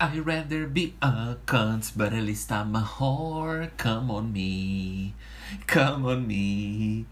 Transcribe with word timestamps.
I'd 0.00 0.26
rather 0.26 0.66
be 0.66 0.94
a 1.00 1.36
cunt, 1.46 1.92
but 1.96 2.12
at 2.12 2.24
least 2.24 2.50
I'm 2.50 2.74
a 2.74 2.80
whore. 2.82 3.70
Come 3.76 4.10
on 4.10 4.32
me, 4.32 5.14
come 5.68 6.04
on 6.04 6.26
me. 6.26 7.06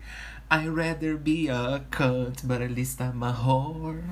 I'd 0.51 0.66
rather 0.69 1.16
be 1.16 1.46
a 1.46 1.84
cunt, 1.90 2.46
but 2.46 2.60
at 2.60 2.72
least 2.72 3.00
I'm 3.00 3.22
a 3.22 3.32
whore. 3.32 4.03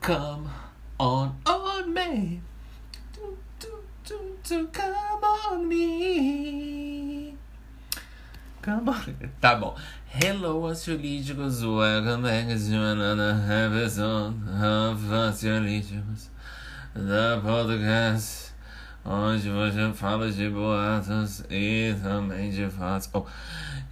Come 0.00 0.48
on, 1.00 1.40
on 1.44 1.92
me. 1.92 2.40
Do, 3.12 3.36
do, 3.58 3.82
do, 4.06 4.38
do, 4.44 4.66
come 4.68 5.24
on 5.24 5.68
me. 5.68 7.34
Come 8.62 8.88
on. 8.88 9.30
Tá 9.42 9.58
bom. 9.58 9.74
Hello, 10.06 10.62
ansiolíticos. 10.68 11.64
Welcome 11.64 12.22
back 12.22 12.46
to 12.46 12.82
another 12.82 13.42
episode 13.50 14.34
of 14.62 15.00
Ansiolíticos. 15.00 16.28
Da 16.94 17.38
podcast. 17.42 18.54
Onde 19.04 19.50
você 19.50 19.92
fala 19.92 20.32
de 20.32 20.48
boatos 20.48 21.44
e 21.50 21.94
também 22.02 22.50
de 22.50 22.68
fatos. 22.70 23.10
Oh, 23.12 23.26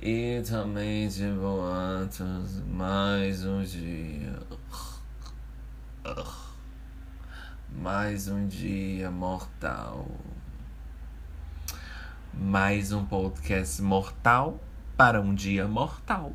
e 0.01 0.43
também 0.43 1.07
de 1.07 1.29
boatos. 1.29 2.63
Mais 2.67 3.45
um 3.45 3.63
dia. 3.63 4.39
Mais 7.71 8.29
um 8.29 8.49
dia 8.49 9.11
mortal. 9.11 10.09
Mais 12.33 12.93
um 12.93 13.05
podcast 13.05 13.81
mortal 13.83 14.59
para 14.97 15.21
um 15.21 15.35
dia 15.35 15.69
mortal. 15.69 16.33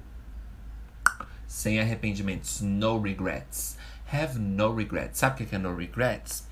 Sem 1.47 1.79
arrependimentos. 1.79 2.61
No 2.61 3.01
regrets. 3.01 3.77
Have 4.13 4.37
no 4.37 4.75
regrets. 4.75 5.19
Sabe 5.19 5.43
o 5.43 5.47
que 5.47 5.55
é 5.55 5.57
no 5.57 5.75
regrets? 5.75 6.50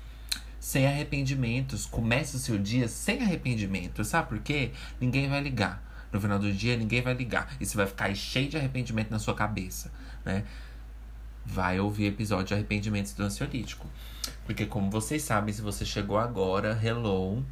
Sem 0.60 0.86
arrependimentos. 0.86 1.86
Comece 1.86 2.36
o 2.36 2.38
seu 2.38 2.58
dia 2.58 2.86
sem 2.86 3.22
arrependimento. 3.22 4.04
Sabe 4.04 4.28
por 4.28 4.38
quê? 4.38 4.70
Ninguém 5.00 5.28
vai 5.28 5.40
ligar. 5.40 5.82
No 6.12 6.20
final 6.20 6.38
do 6.38 6.52
dia, 6.52 6.76
ninguém 6.76 7.02
vai 7.02 7.14
ligar. 7.14 7.56
E 7.58 7.66
você 7.66 7.76
vai 7.76 7.86
ficar 7.86 8.14
cheio 8.14 8.48
de 8.48 8.56
arrependimento 8.56 9.10
na 9.10 9.18
sua 9.18 9.34
cabeça, 9.34 9.90
né? 10.24 10.44
vai 11.44 11.80
ouvir 11.80 12.06
episódio 12.06 12.46
de 12.46 12.54
arrependimentos 12.54 13.12
do 13.12 13.22
ansiolítico. 13.22 13.86
Porque 14.44 14.66
como 14.66 14.90
vocês 14.90 15.22
sabem, 15.22 15.52
se 15.52 15.62
você 15.62 15.84
chegou 15.84 16.18
agora, 16.18 16.78
hello, 16.82 17.44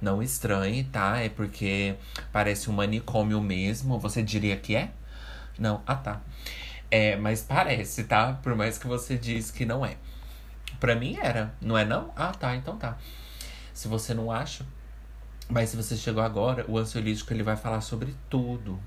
não 0.00 0.22
estranhe, 0.22 0.84
tá? 0.84 1.18
É 1.18 1.28
porque 1.28 1.94
parece 2.32 2.70
um 2.70 2.72
manicômio 2.72 3.40
mesmo. 3.40 3.98
Você 3.98 4.22
diria 4.22 4.56
que 4.56 4.74
é? 4.74 4.90
Não, 5.58 5.82
ah 5.86 5.96
tá. 5.96 6.20
É, 6.90 7.16
mas 7.16 7.42
parece, 7.42 8.04
tá? 8.04 8.34
Por 8.34 8.54
mais 8.54 8.78
que 8.78 8.86
você 8.86 9.16
diz 9.16 9.50
que 9.50 9.64
não 9.64 9.84
é. 9.84 9.96
Pra 10.84 10.94
mim 10.94 11.16
era, 11.18 11.54
não 11.62 11.78
é 11.78 11.84
não? 11.86 12.12
Ah 12.14 12.30
tá, 12.30 12.54
então 12.54 12.76
tá. 12.76 12.98
Se 13.72 13.88
você 13.88 14.12
não 14.12 14.30
acha, 14.30 14.66
mas 15.48 15.70
se 15.70 15.78
você 15.78 15.96
chegou 15.96 16.22
agora, 16.22 16.62
o 16.68 16.76
ansiolítico 16.76 17.32
ele 17.32 17.42
vai 17.42 17.56
falar 17.56 17.80
sobre 17.80 18.14
tudo 18.28 18.78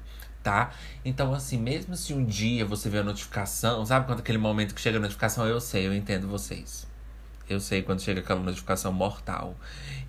tá? 0.43 0.69
Então, 1.03 1.33
assim, 1.33 1.57
mesmo 1.57 1.95
se 1.97 2.13
um 2.13 2.23
dia 2.23 2.63
você 2.63 2.87
vê 2.87 2.99
a 2.99 3.03
notificação, 3.03 3.83
sabe 3.83 4.05
quando 4.05 4.19
aquele 4.19 4.37
momento 4.37 4.75
que 4.75 4.79
chega 4.79 4.99
a 4.99 5.01
notificação, 5.01 5.47
eu 5.47 5.59
sei, 5.59 5.87
eu 5.87 5.93
entendo 5.93 6.27
vocês. 6.27 6.85
Eu 7.49 7.59
sei 7.59 7.81
quando 7.81 7.99
chega 7.99 8.19
aquela 8.19 8.41
notificação 8.41 8.93
mortal 8.93 9.55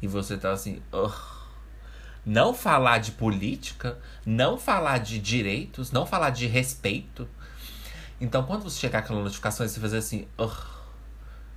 e 0.02 0.06
você 0.06 0.36
tá 0.36 0.52
assim, 0.52 0.82
não 2.22 2.52
falar 2.52 2.98
de 2.98 3.12
política, 3.12 3.98
não 4.26 4.58
falar 4.58 4.98
de 4.98 5.18
direitos, 5.18 5.90
não 5.90 6.04
falar 6.04 6.28
de 6.28 6.46
respeito. 6.46 7.26
Então, 8.20 8.42
quando 8.42 8.62
você 8.62 8.78
chegar 8.78 8.98
aquela 8.98 9.22
notificação 9.22 9.64
e 9.64 9.70
você 9.70 9.80
fazer 9.80 9.96
assim, 9.96 10.28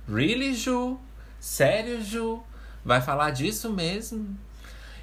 really, 0.08 0.54
Ju? 0.54 0.98
Sério, 1.40 2.02
Ju? 2.02 2.42
Vai 2.84 3.00
falar 3.00 3.30
disso 3.30 3.72
mesmo? 3.72 4.36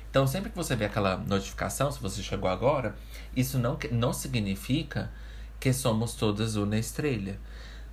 Então, 0.10 0.26
sempre 0.26 0.50
que 0.50 0.58
você 0.58 0.76
vê 0.76 0.86
aquela 0.86 1.18
notificação, 1.18 1.92
se 1.92 2.02
você 2.02 2.24
chegou 2.24 2.50
agora, 2.50 2.96
isso 3.36 3.60
não, 3.60 3.78
não 3.92 4.12
significa 4.12 5.12
que 5.60 5.72
somos 5.72 6.16
todas 6.16 6.56
uma 6.56 6.78
estrela. 6.78 7.36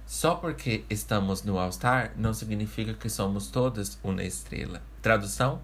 Só 0.06 0.36
porque 0.36 0.84
estamos 0.88 1.42
no 1.42 1.58
All 1.58 1.72
Star 1.72 2.12
não 2.16 2.32
significa 2.32 2.94
que 2.94 3.08
somos 3.08 3.48
todas 3.48 3.98
uma 4.04 4.22
estrela. 4.22 4.80
Tradução? 5.02 5.60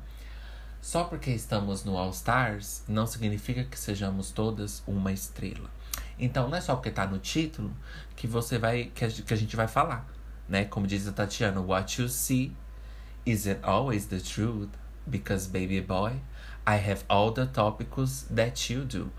Só 0.81 1.05
porque 1.05 1.31
estamos 1.31 1.85
no 1.85 1.97
All 1.97 2.11
Stars 2.11 2.83
não 2.89 3.07
significa 3.07 3.63
que 3.63 3.79
sejamos 3.79 4.33
todas 4.33 4.83
uma 4.85 5.13
estrela. 5.13 5.71
Então 6.19 6.49
não 6.49 6.59
é 6.59 6.61
só 6.61 6.75
porque 6.75 6.91
tá 6.91 7.07
no 7.07 7.19
título 7.19 7.73
que 8.17 8.27
você 8.27 8.59
vai 8.59 8.91
que 8.93 9.05
a 9.05 9.37
gente 9.37 9.55
vai 9.55 9.69
falar, 9.69 10.05
né? 10.53 10.67
Como 10.67 10.87
diz 10.87 11.09
a 11.09 11.13
Tatiana, 11.13 11.63
what 11.63 11.99
you 11.99 12.11
see 12.11 12.53
isn't 13.25 13.65
always 13.65 14.05
the 14.07 14.21
truth 14.21 14.69
because 15.07 15.47
baby 15.47 15.81
boy, 15.81 16.13
I 16.67 16.77
have 16.77 17.05
all 17.09 17.33
the 17.33 17.47
topics 17.47 18.27
that 18.31 18.71
you 18.71 18.85
do. 18.85 19.11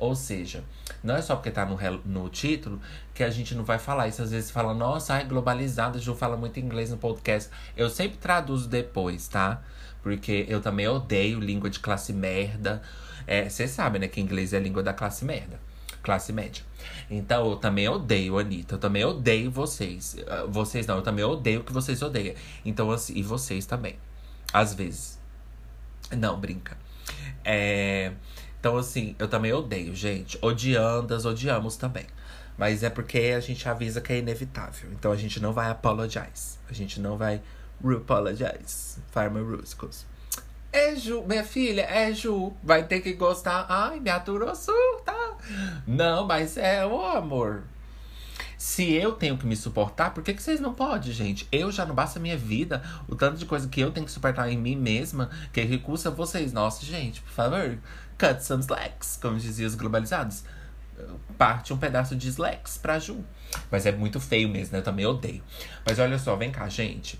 Ou 0.00 0.16
seja, 0.16 0.64
não 1.04 1.14
é 1.14 1.22
só 1.22 1.36
porque 1.36 1.50
tá 1.50 1.64
no, 1.64 1.78
no 2.04 2.28
título 2.28 2.80
que 3.14 3.22
a 3.22 3.30
gente 3.30 3.54
não 3.54 3.62
vai 3.62 3.78
falar 3.78 4.08
isso. 4.08 4.20
Às 4.20 4.32
vezes 4.32 4.50
fala, 4.50 4.74
nossa, 4.74 5.14
ai, 5.14 5.24
globalizada, 5.24 5.98
Ju 6.00 6.14
fala 6.16 6.36
muito 6.36 6.58
inglês 6.58 6.90
no 6.90 6.96
podcast. 6.96 7.50
Eu 7.76 7.88
sempre 7.88 8.18
traduzo 8.18 8.68
depois, 8.68 9.28
tá? 9.28 9.62
Porque 10.02 10.44
eu 10.48 10.60
também 10.60 10.88
odeio 10.88 11.38
língua 11.38 11.70
de 11.70 11.78
classe 11.78 12.12
merda. 12.12 12.82
Você 13.48 13.62
é, 13.62 13.66
sabe, 13.68 14.00
né, 14.00 14.08
que 14.08 14.20
inglês 14.20 14.52
é 14.52 14.58
língua 14.58 14.82
da 14.82 14.92
classe 14.92 15.24
merda. 15.24 15.60
Classe 16.02 16.32
média. 16.32 16.64
Então, 17.10 17.50
eu 17.50 17.56
também 17.56 17.88
odeio, 17.88 18.38
Anitta. 18.38 18.74
Eu 18.76 18.78
também 18.78 19.04
odeio 19.04 19.50
vocês. 19.50 20.16
Ah, 20.26 20.44
vocês 20.48 20.86
não, 20.86 20.96
eu 20.96 21.02
também 21.02 21.24
odeio 21.24 21.62
que 21.62 21.72
vocês 21.72 22.00
odeiam. 22.02 22.34
Então, 22.64 22.90
assim, 22.90 23.14
e 23.16 23.22
vocês 23.22 23.66
também. 23.66 23.96
Às 24.52 24.74
vezes. 24.74 25.18
Não, 26.16 26.38
brinca. 26.38 26.76
É. 27.44 28.12
Então, 28.58 28.76
assim, 28.76 29.14
eu 29.18 29.28
também 29.28 29.52
odeio, 29.52 29.94
gente. 29.94 30.38
Odiandas, 30.42 31.24
odiamos 31.24 31.76
também. 31.76 32.06
Mas 32.60 32.82
é 32.82 32.90
porque 32.90 33.32
a 33.34 33.40
gente 33.40 33.66
avisa 33.66 34.02
que 34.02 34.12
é 34.12 34.18
inevitável. 34.18 34.90
Então 34.92 35.10
a 35.10 35.16
gente 35.16 35.40
não 35.40 35.50
vai 35.50 35.70
apologize. 35.70 36.58
A 36.68 36.74
gente 36.74 37.00
não 37.00 37.16
vai 37.16 37.40
apologize. 37.82 38.98
Farmer 39.10 39.42
Ruscos. 39.42 40.04
É 40.72 40.94
Ju, 40.94 41.24
minha 41.26 41.44
filha, 41.44 41.82
é 41.82 42.12
Ju. 42.12 42.52
Vai 42.62 42.84
ter 42.84 43.00
que 43.00 43.12
gostar. 43.14 43.66
Ai, 43.68 43.98
me 43.98 44.10
aturou 44.10 44.54
surta. 44.54 45.12
Não, 45.86 46.26
mas 46.26 46.56
é 46.56 46.86
o 46.86 47.04
amor. 47.04 47.64
Se 48.56 48.92
eu 48.92 49.12
tenho 49.12 49.38
que 49.38 49.46
me 49.46 49.56
suportar, 49.56 50.12
por 50.12 50.22
que, 50.22 50.34
que 50.34 50.42
vocês 50.42 50.60
não 50.60 50.74
podem, 50.74 51.10
gente? 51.10 51.48
Eu 51.50 51.72
já 51.72 51.84
não 51.86 51.94
basta 51.94 52.18
a 52.18 52.22
minha 52.22 52.36
vida, 52.36 52.82
o 53.08 53.16
tanto 53.16 53.38
de 53.38 53.46
coisa 53.46 53.66
que 53.66 53.80
eu 53.80 53.90
tenho 53.90 54.04
que 54.04 54.12
suportar 54.12 54.50
em 54.50 54.58
mim 54.58 54.76
mesma, 54.76 55.30
que 55.52 55.62
recusa 55.62 56.10
vocês. 56.10 56.52
Nossa, 56.52 56.84
gente, 56.84 57.22
por 57.22 57.32
favor, 57.32 57.78
cut 58.18 58.44
some 58.44 58.62
slacks, 58.62 59.18
como 59.20 59.38
diziam 59.38 59.66
os 59.66 59.74
globalizados. 59.74 60.44
Parte 61.38 61.72
um 61.72 61.78
pedaço 61.78 62.14
de 62.14 62.28
slacks 62.28 62.76
pra 62.76 62.98
Ju. 62.98 63.24
Mas 63.70 63.86
é 63.86 63.92
muito 63.92 64.20
feio 64.20 64.48
mesmo, 64.48 64.74
né? 64.74 64.80
Eu 64.80 64.84
também 64.84 65.06
odeio. 65.06 65.42
Mas 65.84 65.98
olha 65.98 66.18
só, 66.18 66.36
vem 66.36 66.52
cá, 66.52 66.68
gente. 66.68 67.18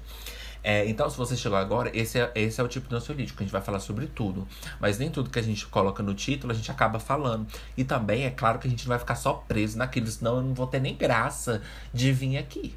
É, 0.62 0.86
então, 0.88 1.08
se 1.08 1.16
você 1.16 1.36
chegou 1.36 1.56
agora, 1.56 1.90
esse 1.96 2.18
é, 2.18 2.30
esse 2.34 2.60
é 2.60 2.64
o 2.64 2.68
tipo 2.68 2.88
de 2.88 2.94
ansiolítico. 2.94 3.42
A 3.42 3.44
gente 3.44 3.52
vai 3.52 3.62
falar 3.62 3.80
sobre 3.80 4.06
tudo. 4.06 4.46
Mas 4.78 4.98
nem 4.98 5.10
tudo 5.10 5.30
que 5.30 5.38
a 5.38 5.42
gente 5.42 5.66
coloca 5.66 6.02
no 6.02 6.14
título 6.14 6.52
a 6.52 6.56
gente 6.56 6.70
acaba 6.70 6.98
falando. 6.98 7.46
E 7.76 7.84
também 7.84 8.24
é 8.24 8.30
claro 8.30 8.58
que 8.58 8.66
a 8.66 8.70
gente 8.70 8.84
não 8.84 8.90
vai 8.90 8.98
ficar 8.98 9.16
só 9.16 9.32
preso 9.32 9.78
naquilo, 9.78 10.06
senão 10.06 10.36
eu 10.36 10.42
não 10.42 10.54
vou 10.54 10.66
ter 10.66 10.80
nem 10.80 10.94
graça 10.94 11.62
de 11.92 12.12
vir 12.12 12.36
aqui. 12.36 12.74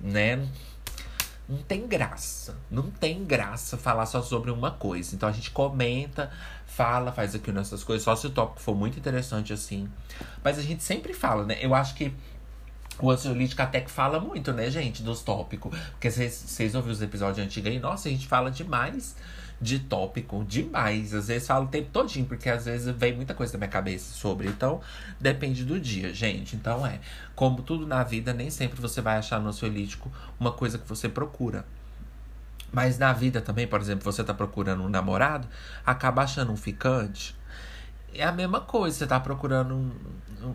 Né? 0.00 0.46
Não 1.48 1.58
tem 1.58 1.86
graça. 1.86 2.56
Não 2.70 2.90
tem 2.90 3.24
graça 3.24 3.76
falar 3.76 4.06
só 4.06 4.22
sobre 4.22 4.50
uma 4.50 4.70
coisa. 4.70 5.14
Então 5.14 5.28
a 5.28 5.32
gente 5.32 5.50
comenta, 5.50 6.30
fala, 6.66 7.12
faz 7.12 7.34
aqui 7.34 7.52
nessas 7.52 7.84
coisas, 7.84 8.02
só 8.02 8.16
se 8.16 8.26
o 8.26 8.30
tópico 8.30 8.60
for 8.60 8.74
muito 8.74 8.98
interessante 8.98 9.52
assim. 9.52 9.88
Mas 10.42 10.58
a 10.58 10.62
gente 10.62 10.82
sempre 10.82 11.12
fala, 11.12 11.44
né? 11.44 11.58
Eu 11.60 11.74
acho 11.74 11.94
que 11.94 12.14
o 13.00 13.10
ansiolítico 13.10 13.60
até 13.62 13.80
que 13.80 13.90
fala 13.90 14.20
muito, 14.20 14.52
né, 14.52 14.70
gente, 14.70 15.02
dos 15.02 15.22
tópicos. 15.22 15.76
Porque 15.90 16.10
vocês 16.10 16.74
ouviram 16.74 16.92
os 16.92 17.02
episódios 17.02 17.44
antigos 17.44 17.70
aí, 17.70 17.78
nossa, 17.78 18.08
a 18.08 18.10
gente 18.10 18.26
fala 18.26 18.50
demais 18.50 19.16
de 19.60 19.78
tópico, 19.78 20.44
demais. 20.44 21.14
Às 21.14 21.28
vezes 21.28 21.46
falo 21.46 21.66
o 21.66 21.68
tempo 21.68 21.88
todinho, 21.90 22.26
porque 22.26 22.48
às 22.48 22.64
vezes 22.66 22.94
vem 22.94 23.14
muita 23.14 23.34
coisa 23.34 23.52
na 23.54 23.58
minha 23.58 23.70
cabeça 23.70 24.12
sobre. 24.14 24.48
Então, 24.48 24.80
depende 25.20 25.64
do 25.64 25.80
dia, 25.80 26.12
gente. 26.12 26.56
Então 26.56 26.86
é, 26.86 27.00
como 27.34 27.62
tudo 27.62 27.86
na 27.86 28.02
vida, 28.04 28.32
nem 28.32 28.50
sempre 28.50 28.80
você 28.80 29.00
vai 29.00 29.16
achar 29.16 29.40
no 29.40 29.48
ansiolítico 29.48 30.10
uma 30.38 30.52
coisa 30.52 30.78
que 30.78 30.88
você 30.88 31.08
procura. 31.08 31.64
Mas 32.72 32.98
na 32.98 33.12
vida 33.12 33.40
também, 33.40 33.66
por 33.68 33.80
exemplo, 33.80 34.04
você 34.04 34.24
tá 34.24 34.34
procurando 34.34 34.82
um 34.82 34.88
namorado, 34.88 35.46
acaba 35.86 36.22
achando 36.22 36.50
um 36.50 36.56
ficante 36.56 37.36
é 38.14 38.24
a 38.24 38.32
mesma 38.32 38.60
coisa. 38.60 38.96
Você 38.96 39.06
tá 39.06 39.18
procurando 39.18 39.74
um, 39.74 39.90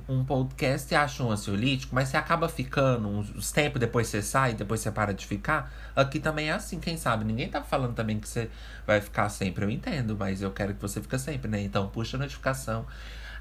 um, 0.08 0.24
podcast 0.24 0.94
e 0.94 0.96
acha 0.96 1.24
um 1.24 1.32
ansiolítico, 1.32 1.96
mas 1.96 2.10
você 2.10 2.18
acaba 2.18 2.48
ficando 2.48 3.08
uns 3.08 3.52
tempos, 3.52 3.80
depois 3.80 4.08
você 4.08 4.22
sai, 4.22 4.54
depois 4.54 4.80
você 4.80 4.92
para 4.92 5.14
de 5.14 5.26
ficar. 5.26 5.72
Aqui 5.96 6.20
também 6.20 6.50
é 6.50 6.54
assim, 6.54 6.80
quem 6.80 6.98
sabe? 6.98 7.24
Ninguém 7.24 7.50
tá 7.50 7.62
falando 7.64 7.94
também 7.94 8.20
que 8.20 8.28
você 8.28 8.50
vai 8.86 9.02
ficar 9.02 9.30
sempre, 9.30 9.66
eu 9.66 9.70
entendo, 9.70 10.16
mas 10.18 10.42
eu 10.42 10.52
quero 10.52 10.74
que 10.74 10.82
você 10.82 11.02
fique 11.02 11.18
sempre, 11.18 11.50
né? 11.50 11.62
Então 11.62 11.88
puxa 11.88 12.18
a 12.18 12.20
notificação, 12.20 12.86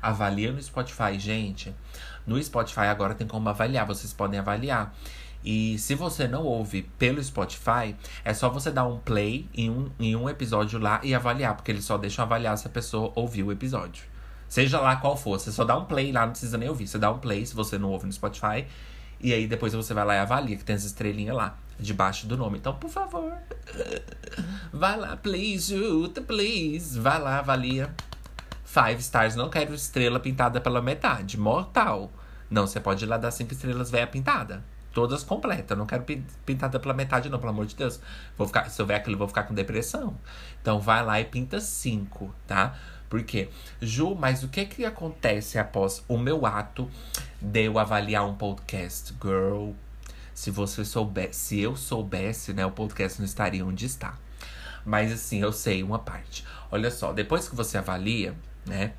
avalia 0.01 0.53
no 0.53 0.63
Spotify, 0.63 1.19
gente. 1.19 1.75
No 2.27 2.43
Spotify 2.43 2.81
agora 2.81 3.15
tem 3.15 3.27
como 3.27 3.49
avaliar, 3.49 3.87
vocês 3.87 4.13
podem 4.13 4.39
avaliar. 4.39 4.95
E 5.45 5.79
se 5.79 5.95
você 5.95 6.27
não 6.27 6.45
ouve 6.45 6.83
pelo 6.99 7.23
Spotify, 7.23 7.95
é 8.25 8.35
só 8.35 8.49
você 8.49 8.71
dar 8.71 8.87
um 8.87 8.99
play 8.99 9.49
em 9.55 9.71
um, 9.71 9.91
em 9.99 10.17
um 10.17 10.29
episódio 10.29 10.79
lá 10.79 11.01
e 11.03 11.15
avaliar, 11.15 11.55
porque 11.55 11.71
eles 11.71 11.85
só 11.85 11.97
deixam 11.97 12.25
avaliar 12.25 12.59
se 12.59 12.67
a 12.67 12.71
pessoa 12.71 13.13
ouviu 13.15 13.47
o 13.47 13.53
episódio. 13.53 14.08
Seja 14.49 14.81
lá 14.81 14.97
qual 14.97 15.17
for, 15.17 15.39
você 15.39 15.53
só 15.53 15.65
dá 15.65 15.77
um 15.77 15.85
play 15.85 16.11
lá, 16.11 16.23
não 16.23 16.31
precisa 16.31 16.57
nem 16.57 16.69
ouvir. 16.69 16.87
Você 16.87 16.99
dá 16.99 17.11
um 17.11 17.19
play 17.19 17.45
se 17.45 17.55
você 17.55 17.79
não 17.79 17.91
ouve 17.91 18.07
no 18.07 18.13
Spotify. 18.13 18.67
E 19.21 19.33
aí 19.33 19.47
depois 19.47 19.73
você 19.73 19.93
vai 19.93 20.05
lá 20.05 20.15
e 20.15 20.19
avalia, 20.19 20.57
que 20.57 20.65
tem 20.65 20.77
as 20.77 20.85
estrelinhas 20.85 21.37
lá, 21.37 21.57
debaixo 21.79 22.27
do 22.27 22.37
nome. 22.37 22.59
Então, 22.59 22.75
por 22.75 22.89
favor, 22.89 23.35
vai 24.73 24.97
lá, 24.97 25.17
please, 25.17 25.77
Juta, 25.77 26.21
please. 26.23 26.99
Vai 26.99 27.21
lá, 27.21 27.41
avalia. 27.41 27.93
Five 28.65 29.01
stars, 29.01 29.35
não 29.35 29.51
quero 29.51 29.75
estrela 29.75 30.21
pintada 30.21 30.61
pela 30.61 30.81
metade. 30.81 31.39
Mortal. 31.39 32.13
Não, 32.51 32.67
você 32.67 32.79
pode 32.81 33.05
ir 33.05 33.09
lá 33.09 33.17
dar 33.17 33.31
cinco 33.31 33.53
estrelas 33.53 33.91
velha 33.91 34.07
pintada. 34.07 34.63
Todas 34.93 35.23
completas. 35.23 35.77
Não 35.77 35.87
quero 35.87 36.05
pintada 36.47 36.79
pela 36.79 36.95
metade, 36.95 37.29
não, 37.29 37.39
pelo 37.39 37.51
amor 37.51 37.67
de 37.67 37.75
Deus. 37.75 38.01
Vou 38.37 38.47
ficar, 38.47 38.69
se 38.71 38.81
eu 38.81 38.87
ver 38.87 38.95
aquilo, 38.95 39.15
eu 39.15 39.19
vou 39.19 39.29
ficar 39.29 39.45
com 39.45 39.55
depressão. 39.55 40.17
Então 40.63 40.81
vai 40.81 41.05
lá 41.05 41.21
e 41.21 41.25
pinta 41.25 41.61
cinco, 41.61 42.35
tá? 42.47 42.77
Por 43.09 43.23
quê? 43.23 43.49
Ju, 43.81 44.15
mas 44.15 44.43
o 44.43 44.49
que 44.49 44.65
que 44.67 44.85
acontece 44.85 45.59
após 45.59 46.05
o 46.07 46.19
meu 46.19 46.45
ato 46.45 46.91
de 47.41 47.65
eu 47.65 47.79
avaliar 47.79 48.27
um 48.27 48.35
podcast? 48.35 49.15
Girl, 49.23 49.71
se 50.35 50.51
você 50.51 50.85
soubesse, 50.85 51.39
se 51.39 51.61
eu 51.61 51.75
soubesse, 51.75 52.53
né, 52.53 52.65
o 52.67 52.71
podcast 52.71 53.19
não 53.19 53.27
estaria 53.27 53.65
onde 53.65 53.87
está. 53.87 54.17
Mas 54.85 55.13
assim, 55.13 55.41
eu 55.41 55.53
sei 55.53 55.83
uma 55.83 55.99
parte. 55.99 56.45
Olha 56.71 56.91
só, 56.91 57.13
depois 57.13 57.49
que 57.49 57.57
você 57.57 57.79
avalia, 57.79 58.37
né? 58.67 58.93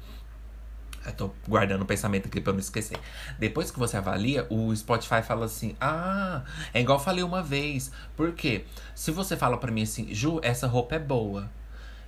Eu 1.05 1.13
tô 1.13 1.31
guardando 1.47 1.83
o 1.83 1.85
pensamento 1.85 2.27
aqui 2.27 2.41
pra 2.41 2.51
eu 2.51 2.55
não 2.55 2.59
esquecer. 2.59 2.97
Depois 3.39 3.71
que 3.71 3.79
você 3.79 3.97
avalia, 3.97 4.45
o 4.49 4.75
Spotify 4.75 5.21
fala 5.23 5.45
assim: 5.45 5.75
Ah, 5.79 6.43
é 6.73 6.81
igual 6.81 6.97
eu 6.97 7.03
falei 7.03 7.23
uma 7.23 7.41
vez. 7.41 7.91
Por 8.17 8.33
quê? 8.33 8.65
Se 8.93 9.09
você 9.09 9.37
fala 9.37 9.57
pra 9.57 9.71
mim 9.71 9.83
assim, 9.83 10.13
Ju, 10.13 10.39
essa 10.43 10.67
roupa 10.67 10.95
é 10.95 10.99
boa. 10.99 11.49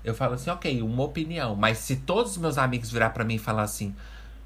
Eu 0.04 0.14
falo 0.16 0.34
assim, 0.34 0.50
ok, 0.50 0.82
uma 0.82 1.04
opinião. 1.04 1.56
Mas 1.56 1.78
se 1.80 1.98
todos 1.98 2.32
os 2.34 2.38
meus 2.38 2.58
amigos 2.58 2.92
virar 2.92 3.12
para 3.12 3.24
mim 3.24 3.36
e 3.36 3.40
falar 3.40 3.64
assim, 3.64 3.96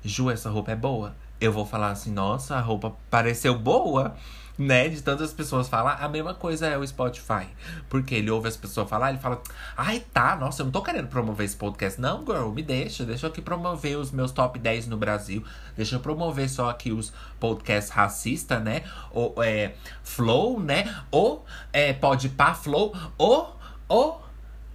Ju, 0.04 0.30
essa 0.30 0.50
roupa 0.50 0.72
é 0.72 0.76
boa, 0.76 1.16
eu 1.40 1.52
vou 1.52 1.66
falar 1.66 1.92
assim, 1.92 2.12
nossa, 2.12 2.56
a 2.56 2.62
roupa 2.62 2.96
pareceu 3.10 3.58
boa 3.58 4.16
né? 4.58 4.88
De 4.88 5.02
tantas 5.02 5.34
pessoas 5.34 5.68
falar, 5.68 5.96
a 5.96 6.08
mesma 6.08 6.34
coisa 6.34 6.68
é 6.68 6.78
o 6.78 6.86
Spotify. 6.86 7.48
Porque 7.90 8.16
ele 8.16 8.32
ouve 8.32 8.48
as 8.48 8.58
pessoas 8.58 8.90
falar, 8.90 9.10
ele 9.10 9.20
fala, 9.20 9.42
ai 9.76 10.04
tá, 10.14 10.36
nossa, 10.36 10.62
eu 10.62 10.66
não 10.66 10.72
tô 10.72 10.82
querendo 10.82 11.08
promover 11.08 11.46
esse 11.46 11.56
podcast. 11.56 12.00
Não, 12.00 12.26
girl, 12.26 12.50
me 12.50 12.64
deixa, 12.64 13.06
deixa 13.06 13.26
eu 13.26 13.30
aqui 13.30 13.42
promover 13.42 13.98
os 13.98 14.12
meus 14.12 14.32
top 14.32 14.58
10 14.58 14.88
no 14.88 14.98
Brasil. 14.98 15.44
Deixa 15.76 15.96
eu 15.96 16.00
promover 16.00 16.50
só 16.50 16.70
aqui 16.70 16.92
os 16.92 17.12
podcasts 17.40 17.92
racistas, 17.92 18.62
né? 18.64 18.84
Ou 19.12 19.36
é, 19.44 19.76
Flow, 20.04 20.60
né? 20.60 20.96
Ou 21.12 21.46
é, 21.72 21.94
Pode 21.94 22.30
Pá 22.30 22.54
Flow, 22.54 22.96
ou, 23.18 23.58
ou. 23.88 24.25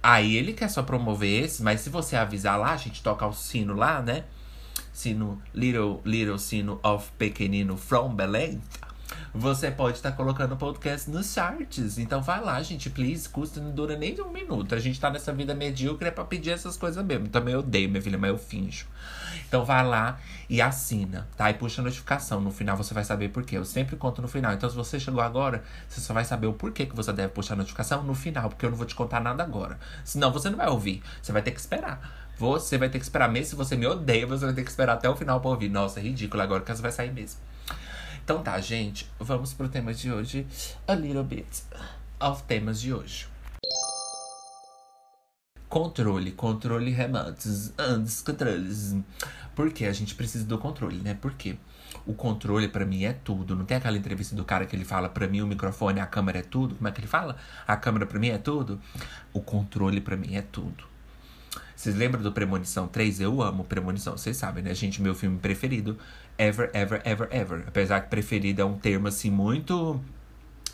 Aí 0.03 0.35
ele 0.35 0.53
quer 0.53 0.69
só 0.69 0.81
promover 0.81 1.43
esse, 1.43 1.61
mas 1.61 1.81
se 1.81 1.89
você 1.89 2.15
avisar 2.15 2.59
lá, 2.59 2.73
a 2.73 2.77
gente 2.77 3.03
toca 3.03 3.25
o 3.25 3.33
sino 3.33 3.75
lá, 3.75 4.01
né? 4.01 4.23
Sino, 4.91 5.41
little, 5.53 6.01
little 6.05 6.39
sino 6.39 6.79
of 6.83 7.11
pequenino 7.17 7.77
from 7.77 8.13
Belém 8.15 8.61
você 9.33 9.71
pode 9.71 9.97
estar 9.97 10.11
tá 10.11 10.17
colocando 10.17 10.53
o 10.53 10.57
podcast 10.57 11.09
nos 11.09 11.33
charts. 11.33 11.97
Então 11.97 12.21
vai 12.21 12.41
lá, 12.41 12.61
gente, 12.61 12.89
please. 12.89 13.27
Custa 13.27 13.61
não 13.61 13.71
dura 13.71 13.95
nem 13.97 14.19
um 14.21 14.29
minuto. 14.29 14.75
A 14.75 14.79
gente 14.79 14.99
tá 14.99 15.09
nessa 15.09 15.31
vida 15.33 15.53
medíocre 15.53 16.07
é 16.07 16.11
pra 16.11 16.25
pedir 16.25 16.51
essas 16.51 16.75
coisas 16.75 17.03
mesmo. 17.05 17.27
Também 17.29 17.53
eu 17.53 17.59
odeio, 17.59 17.89
minha 17.89 18.01
filha, 18.01 18.17
mas 18.17 18.29
eu 18.29 18.37
finjo. 18.37 18.85
Então 19.47 19.65
vai 19.65 19.85
lá 19.85 20.19
e 20.49 20.61
assina, 20.61 21.27
tá? 21.37 21.49
E 21.49 21.53
puxa 21.53 21.81
a 21.81 21.83
notificação. 21.83 22.41
No 22.41 22.51
final 22.51 22.75
você 22.75 22.93
vai 22.93 23.03
saber 23.03 23.29
por 23.29 23.43
quê. 23.43 23.57
Eu 23.57 23.65
sempre 23.65 23.95
conto 23.95 24.21
no 24.21 24.27
final. 24.27 24.53
Então 24.53 24.69
se 24.69 24.75
você 24.75 24.99
chegou 24.99 25.21
agora, 25.21 25.63
você 25.87 26.01
só 26.01 26.13
vai 26.13 26.25
saber 26.25 26.47
o 26.47 26.53
porquê 26.53 26.85
que 26.85 26.95
você 26.95 27.11
deve 27.13 27.29
puxar 27.29 27.53
a 27.53 27.57
notificação 27.57 28.03
no 28.03 28.13
final. 28.13 28.49
Porque 28.49 28.65
eu 28.65 28.69
não 28.69 28.77
vou 28.77 28.85
te 28.85 28.95
contar 28.95 29.19
nada 29.19 29.43
agora. 29.43 29.79
Senão 30.03 30.31
você 30.31 30.49
não 30.49 30.57
vai 30.57 30.69
ouvir. 30.69 31.01
Você 31.21 31.31
vai 31.31 31.41
ter 31.41 31.51
que 31.51 31.59
esperar. 31.59 32.29
Você 32.37 32.77
vai 32.77 32.89
ter 32.89 32.99
que 32.99 33.05
esperar. 33.05 33.29
Mesmo 33.29 33.51
se 33.51 33.55
você 33.55 33.75
me 33.75 33.85
odeia, 33.85 34.25
você 34.27 34.45
vai 34.45 34.53
ter 34.53 34.63
que 34.63 34.69
esperar 34.69 34.93
até 34.93 35.09
o 35.09 35.15
final 35.15 35.39
pra 35.39 35.51
ouvir. 35.51 35.69
Nossa, 35.69 35.99
é 35.99 36.03
ridículo 36.03 36.41
agora 36.41 36.63
que 36.63 36.75
você 36.75 36.81
vai 36.81 36.91
sair 36.91 37.11
mesmo. 37.11 37.39
Então 38.23 38.43
tá, 38.43 38.59
gente, 38.59 39.09
vamos 39.19 39.53
pro 39.53 39.67
tema 39.67 39.93
de 39.93 40.11
hoje. 40.11 40.45
A 40.87 40.93
little 40.93 41.23
bit 41.23 41.63
of 42.19 42.43
temas 42.43 42.79
de 42.79 42.93
hoje. 42.93 43.30
Controle, 45.71 46.33
controle 46.33 46.91
remotos, 46.91 47.71
antes 47.77 48.21
controles. 48.21 48.93
Porque 49.55 49.85
a 49.85 49.93
gente 49.93 50.15
precisa 50.15 50.43
do 50.43 50.57
controle, 50.57 50.97
né? 50.97 51.17
Porque 51.21 51.55
o 52.05 52.13
controle 52.13 52.67
para 52.67 52.85
mim 52.85 53.05
é 53.05 53.13
tudo. 53.13 53.55
Não 53.55 53.63
tem 53.63 53.77
aquela 53.77 53.95
entrevista 53.95 54.35
do 54.35 54.43
cara 54.43 54.65
que 54.65 54.75
ele 54.75 54.83
fala 54.83 55.07
para 55.07 55.29
mim 55.29 55.39
o 55.39 55.47
microfone, 55.47 56.01
a 56.01 56.05
câmera 56.05 56.39
é 56.39 56.41
tudo. 56.41 56.75
Como 56.75 56.89
é 56.89 56.91
que 56.91 56.99
ele 56.99 57.07
fala? 57.07 57.37
A 57.65 57.77
câmera 57.77 58.05
para 58.05 58.19
mim 58.19 58.27
é 58.27 58.37
tudo. 58.37 58.81
O 59.31 59.39
controle 59.39 60.01
para 60.01 60.17
mim 60.17 60.35
é 60.35 60.41
tudo. 60.41 60.83
Vocês 61.73 61.95
lembram 61.95 62.21
do 62.21 62.33
Premonição 62.33 62.85
3? 62.85 63.21
Eu 63.21 63.41
amo 63.41 63.63
Premonição, 63.63 64.17
vocês 64.17 64.35
sabem, 64.35 64.61
né, 64.61 64.73
gente? 64.73 65.01
Meu 65.01 65.15
filme 65.15 65.39
preferido. 65.39 65.97
Ever, 66.37 66.69
ever, 66.73 67.01
ever, 67.05 67.29
ever. 67.31 67.63
Apesar 67.65 68.01
que 68.01 68.09
preferido 68.09 68.61
é 68.61 68.65
um 68.65 68.77
termo, 68.77 69.07
assim, 69.07 69.31
muito 69.31 70.01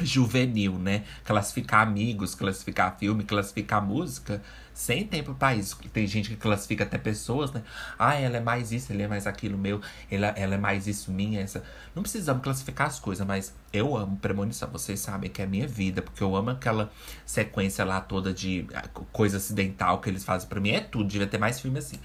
juvenil, 0.02 0.78
né? 0.78 1.04
Classificar 1.24 1.88
amigos, 1.88 2.36
classificar 2.36 2.98
filme, 2.98 3.24
classificar 3.24 3.86
música, 3.86 4.42
sem 4.74 5.08
tempo 5.08 5.34
para 5.34 5.56
isso. 5.56 5.78
Tem 5.92 6.06
gente 6.06 6.30
que 6.30 6.36
classifica 6.36 6.84
até 6.84 6.98
pessoas, 6.98 7.52
né? 7.52 7.64
Ah, 7.98 8.16
ela 8.16 8.38
é 8.38 8.40
mais 8.40 8.72
isso, 8.72 8.92
ele 8.94 9.04
é 9.04 9.08
mais 9.08 9.26
aquilo 9.26 9.58
meu, 9.58 9.82
ela, 10.10 10.28
ela 10.28 10.56
é 10.56 10.58
mais 10.58 10.88
isso 10.88 11.12
minha, 11.12 11.42
essa. 11.42 11.64
Não 11.96 12.04
precisamos 12.04 12.44
classificar 12.44 12.88
as 12.88 13.00
coisas, 13.00 13.26
mas 13.26 13.56
eu 13.74 13.98
amo 13.98 14.18
premonição. 14.18 14.70
Vocês 14.70 15.00
sabem 15.00 15.30
que 15.30 15.42
é 15.42 15.46
minha 15.46 15.68
vida, 15.68 16.02
porque 16.02 16.24
eu 16.24 16.36
amo 16.36 16.52
aquela 16.52 16.92
sequência 17.26 17.84
lá 17.84 18.00
toda 18.00 18.34
de 18.34 18.68
ah, 18.74 18.88
coisa 19.12 19.38
acidental 19.38 20.00
que 20.00 20.10
eles 20.10 20.24
fazem 20.24 20.48
para 20.48 20.60
mim. 20.60 20.72
É 20.72 20.82
tudo, 20.82 21.08
devia 21.08 21.28
ter 21.28 21.38
mais 21.38 21.60
filme 21.60 21.80
assim. 21.80 22.00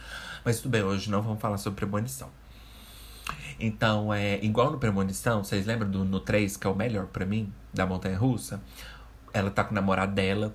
Mas 0.44 0.58
tudo 0.58 0.70
bem, 0.70 0.82
hoje 0.82 1.10
não 1.10 1.22
vamos 1.22 1.40
falar 1.40 1.58
sobre 1.58 1.76
premonição. 1.76 2.30
Então, 3.58 4.12
é 4.12 4.38
igual 4.44 4.70
no 4.70 4.78
Premonição, 4.78 5.42
vocês 5.44 5.66
lembram 5.66 5.90
do 5.90 6.04
no 6.04 6.20
3, 6.20 6.56
que 6.56 6.66
é 6.66 6.70
o 6.70 6.74
melhor 6.74 7.06
para 7.06 7.24
mim, 7.24 7.52
da 7.72 7.86
Montanha 7.86 8.18
Russa? 8.18 8.60
Ela 9.32 9.50
tá 9.50 9.64
com 9.64 9.72
o 9.72 9.74
namorado 9.74 10.12
dela. 10.12 10.54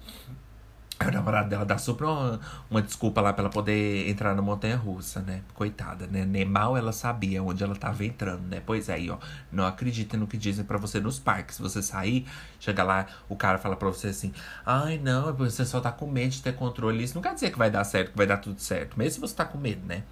O 0.99 1.11
namorado 1.11 1.47
dela 1.47 1.63
dá 1.63 1.77
super 1.77 2.05
uma, 2.05 2.39
uma, 2.71 2.81
desculpa 2.81 3.21
lá 3.21 3.31
pra 3.31 3.43
ela 3.43 3.51
poder 3.51 4.09
entrar 4.09 4.33
na 4.33 4.41
montanha 4.41 4.75
russa, 4.75 5.21
né? 5.21 5.43
Coitada, 5.53 6.07
né? 6.07 6.25
Nem 6.25 6.43
mal 6.43 6.75
ela 6.75 6.91
sabia 6.91 7.43
onde 7.43 7.63
ela 7.63 7.75
tava 7.75 8.03
entrando, 8.03 8.41
né? 8.47 8.63
Pois 8.65 8.89
é, 8.89 8.95
aí, 8.95 9.09
ó. 9.09 9.17
Não 9.51 9.65
acredita 9.67 10.17
no 10.17 10.25
que 10.25 10.37
dizem 10.37 10.65
para 10.65 10.79
você 10.79 10.99
nos 10.99 11.19
parques. 11.19 11.59
Você 11.59 11.83
sair, 11.83 12.25
chega 12.59 12.83
lá, 12.83 13.05
o 13.29 13.35
cara 13.35 13.59
fala 13.59 13.75
pra 13.75 13.87
você 13.89 14.07
assim: 14.07 14.33
Ai, 14.65 14.97
não, 14.97 15.31
você 15.35 15.63
só 15.65 15.79
tá 15.79 15.91
com 15.91 16.09
medo 16.09 16.31
de 16.31 16.41
ter 16.41 16.55
controle. 16.55 17.03
Isso 17.03 17.13
não 17.13 17.21
quer 17.21 17.35
dizer 17.35 17.51
que 17.51 17.59
vai 17.59 17.69
dar 17.69 17.83
certo, 17.83 18.11
que 18.11 18.17
vai 18.17 18.25
dar 18.25 18.37
tudo 18.37 18.59
certo. 18.59 18.97
Mesmo 18.97 19.11
se 19.11 19.19
você 19.19 19.35
tá 19.35 19.45
com 19.45 19.59
medo, 19.59 19.85
né? 19.85 20.03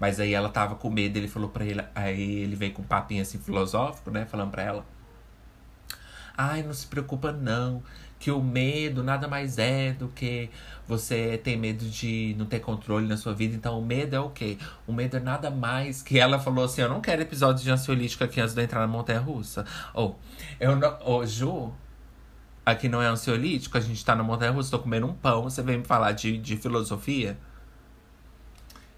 Mas 0.00 0.20
aí 0.20 0.32
ela 0.32 0.48
tava 0.48 0.74
com 0.74 0.90
medo, 0.90 1.16
ele 1.16 1.28
falou 1.28 1.48
pra 1.48 1.64
ele. 1.64 1.82
Aí 1.94 2.40
ele 2.42 2.56
veio 2.56 2.72
com 2.72 2.82
um 2.82 2.86
papinho 2.86 3.22
assim 3.22 3.38
filosófico, 3.38 4.10
né? 4.10 4.26
Falando 4.26 4.50
pra 4.50 4.62
ela. 4.62 4.86
Ai, 6.36 6.62
não 6.62 6.72
se 6.72 6.86
preocupa 6.86 7.30
não, 7.30 7.80
que 8.18 8.30
o 8.30 8.42
medo 8.42 9.04
nada 9.04 9.28
mais 9.28 9.56
é 9.56 9.92
do 9.92 10.08
que 10.08 10.50
você 10.86 11.38
ter 11.38 11.56
medo 11.56 11.84
de 11.84 12.34
não 12.36 12.44
ter 12.44 12.58
controle 12.58 13.06
na 13.06 13.16
sua 13.16 13.32
vida. 13.32 13.54
Então, 13.54 13.78
o 13.78 13.84
medo 13.84 14.16
é 14.16 14.20
o 14.20 14.30
quê? 14.30 14.58
O 14.86 14.92
medo 14.92 15.16
é 15.16 15.20
nada 15.20 15.48
mais 15.50 16.02
que 16.02 16.18
ela 16.18 16.38
falou 16.40 16.64
assim: 16.64 16.82
Eu 16.82 16.88
não 16.88 17.00
quero 17.00 17.22
episódios 17.22 17.62
de 17.62 17.70
ansiolítico 17.70 18.24
aqui 18.24 18.40
antes 18.40 18.54
de 18.54 18.60
eu 18.60 18.64
entrar 18.64 18.80
na 18.80 18.88
montanha 18.88 19.20
russa. 19.20 19.64
Ou, 19.92 20.18
eu 20.58 20.74
não. 20.74 20.98
Ô, 21.04 21.24
Ju, 21.24 21.72
aqui 22.64 22.88
não 22.88 23.02
é 23.02 23.06
ansiolítico, 23.06 23.76
a 23.76 23.80
gente 23.80 24.04
tá 24.04 24.16
na 24.16 24.22
montanha 24.22 24.50
russa, 24.50 24.70
tô 24.70 24.78
comendo 24.78 25.06
um 25.06 25.14
pão, 25.14 25.44
você 25.44 25.62
vem 25.62 25.78
me 25.78 25.84
falar 25.84 26.12
de, 26.12 26.38
de 26.38 26.56
filosofia? 26.56 27.36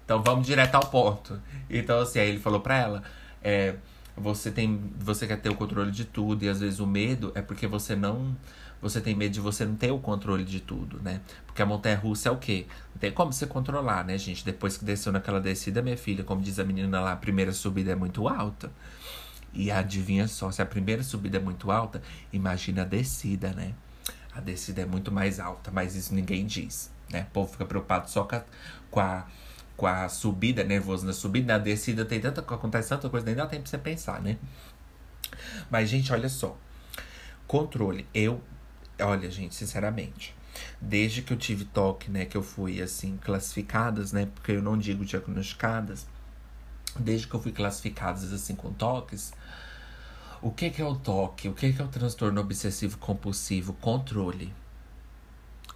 Então, 0.07 0.23
vamos 0.23 0.47
direto 0.47 0.73
ao 0.75 0.85
ponto. 0.85 1.37
Então, 1.69 1.99
assim, 1.99 2.19
aí 2.19 2.29
ele 2.29 2.39
falou 2.39 2.61
pra 2.61 2.77
ela: 2.77 3.03
é, 3.43 3.75
você 4.15 4.49
tem 4.49 4.81
você 4.97 5.27
quer 5.27 5.35
ter 5.35 5.49
o 5.49 5.55
controle 5.55 5.91
de 5.91 6.05
tudo 6.05 6.45
e 6.45 6.47
às 6.47 6.61
vezes 6.61 6.79
o 6.79 6.87
medo 6.87 7.33
é 7.35 7.41
porque 7.41 7.67
você 7.67 7.93
não 7.93 8.33
você 8.81 9.01
tem 9.01 9.13
medo 9.13 9.33
de 9.33 9.41
você 9.41 9.65
não 9.65 9.75
ter 9.75 9.91
o 9.91 9.99
controle 9.99 10.45
de 10.45 10.61
tudo, 10.61 11.01
né? 11.01 11.19
Porque 11.45 11.61
a 11.61 11.65
montanha 11.65 11.97
russa 11.97 12.29
é 12.29 12.31
o 12.31 12.37
quê? 12.37 12.67
Não 12.93 12.99
tem 13.01 13.11
como 13.11 13.33
você 13.33 13.45
controlar, 13.45 14.05
né, 14.05 14.17
gente? 14.17 14.45
Depois 14.45 14.77
que 14.77 14.85
desceu 14.85 15.11
naquela 15.11 15.41
descida, 15.41 15.81
minha 15.81 15.97
filha, 15.97 16.23
como 16.23 16.41
diz 16.41 16.57
a 16.57 16.63
menina 16.63 17.01
lá, 17.01 17.11
a 17.11 17.17
primeira 17.17 17.51
subida 17.51 17.91
é 17.91 17.95
muito 17.95 18.29
alta. 18.29 18.71
E 19.51 19.69
adivinha 19.69 20.25
só, 20.29 20.51
se 20.51 20.61
a 20.61 20.65
primeira 20.65 21.03
subida 21.03 21.35
é 21.35 21.41
muito 21.41 21.69
alta, 21.69 22.01
imagina 22.31 22.83
a 22.83 22.85
descida, 22.85 23.51
né? 23.51 23.73
A 24.33 24.39
descida 24.39 24.83
é 24.83 24.85
muito 24.85 25.11
mais 25.11 25.37
alta, 25.37 25.69
mas 25.69 25.95
isso 25.95 26.13
ninguém 26.13 26.45
diz, 26.45 26.91
né? 27.11 27.27
O 27.29 27.33
povo 27.33 27.51
fica 27.51 27.65
preocupado 27.65 28.09
só 28.09 28.23
com 28.23 28.35
a, 28.35 28.43
com 28.89 28.99
a 29.01 29.25
com 29.77 29.87
a 29.87 30.09
subida, 30.09 30.63
nervoso 30.63 31.05
na 31.05 31.13
subida, 31.13 31.53
na 31.53 31.59
descida 31.59 32.03
tem 32.03 32.19
tanta 32.19 32.41
acontece 32.41 32.89
tanta 32.89 33.09
coisa, 33.09 33.25
nem 33.25 33.35
dá 33.35 33.45
tempo 33.45 33.61
pra 33.63 33.69
você 33.69 33.77
pensar, 33.77 34.21
né? 34.21 34.37
Mas, 35.69 35.89
gente, 35.89 36.11
olha 36.11 36.29
só. 36.29 36.57
Controle. 37.47 38.05
Eu, 38.13 38.41
olha, 38.99 39.29
gente, 39.31 39.55
sinceramente, 39.55 40.35
desde 40.81 41.21
que 41.21 41.31
eu 41.33 41.37
tive 41.37 41.65
toque, 41.65 42.09
né, 42.11 42.25
que 42.25 42.35
eu 42.35 42.43
fui 42.43 42.81
assim 42.81 43.17
classificadas, 43.17 44.11
né, 44.11 44.27
porque 44.33 44.53
eu 44.53 44.61
não 44.61 44.77
digo 44.77 45.05
diagnosticadas, 45.05 46.07
desde 46.99 47.27
que 47.27 47.33
eu 47.35 47.41
fui 47.41 47.51
classificadas 47.51 48.33
assim 48.33 48.55
com 48.55 48.73
toques, 48.73 49.33
O 50.41 50.51
que, 50.51 50.69
que 50.69 50.81
é 50.81 50.85
o 50.85 50.95
toque? 50.95 51.49
O 51.49 51.53
que, 51.53 51.73
que 51.73 51.81
é 51.81 51.85
o 51.85 51.87
transtorno 51.87 52.39
obsessivo 52.41 52.97
compulsivo? 52.97 53.73
Controle. 53.73 54.53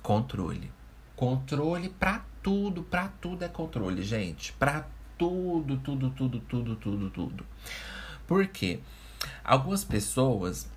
Controle. 0.01 0.71
Controle 1.15 1.89
pra 1.89 2.23
tudo, 2.41 2.83
pra 2.83 3.07
tudo 3.21 3.43
é 3.43 3.47
controle, 3.47 4.01
gente. 4.03 4.53
Pra 4.53 4.85
tudo, 5.17 5.77
tudo, 5.77 6.09
tudo, 6.11 6.39
tudo, 6.41 6.75
tudo, 6.75 7.09
tudo. 7.09 7.45
Por 8.27 8.47
quê? 8.47 8.79
Algumas 9.43 9.83
pessoas 9.83 10.67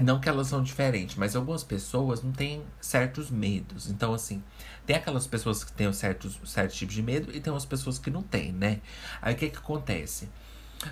não 0.00 0.20
que 0.20 0.28
elas 0.28 0.46
são 0.46 0.62
diferentes, 0.62 1.16
mas 1.16 1.34
algumas 1.34 1.64
pessoas 1.64 2.22
não 2.22 2.32
têm 2.32 2.62
certos 2.80 3.30
medos. 3.30 3.90
Então, 3.90 4.14
assim, 4.14 4.42
tem 4.86 4.96
aquelas 4.96 5.26
pessoas 5.26 5.64
que 5.64 5.72
têm 5.72 5.92
certos, 5.92 6.38
certos 6.44 6.76
tipos 6.76 6.94
de 6.94 7.02
medo 7.02 7.34
e 7.34 7.40
tem 7.40 7.52
umas 7.52 7.66
pessoas 7.66 7.98
que 7.98 8.10
não 8.10 8.22
têm, 8.22 8.52
né? 8.52 8.80
Aí 9.20 9.34
o 9.34 9.36
que 9.36 9.50
que 9.50 9.58
acontece? 9.58 10.28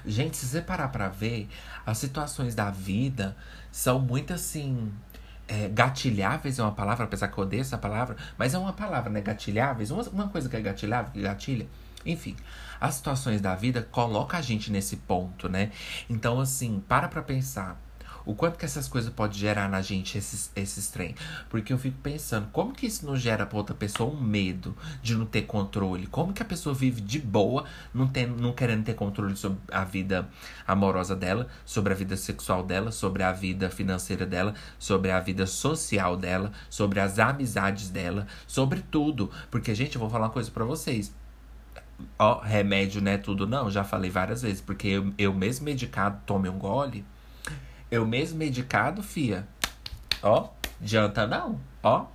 Gente, 0.05 0.37
se 0.37 0.47
você 0.47 0.61
parar 0.61 0.89
pra 0.89 1.09
ver, 1.09 1.49
as 1.87 1.97
situações 1.97 2.55
da 2.55 2.71
vida 2.71 3.37
são 3.73 3.99
muito 3.99 4.35
assim. 4.35 4.93
É, 5.49 5.69
gatilháveis 5.69 6.59
é 6.59 6.63
uma 6.63 6.73
palavra, 6.73 7.05
apesar 7.05 7.29
que 7.29 7.39
eu 7.39 7.45
odeio 7.45 7.63
essa 7.63 7.79
palavra, 7.79 8.17
mas 8.37 8.53
é 8.53 8.59
uma 8.59 8.73
palavra, 8.73 9.11
né? 9.11 9.21
Gatilháveis, 9.23 9.91
uma, 9.91 10.03
uma 10.11 10.29
coisa 10.29 10.49
que 10.49 10.57
é 10.57 10.61
gatilhável, 10.61 11.11
que 11.11 11.23
gatilha. 11.23 11.67
Enfim, 12.05 12.37
as 12.81 12.95
situações 12.95 13.41
da 13.41 13.55
vida 13.55 13.83
colocam 13.91 14.39
a 14.39 14.43
gente 14.43 14.71
nesse 14.71 14.97
ponto, 14.97 15.49
né? 15.49 15.73
Então, 16.09 16.39
assim, 16.41 16.83
para 16.87 17.09
pra 17.09 17.23
pensar 17.23 17.81
o 18.29 18.35
quanto 18.35 18.59
que 18.59 18.65
essas 18.67 18.87
coisas 18.87 19.11
podem 19.11 19.39
gerar 19.39 19.71
na 19.71 19.81
gente, 19.81 20.19
esses, 20.19 20.53
esses 20.55 20.89
trem. 20.89 21.15
Porque 21.49 21.73
eu 21.73 21.79
fico 21.79 21.97
pensando, 22.03 22.47
como 22.53 22.75
que 22.75 22.85
isso 22.87 23.07
não 23.07 23.17
gera 23.17 23.47
pra 23.47 23.57
outra 23.57 23.75
pessoa 23.75 24.13
um 24.13 24.21
medo 24.21 24.77
de 25.03 25.15
não 25.15 25.25
ter 25.25 25.43
controle? 25.47 26.07
Como 26.07 26.35
que 26.35 26.43
a 26.43 26.45
pessoa 26.45 26.75
vive 26.75 27.01
de 27.01 27.19
boa, 27.19 27.65
não, 27.93 28.07
tem, 28.07 28.27
não 28.27 28.53
querendo 28.53 28.85
ter 28.85 28.93
controle 28.93 29.35
sobre 29.35 29.59
a 29.73 29.83
vida 29.83 30.29
amorosa 30.67 31.17
dela, 31.17 31.49
sobre 31.65 31.95
a 31.95 31.97
vida 31.97 32.19
sexual 32.19 32.63
dela, 32.63 32.93
sobre 32.93 33.23
a 33.23 33.33
vida 33.33 33.71
financeira 33.71 34.27
dela, 34.27 34.53
sobre 34.79 35.11
a 35.11 35.21
vida 35.21 35.47
social 35.47 36.15
dela, 36.15 36.53
sobre 36.69 37.01
as 37.01 37.19
amizades 37.19 37.89
dela, 37.89 38.27
sobre 38.47 38.83
tudo. 38.91 39.31
Porque, 39.51 39.75
gente, 39.75 39.95
eu 39.95 40.01
vou 40.01 40.11
falar 40.11 40.27
uma 40.27 40.33
coisa 40.33 40.51
para 40.51 40.67
vocês. 40.67 41.15
Ó, 42.19 42.41
remédio 42.41 43.01
não 43.01 43.11
é 43.11 43.17
tudo, 43.17 43.47
não. 43.47 43.71
Já 43.71 43.85
falei 43.85 44.11
várias 44.11 44.43
vezes. 44.43 44.61
Porque 44.61 44.87
eu, 44.89 45.15
eu 45.17 45.33
mesmo 45.33 45.65
medicado, 45.65 46.21
tome 46.27 46.47
um 46.47 46.59
gole 46.59 47.07
eu 47.91 48.07
mesmo 48.07 48.39
medicado, 48.39 49.03
fia. 49.03 49.47
Ó, 50.23 50.51
adianta 50.81 51.27
não. 51.27 51.61
Ó, 51.83 52.07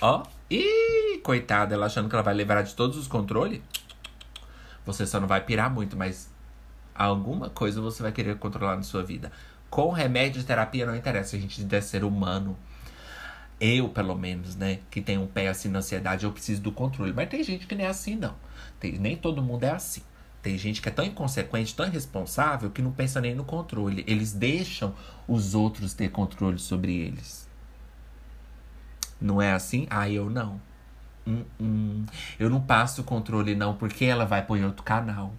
ó. 0.00 0.22
Ih, 0.50 1.18
coitada, 1.22 1.74
ela 1.74 1.86
achando 1.86 2.08
que 2.08 2.14
ela 2.14 2.22
vai 2.22 2.34
levar 2.34 2.62
de 2.62 2.74
todos 2.74 2.96
os 2.96 3.06
controles. 3.06 3.60
Você 4.84 5.06
só 5.06 5.18
não 5.18 5.26
vai 5.26 5.40
pirar 5.40 5.70
muito, 5.70 5.96
mas 5.96 6.30
alguma 6.94 7.48
coisa 7.48 7.80
você 7.80 8.02
vai 8.02 8.12
querer 8.12 8.36
controlar 8.38 8.76
na 8.76 8.82
sua 8.82 9.02
vida. 9.02 9.32
Com 9.70 9.90
remédio 9.90 10.40
e 10.40 10.44
terapia 10.44 10.86
não 10.86 10.94
interessa, 10.94 11.36
a 11.36 11.40
gente 11.40 11.62
deve 11.62 11.86
ser 11.86 12.04
humano. 12.04 12.56
Eu, 13.60 13.88
pelo 13.88 14.14
menos, 14.14 14.54
né, 14.56 14.80
que 14.90 15.00
tem 15.00 15.16
um 15.16 15.26
pé 15.26 15.48
assim 15.48 15.68
na 15.68 15.78
ansiedade, 15.78 16.24
eu 16.24 16.32
preciso 16.32 16.60
do 16.60 16.70
controle. 16.70 17.12
Mas 17.12 17.28
tem 17.28 17.42
gente 17.42 17.66
que 17.66 17.74
nem 17.74 17.86
é 17.86 17.88
assim, 17.88 18.14
não. 18.16 18.34
Tem, 18.78 18.98
nem 18.98 19.16
todo 19.16 19.42
mundo 19.42 19.64
é 19.64 19.70
assim. 19.70 20.02
Tem 20.44 20.58
gente 20.58 20.82
que 20.82 20.90
é 20.90 20.92
tão 20.92 21.06
inconsequente, 21.06 21.74
tão 21.74 21.86
irresponsável, 21.86 22.70
que 22.70 22.82
não 22.82 22.92
pensa 22.92 23.18
nem 23.18 23.34
no 23.34 23.44
controle. 23.44 24.04
Eles 24.06 24.34
deixam 24.34 24.94
os 25.26 25.54
outros 25.54 25.94
ter 25.94 26.10
controle 26.10 26.58
sobre 26.58 26.94
eles. 26.94 27.48
Não 29.18 29.40
é 29.40 29.54
assim? 29.54 29.86
Ah, 29.88 30.06
eu 30.06 30.28
não. 30.28 30.60
Hum, 31.26 31.44
hum. 31.58 32.04
Eu 32.38 32.50
não 32.50 32.60
passo 32.60 33.00
o 33.00 33.04
controle, 33.04 33.54
não, 33.54 33.74
porque 33.74 34.04
ela 34.04 34.26
vai 34.26 34.44
pôr 34.44 34.58
em 34.58 34.66
outro 34.66 34.82
canal. 34.82 35.34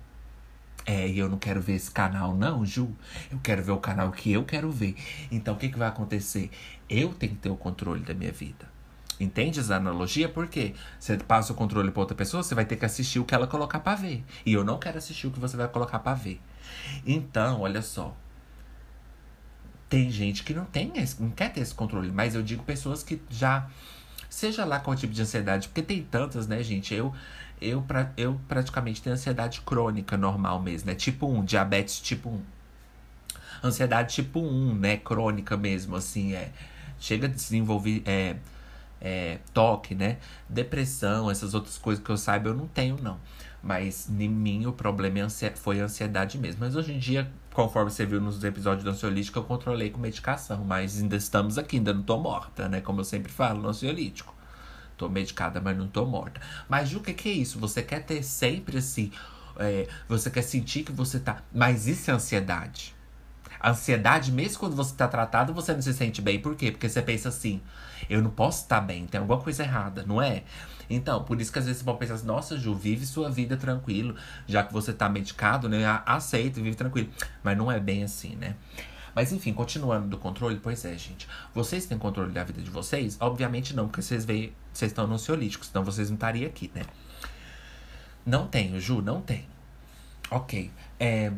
É, 0.87 1.07
e 1.07 1.19
eu 1.19 1.29
não 1.29 1.37
quero 1.37 1.61
ver 1.61 1.73
esse 1.73 1.91
canal, 1.91 2.35
não, 2.35 2.65
Ju. 2.65 2.89
Eu 3.31 3.37
quero 3.43 3.61
ver 3.61 3.73
o 3.73 3.77
canal 3.77 4.11
que 4.11 4.31
eu 4.31 4.43
quero 4.43 4.71
ver. 4.71 4.95
Então, 5.31 5.53
o 5.53 5.57
que, 5.57 5.69
que 5.69 5.77
vai 5.77 5.87
acontecer? 5.87 6.49
Eu 6.89 7.13
tenho 7.13 7.33
que 7.35 7.41
ter 7.41 7.49
o 7.49 7.55
controle 7.55 8.01
da 8.01 8.15
minha 8.15 8.31
vida. 8.31 8.74
Entende 9.19 9.59
essa 9.59 9.75
analogia? 9.75 10.27
Porque 10.27 10.73
você 10.99 11.17
passa 11.17 11.53
o 11.53 11.55
controle 11.55 11.91
para 11.91 12.01
outra 12.01 12.15
pessoa, 12.15 12.43
você 12.43 12.53
vai 12.53 12.65
ter 12.65 12.75
que 12.75 12.85
assistir 12.85 13.19
o 13.19 13.25
que 13.25 13.33
ela 13.33 13.47
colocar 13.47 13.79
para 13.79 13.95
ver. 13.95 14.23
E 14.45 14.53
eu 14.53 14.63
não 14.63 14.77
quero 14.77 14.97
assistir 14.97 15.27
o 15.27 15.31
que 15.31 15.39
você 15.39 15.55
vai 15.55 15.67
colocar 15.67 15.99
para 15.99 16.13
ver. 16.13 16.41
Então, 17.05 17.61
olha 17.61 17.81
só. 17.81 18.15
Tem 19.87 20.09
gente 20.09 20.43
que 20.43 20.53
não 20.53 20.65
tem 20.65 20.91
esse, 20.97 21.21
não 21.21 21.29
quer 21.29 21.53
ter 21.53 21.61
esse 21.61 21.73
controle, 21.73 22.11
mas 22.11 22.35
eu 22.35 22.41
digo 22.41 22.63
pessoas 22.63 23.03
que 23.03 23.21
já 23.29 23.69
seja 24.29 24.65
lá 24.65 24.79
qual 24.79 24.95
tipo 24.95 25.13
de 25.13 25.21
ansiedade, 25.21 25.67
porque 25.69 25.81
tem 25.81 26.03
tantas, 26.03 26.47
né, 26.47 26.61
gente? 26.63 26.93
Eu 26.93 27.13
eu, 27.61 27.81
pra, 27.81 28.11
eu 28.17 28.39
praticamente 28.47 29.01
tenho 29.01 29.13
ansiedade 29.13 29.61
crônica 29.61 30.17
normal 30.17 30.61
mesmo, 30.61 30.87
né? 30.87 30.95
Tipo 30.95 31.27
1, 31.27 31.45
diabetes 31.45 31.99
tipo 31.99 32.29
1. 32.29 32.41
Ansiedade 33.63 34.13
tipo 34.13 34.39
1, 34.39 34.75
né? 34.75 34.97
Crônica 34.97 35.55
mesmo, 35.55 35.95
assim, 35.95 36.33
é. 36.33 36.51
Chega 36.99 37.27
a 37.27 37.29
desenvolver. 37.29 38.03
É, 38.05 38.35
é, 39.05 39.37
toque, 39.53 39.93
né? 39.93 40.17
Depressão, 40.49 41.29
essas 41.29 41.53
outras 41.53 41.77
coisas 41.77 42.03
que 42.03 42.09
eu 42.09 42.17
saiba, 42.17 42.49
eu 42.49 42.55
não 42.55 42.67
tenho, 42.67 42.97
não. 42.99 43.19
Mas 43.61 44.09
em 44.09 44.27
mim 44.27 44.65
o 44.65 44.73
problema 44.73 45.19
é 45.19 45.49
foi 45.51 45.79
a 45.79 45.83
ansiedade 45.83 46.39
mesmo. 46.39 46.61
Mas 46.61 46.75
hoje 46.75 46.91
em 46.91 46.97
dia, 46.97 47.31
conforme 47.53 47.91
você 47.91 48.03
viu 48.03 48.19
nos 48.19 48.43
episódios 48.43 48.83
do 48.83 48.89
ansiolítico, 48.89 49.37
eu 49.37 49.43
controlei 49.43 49.91
com 49.91 49.99
medicação. 49.99 50.65
Mas 50.65 50.99
ainda 50.99 51.15
estamos 51.15 51.59
aqui, 51.59 51.77
ainda 51.77 51.93
não 51.93 52.01
tô 52.01 52.17
morta, 52.17 52.67
né? 52.67 52.81
Como 52.81 52.99
eu 52.99 53.03
sempre 53.03 53.31
falo 53.31 53.61
no 53.61 53.69
ansiolítico. 53.69 54.33
Tô 54.97 55.07
medicada, 55.07 55.61
mas 55.61 55.77
não 55.77 55.87
tô 55.87 56.03
morta. 56.05 56.41
Mas 56.67 56.93
o 56.95 56.99
que, 56.99 57.13
que 57.13 57.29
é 57.29 57.33
isso? 57.33 57.59
Você 57.59 57.83
quer 57.83 58.03
ter 58.03 58.23
sempre 58.23 58.79
assim. 58.79 59.11
É, 59.57 59.87
você 60.09 60.31
quer 60.31 60.41
sentir 60.41 60.83
que 60.83 60.91
você 60.91 61.19
tá. 61.19 61.43
Mas 61.53 61.87
isso 61.87 62.09
é 62.09 62.13
ansiedade. 62.15 62.95
Ansiedade, 63.69 64.31
mesmo 64.31 64.59
quando 64.59 64.75
você 64.75 64.93
tá 64.95 65.07
tratado, 65.07 65.53
você 65.53 65.73
não 65.73 65.81
se 65.81 65.93
sente 65.93 66.21
bem. 66.21 66.39
Por 66.39 66.55
quê? 66.55 66.71
Porque 66.71 66.87
você 66.87 67.01
pensa 67.01 67.29
assim: 67.29 67.61
eu 68.09 68.21
não 68.21 68.29
posso 68.29 68.63
estar 68.63 68.81
bem, 68.81 69.05
tem 69.07 69.19
alguma 69.19 69.39
coisa 69.39 69.63
errada, 69.63 70.03
não 70.05 70.21
é? 70.21 70.43
Então, 70.89 71.23
por 71.23 71.41
isso 71.41 71.51
que 71.51 71.59
às 71.59 71.65
vezes 71.65 71.79
você 71.79 71.85
pode 71.85 71.97
pensar 71.97 72.13
assim, 72.15 72.27
nossa, 72.27 72.57
Ju, 72.57 72.75
vive 72.75 73.05
sua 73.05 73.29
vida 73.29 73.57
tranquilo, 73.57 74.15
já 74.47 74.63
que 74.63 74.71
você 74.71 74.93
tá 74.93 75.09
medicado, 75.09 75.67
né? 75.67 75.83
Aceita, 76.05 76.61
vive 76.61 76.75
tranquilo. 76.75 77.09
Mas 77.43 77.57
não 77.57 77.71
é 77.71 77.79
bem 77.79 78.03
assim, 78.03 78.35
né? 78.35 78.55
Mas 79.15 79.31
enfim, 79.31 79.53
continuando 79.53 80.07
do 80.07 80.17
controle, 80.17 80.59
pois 80.61 80.83
é, 80.83 80.97
gente. 80.97 81.27
Vocês 81.53 81.85
têm 81.85 81.97
controle 81.97 82.31
da 82.31 82.43
vida 82.43 82.61
de 82.61 82.69
vocês? 82.69 83.17
Obviamente 83.19 83.75
não, 83.75 83.87
porque 83.87 84.01
vocês 84.01 84.25
veem, 84.25 84.53
vocês 84.73 84.91
estão 84.91 85.07
no 85.07 85.15
ansiolítico, 85.15 85.65
senão 85.65 85.83
vocês 85.85 86.09
não 86.09 86.15
estariam 86.15 86.47
aqui, 86.47 86.69
né? 86.75 86.83
Não 88.25 88.45
tenho, 88.45 88.79
Ju, 88.79 89.01
não 89.01 89.21
tenho. 89.21 89.45
Ok. 90.29 90.69
É, 90.99 91.31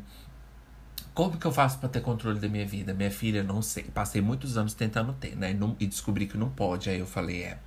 como 1.17 1.36
que 1.36 1.47
eu 1.47 1.51
faço 1.51 1.79
para 1.79 1.89
ter 1.89 2.01
controle 2.01 2.39
da 2.39 2.47
minha 2.47 2.63
vida? 2.63 2.93
Minha 2.93 3.09
filha, 3.09 3.41
não 3.41 3.59
sei. 3.59 3.86
Passei 3.86 4.21
muitos 4.21 4.55
anos 4.55 4.75
tentando 4.75 5.12
ter, 5.13 5.36
né? 5.36 5.57
E, 5.79 5.88
descobri 5.88 6.27
que 6.27 6.38
não 6.38 6.47
pode. 6.47 6.91
Aí 6.91 7.00
eu 7.00 7.07
falei, 7.07 7.41
é. 7.41 7.57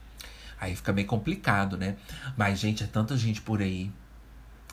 Aí 0.60 0.76
fica 0.76 0.92
meio 0.92 1.08
complicado, 1.08 1.76
né? 1.76 1.96
Mas, 2.36 2.60
gente, 2.60 2.84
é 2.84 2.86
tanta 2.86 3.16
gente 3.16 3.42
por 3.42 3.60
aí 3.60 3.90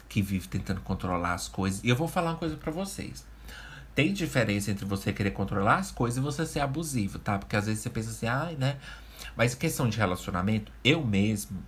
que 0.08 0.22
vive 0.22 0.48
tentando 0.48 0.80
controlar 0.82 1.34
as 1.34 1.48
coisas. 1.48 1.84
E 1.84 1.90
eu 1.90 1.96
vou 1.96 2.08
falar 2.08 2.34
uma 2.34 2.38
coisa 2.38 2.56
para 2.56 2.72
vocês. 2.72 3.26
Tem 3.96 4.14
diferença 4.14 4.70
entre 4.70 4.86
você 4.86 5.12
querer 5.12 5.32
controlar 5.32 5.78
as 5.78 5.90
coisas 5.90 6.20
e 6.20 6.22
você 6.22 6.46
ser 6.46 6.60
abusivo, 6.60 7.18
tá? 7.18 7.40
Porque 7.40 7.56
às 7.56 7.66
vezes 7.66 7.82
você 7.82 7.90
pensa 7.90 8.12
assim, 8.12 8.28
ai, 8.28 8.56
né? 8.58 8.78
Mas 9.36 9.56
questão 9.56 9.90
de 9.90 9.98
relacionamento, 9.98 10.72
eu 10.84 11.04
mesmo, 11.04 11.64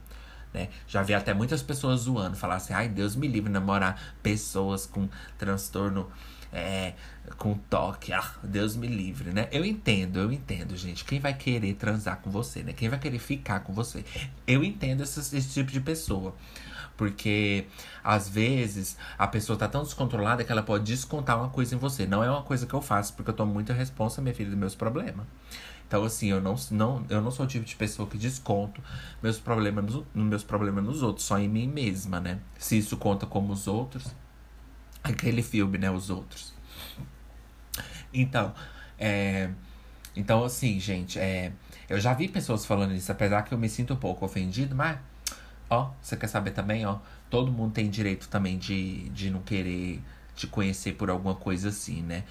né? 0.54 0.70
Já 0.88 1.02
vi 1.02 1.16
até 1.16 1.34
muitas 1.34 1.64
pessoas 1.64 2.02
zoando, 2.02 2.38
falar 2.38 2.58
assim, 2.58 2.72
ai, 2.74 2.88
Deus 2.88 3.16
me 3.16 3.28
livre 3.28 3.52
namorar 3.52 4.00
pessoas 4.22 4.86
com 4.86 5.10
transtorno 5.40 6.08
é, 6.52 6.94
com 7.38 7.56
toque. 7.70 8.12
Ah, 8.14 8.34
Deus 8.44 8.76
me 8.76 8.88
livre, 8.88 9.32
né? 9.32 9.48
Eu 9.52 9.64
entendo, 9.64 10.20
eu 10.20 10.32
entendo, 10.32 10.76
gente. 10.76 11.06
Quem 11.06 11.20
vai 11.20 11.34
querer 11.34 11.74
transar 11.76 12.18
com 12.18 12.30
você, 12.30 12.64
né? 12.64 12.74
Quem 12.74 12.90
vai 12.90 13.00
querer 13.00 13.20
ficar 13.20 13.62
com 13.62 13.74
você? 13.74 14.04
Eu 14.48 14.64
entendo 14.64 15.04
esse, 15.04 15.20
esse 15.20 15.54
tipo 15.54 15.72
de 15.72 15.80
pessoa. 15.80 16.36
Porque 16.98 17.66
às 18.04 18.28
vezes 18.28 18.98
a 19.18 19.26
pessoa 19.26 19.58
tá 19.58 19.70
tão 19.70 19.84
descontrolada 19.84 20.44
que 20.44 20.52
ela 20.52 20.62
pode 20.62 20.84
descontar 20.84 21.38
uma 21.38 21.50
coisa 21.50 21.74
em 21.74 21.78
você. 21.78 22.06
Não 22.06 22.22
é 22.22 22.30
uma 22.30 22.44
coisa 22.44 22.66
que 22.66 22.74
eu 22.74 22.82
faço, 22.82 23.14
porque 23.14 23.30
eu 23.30 23.36
tomo 23.36 23.54
muita 23.54 23.74
responsa, 23.74 24.22
minha 24.22 24.36
filha, 24.36 24.50
dos 24.50 24.60
meus 24.60 24.76
problemas. 24.76 25.26
Então, 25.88 26.04
assim, 26.04 26.28
eu 26.28 26.40
não, 26.40 26.56
não, 26.70 27.04
eu 27.10 27.20
não 27.20 27.32
sou 27.32 27.46
o 27.46 27.50
tipo 27.50 27.66
de 27.66 27.76
pessoa 27.76 28.08
que 28.08 28.16
desconto 28.16 28.80
meus 29.24 29.40
problemas 29.40 29.86
nos, 29.86 30.06
meus 30.14 30.44
problemas 30.44 30.84
nos 30.84 31.02
outros, 31.02 31.26
só 31.26 31.40
em 31.40 31.48
mim 31.48 31.68
mesma, 31.68 32.20
né? 32.20 32.40
Se 32.60 32.78
isso 32.78 32.96
conta 32.96 33.26
como 33.26 33.52
os 33.54 33.66
outros, 33.66 34.14
aquele 35.04 35.42
filme, 35.42 35.78
né? 35.78 35.90
Os 35.90 36.10
outros. 36.10 36.54
Então, 38.14 38.54
é, 38.98 39.50
então 40.16 40.44
assim, 40.44 40.80
gente, 40.80 41.20
é, 41.20 41.52
eu 41.88 42.00
já 42.00 42.14
vi 42.14 42.28
pessoas 42.28 42.66
falando 42.66 42.94
isso, 42.94 43.12
apesar 43.12 43.44
que 43.44 43.54
eu 43.54 43.58
me 43.58 43.70
sinto 43.70 43.94
um 43.94 43.98
pouco 43.98 44.26
ofendido, 44.26 44.76
mas, 44.76 44.98
ó, 45.70 45.92
você 46.02 46.18
quer 46.18 46.28
saber 46.28 46.52
também, 46.52 46.86
ó, 46.86 47.00
todo 47.30 47.52
mundo 47.52 47.74
tem 47.74 47.90
direito 47.90 48.28
também 48.30 48.58
de, 48.58 49.10
de 49.10 49.30
não 49.30 49.42
querer 49.42 50.02
te 50.36 50.48
conhecer 50.48 50.94
por 50.94 51.10
alguma 51.10 51.36
coisa 51.36 51.70
assim, 51.70 52.02
né? 52.02 52.24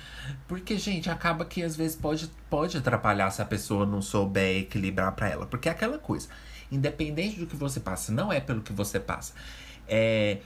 Porque, 0.46 0.78
gente, 0.78 1.10
acaba 1.10 1.44
que 1.44 1.62
às 1.62 1.76
vezes 1.76 1.94
pode, 1.94 2.30
pode 2.48 2.76
atrapalhar 2.76 3.30
se 3.30 3.42
a 3.42 3.44
pessoa 3.44 3.84
não 3.84 4.00
souber 4.00 4.62
equilibrar 4.62 5.12
para 5.12 5.28
ela. 5.28 5.46
Porque 5.46 5.68
é 5.68 5.72
aquela 5.72 5.98
coisa, 5.98 6.28
independente 6.72 7.38
do 7.38 7.46
que 7.46 7.54
você 7.54 7.80
passa, 7.80 8.10
não 8.10 8.32
é 8.32 8.40
pelo 8.40 8.62
que 8.62 8.72
você 8.72 8.98
passa. 8.98 9.34
É 9.87 10.38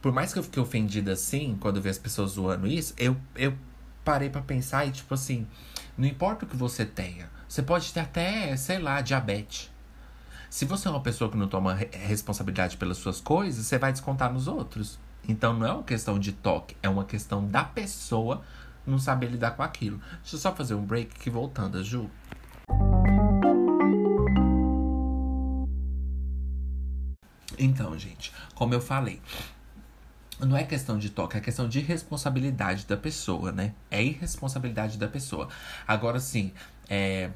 por 0.00 0.12
mais 0.12 0.32
que 0.32 0.38
eu 0.38 0.42
fique 0.42 0.58
ofendida 0.58 1.12
assim, 1.12 1.56
quando 1.60 1.80
vejo 1.80 1.90
as 1.90 1.98
pessoas 1.98 2.32
zoando 2.32 2.66
isso, 2.66 2.94
eu, 2.96 3.16
eu 3.36 3.56
parei 4.04 4.30
para 4.30 4.40
pensar 4.40 4.86
e, 4.86 4.90
tipo 4.90 5.12
assim, 5.12 5.46
não 5.96 6.06
importa 6.06 6.44
o 6.44 6.48
que 6.48 6.56
você 6.56 6.84
tenha. 6.86 7.30
Você 7.48 7.62
pode 7.62 7.92
ter 7.92 8.00
até, 8.00 8.56
sei 8.56 8.78
lá, 8.78 9.00
diabetes. 9.00 9.70
Se 10.48 10.64
você 10.64 10.88
é 10.88 10.90
uma 10.90 11.00
pessoa 11.00 11.30
que 11.30 11.36
não 11.36 11.48
toma 11.48 11.74
responsabilidade 11.74 12.76
pelas 12.76 12.96
suas 12.96 13.20
coisas, 13.20 13.66
você 13.66 13.78
vai 13.78 13.92
descontar 13.92 14.32
nos 14.32 14.48
outros. 14.48 14.98
Então 15.28 15.52
não 15.52 15.66
é 15.66 15.72
uma 15.72 15.82
questão 15.82 16.18
de 16.18 16.32
toque, 16.32 16.76
é 16.82 16.88
uma 16.88 17.04
questão 17.04 17.46
da 17.46 17.62
pessoa 17.62 18.42
não 18.86 18.98
saber 18.98 19.28
lidar 19.28 19.52
com 19.52 19.62
aquilo. 19.62 20.00
Deixa 20.22 20.36
eu 20.36 20.40
só 20.40 20.54
fazer 20.54 20.74
um 20.74 20.84
break 20.84 21.14
que 21.14 21.30
voltando, 21.30 21.84
Ju. 21.84 22.10
Então, 27.58 27.96
gente, 27.98 28.32
como 28.54 28.72
eu 28.72 28.80
falei, 28.80 29.20
não 30.46 30.56
é 30.56 30.64
questão 30.64 30.98
de 30.98 31.10
toque, 31.10 31.36
é 31.36 31.40
questão 31.40 31.68
de 31.68 31.80
responsabilidade 31.80 32.86
da 32.86 32.96
pessoa, 32.96 33.52
né? 33.52 33.74
É 33.90 34.02
irresponsabilidade 34.02 34.98
da 34.98 35.08
pessoa. 35.08 35.48
Agora 35.86 36.18
sim, 36.20 36.52
é 36.88 37.30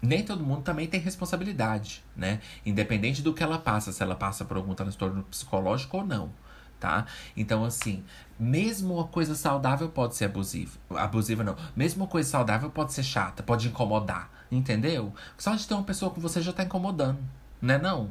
nem 0.00 0.22
todo 0.24 0.44
mundo 0.44 0.62
também 0.62 0.86
tem 0.86 1.00
responsabilidade, 1.00 2.04
né? 2.16 2.40
Independente 2.64 3.20
do 3.20 3.34
que 3.34 3.42
ela 3.42 3.58
passa, 3.58 3.92
se 3.92 4.02
ela 4.02 4.14
passa 4.14 4.44
por 4.44 4.56
algum 4.56 4.74
transtorno 4.74 5.24
psicológico 5.24 5.98
ou 5.98 6.06
não, 6.06 6.30
tá? 6.78 7.06
Então, 7.36 7.64
assim, 7.64 8.04
mesmo 8.38 8.94
uma 8.94 9.08
coisa 9.08 9.34
saudável 9.34 9.88
pode 9.88 10.14
ser 10.14 10.26
abusiva. 10.26 10.78
Abusiva 10.90 11.42
não. 11.42 11.56
Mesmo 11.74 12.04
uma 12.04 12.08
coisa 12.08 12.30
saudável 12.30 12.70
pode 12.70 12.92
ser 12.92 13.02
chata, 13.02 13.42
pode 13.42 13.68
incomodar, 13.68 14.30
entendeu? 14.50 15.12
Só 15.36 15.54
de 15.54 15.66
ter 15.66 15.74
uma 15.74 15.82
pessoa 15.82 16.10
com 16.12 16.20
você 16.20 16.40
já 16.40 16.52
tá 16.52 16.62
incomodando, 16.62 17.18
né 17.60 17.76
não? 17.76 18.10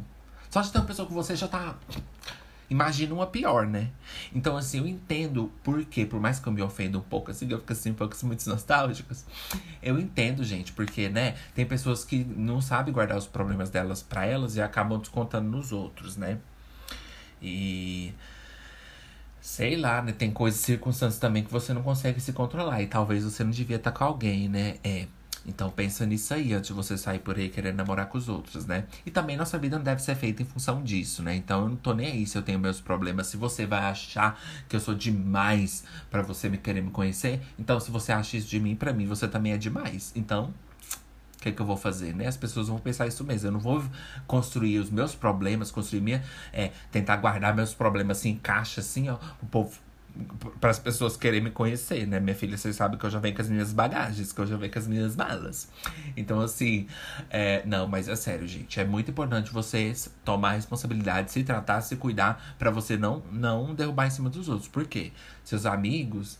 Só 0.49 0.61
de 0.61 0.71
ter 0.71 0.79
uma 0.79 0.85
pessoa 0.85 1.07
com 1.07 1.13
você 1.13 1.35
já 1.35 1.47
tá 1.47 1.75
Imagina 2.69 3.13
uma 3.13 3.27
pior, 3.27 3.65
né? 3.65 3.89
Então, 4.35 4.57
assim, 4.57 4.79
eu 4.79 4.87
entendo 4.87 5.51
por 5.63 5.85
quê, 5.85 6.05
por 6.05 6.19
mais 6.19 6.37
que 6.39 6.47
eu 6.47 6.51
me 6.53 6.61
ofenda 6.61 6.97
um 6.97 7.01
pouco, 7.01 7.31
assim, 7.31 7.49
eu 7.49 7.59
fico 7.59 7.71
assim, 7.71 7.91
um 7.91 7.93
pouco 7.93 8.13
assim, 8.13 8.27
muito 8.27 8.47
nostálgicos. 8.49 9.23
Eu 9.81 9.97
entendo, 9.97 10.43
gente, 10.43 10.73
porque, 10.73 11.07
né, 11.07 11.37
tem 11.55 11.65
pessoas 11.65 12.03
que 12.03 12.25
não 12.25 12.59
sabem 12.59 12.93
guardar 12.93 13.17
os 13.17 13.25
problemas 13.25 13.69
delas 13.69 14.03
para 14.03 14.25
elas 14.25 14.57
e 14.57 14.61
acabam 14.61 14.99
descontando 14.99 15.49
nos 15.49 15.71
outros, 15.71 16.17
né? 16.17 16.39
E. 17.41 18.13
Sei 19.39 19.77
lá, 19.77 20.01
né? 20.01 20.11
Tem 20.11 20.29
coisas, 20.31 20.59
circunstâncias 20.59 21.19
também 21.19 21.43
que 21.43 21.51
você 21.51 21.73
não 21.73 21.81
consegue 21.81 22.19
se 22.19 22.33
controlar. 22.33 22.81
E 22.81 22.87
talvez 22.87 23.23
você 23.23 23.43
não 23.43 23.51
devia 23.51 23.77
estar 23.77 23.91
com 23.91 24.03
alguém, 24.03 24.49
né? 24.49 24.77
É. 24.83 25.07
Então 25.47 25.69
pensa 25.69 26.05
nisso 26.05 26.33
aí 26.33 26.53
antes 26.53 26.67
de 26.67 26.73
você 26.73 26.97
sair 26.97 27.19
por 27.19 27.37
aí 27.37 27.47
querendo 27.47 27.77
namorar 27.77 28.07
com 28.07 28.17
os 28.17 28.27
outros, 28.27 28.65
né? 28.65 28.83
E 29.05 29.09
também 29.09 29.37
nossa 29.37 29.57
vida 29.57 29.77
não 29.77 29.83
deve 29.83 30.01
ser 30.01 30.15
feita 30.15 30.41
em 30.41 30.45
função 30.45 30.83
disso, 30.83 31.23
né? 31.23 31.35
Então 31.35 31.61
eu 31.61 31.69
não 31.69 31.75
tô 31.77 31.93
nem 31.93 32.11
aí 32.11 32.27
se 32.27 32.37
eu 32.37 32.41
tenho 32.41 32.59
meus 32.59 32.81
problemas. 32.81 33.27
Se 33.27 33.37
você 33.37 33.65
vai 33.65 33.79
achar 33.79 34.39
que 34.67 34.75
eu 34.75 34.79
sou 34.79 34.93
demais 34.93 35.85
para 36.11 36.21
você 36.21 36.49
me 36.49 36.57
querer 36.57 36.81
me 36.81 36.91
conhecer, 36.91 37.41
então 37.57 37.79
se 37.79 37.89
você 37.89 38.11
acha 38.11 38.35
isso 38.35 38.47
de 38.47 38.59
mim, 38.59 38.75
para 38.75 38.91
mim 38.91 39.05
você 39.05 39.27
também 39.27 39.53
é 39.53 39.57
demais. 39.57 40.11
Então, 40.15 40.53
o 41.37 41.41
que, 41.41 41.49
é 41.49 41.51
que 41.51 41.61
eu 41.61 41.65
vou 41.65 41.77
fazer, 41.77 42.13
né? 42.15 42.27
As 42.27 42.35
pessoas 42.35 42.67
vão 42.67 42.79
pensar 42.79 43.07
isso 43.07 43.23
mesmo. 43.23 43.47
Eu 43.47 43.51
não 43.51 43.59
vou 43.59 43.83
construir 44.25 44.79
os 44.79 44.89
meus 44.89 45.13
problemas, 45.13 45.69
construir 45.69 46.01
minha. 46.01 46.23
É, 46.51 46.71
tentar 46.91 47.15
guardar 47.17 47.55
meus 47.55 47.73
problemas 47.75 48.17
assim 48.17 48.31
em 48.31 48.37
caixa, 48.37 48.81
assim, 48.81 49.07
ó. 49.07 49.17
O 49.41 49.45
povo 49.45 49.79
para 50.59 50.69
as 50.69 50.79
pessoas 50.79 51.15
querem 51.15 51.41
me 51.41 51.51
conhecer, 51.51 52.07
né? 52.07 52.19
Minha 52.19 52.35
filha, 52.35 52.57
vocês 52.57 52.75
sabem 52.75 52.97
que 52.97 53.05
eu 53.05 53.09
já 53.09 53.19
venho 53.19 53.35
com 53.35 53.41
as 53.41 53.49
minhas 53.49 53.73
bagagens, 53.73 54.31
que 54.31 54.39
eu 54.39 54.47
já 54.47 54.57
venho 54.57 54.71
com 54.71 54.79
as 54.79 54.87
minhas 54.87 55.15
malas. 55.15 55.69
Então, 56.15 56.39
assim, 56.41 56.87
é, 57.29 57.63
não, 57.65 57.87
mas 57.87 58.07
é 58.07 58.15
sério, 58.15 58.47
gente. 58.47 58.79
É 58.79 58.85
muito 58.85 59.11
importante 59.11 59.51
vocês 59.51 60.09
tomar 60.23 60.53
responsabilidade, 60.53 61.31
se 61.31 61.43
tratar, 61.43 61.81
se 61.81 61.95
cuidar, 61.95 62.55
para 62.57 62.71
você 62.71 62.97
não, 62.97 63.23
não 63.31 63.73
derrubar 63.75 64.07
em 64.07 64.11
cima 64.11 64.29
dos 64.29 64.49
outros. 64.49 64.67
Por 64.67 64.85
quê? 64.85 65.11
Seus 65.43 65.65
amigos 65.65 66.39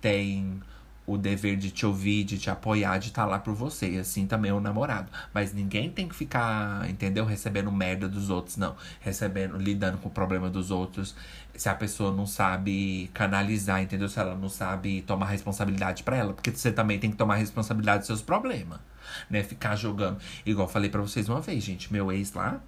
têm 0.00 0.60
o 1.06 1.18
dever 1.18 1.56
de 1.56 1.70
te 1.70 1.84
ouvir, 1.84 2.24
de 2.24 2.38
te 2.38 2.48
apoiar, 2.48 2.98
de 2.98 3.08
estar 3.08 3.22
tá 3.22 3.28
lá 3.28 3.38
por 3.38 3.54
você. 3.54 3.90
E 3.90 3.98
assim 3.98 4.26
também 4.26 4.50
é 4.50 4.54
o 4.54 4.60
namorado. 4.60 5.10
Mas 5.34 5.52
ninguém 5.52 5.90
tem 5.90 6.08
que 6.08 6.14
ficar, 6.14 6.88
entendeu? 6.88 7.24
Recebendo 7.24 7.72
merda 7.72 8.08
dos 8.08 8.30
outros, 8.30 8.56
não. 8.56 8.76
Recebendo, 9.00 9.56
lidando 9.56 9.98
com 9.98 10.08
o 10.08 10.12
problema 10.12 10.48
dos 10.48 10.70
outros. 10.70 11.14
Se 11.54 11.68
a 11.68 11.74
pessoa 11.74 12.12
não 12.12 12.26
sabe 12.26 13.10
canalizar, 13.12 13.82
entendeu? 13.82 14.08
Se 14.08 14.18
ela 14.18 14.34
não 14.34 14.48
sabe 14.48 15.02
tomar 15.02 15.26
responsabilidade 15.26 16.02
para 16.02 16.16
ela. 16.16 16.32
Porque 16.32 16.50
você 16.50 16.72
também 16.72 16.98
tem 16.98 17.10
que 17.10 17.16
tomar 17.16 17.36
responsabilidade 17.36 17.98
dos 17.98 18.06
seus 18.06 18.22
problemas. 18.22 18.80
Né? 19.28 19.42
Ficar 19.42 19.76
jogando. 19.76 20.18
Igual 20.46 20.68
falei 20.68 20.88
para 20.90 21.00
vocês 21.00 21.28
uma 21.28 21.40
vez, 21.40 21.62
gente. 21.62 21.92
Meu 21.92 22.10
ex 22.10 22.32
lá. 22.32 22.60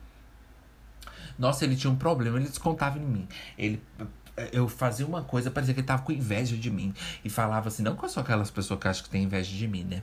Nossa, 1.39 1.65
ele 1.65 1.77
tinha 1.77 1.91
um 1.91 1.97
problema, 1.97 2.39
ele 2.39 2.47
descontava 2.47 2.99
em 2.99 3.03
mim. 3.03 3.29
Ele 3.59 3.83
eu 4.53 4.69
fazia 4.69 5.07
uma 5.07 5.23
coisa, 5.23 5.51
parecia 5.51 5.75
que 5.75 5.81
ele 5.81 5.87
tava 5.87 6.03
com 6.03 6.13
inveja 6.13 6.57
de 6.57 6.71
mim. 6.71 6.93
E 7.25 7.31
falava 7.31 7.69
assim, 7.69 7.83
não 7.83 7.97
eu 8.01 8.09
sou 8.09 8.23
aquelas 8.23 8.51
pessoas 8.51 8.81
que 8.81 8.89
acham 8.89 9.05
que 9.05 9.11
tem 9.11 9.23
inveja 9.23 9.57
de 9.57 9.69
mim, 9.69 9.85
né? 9.85 10.03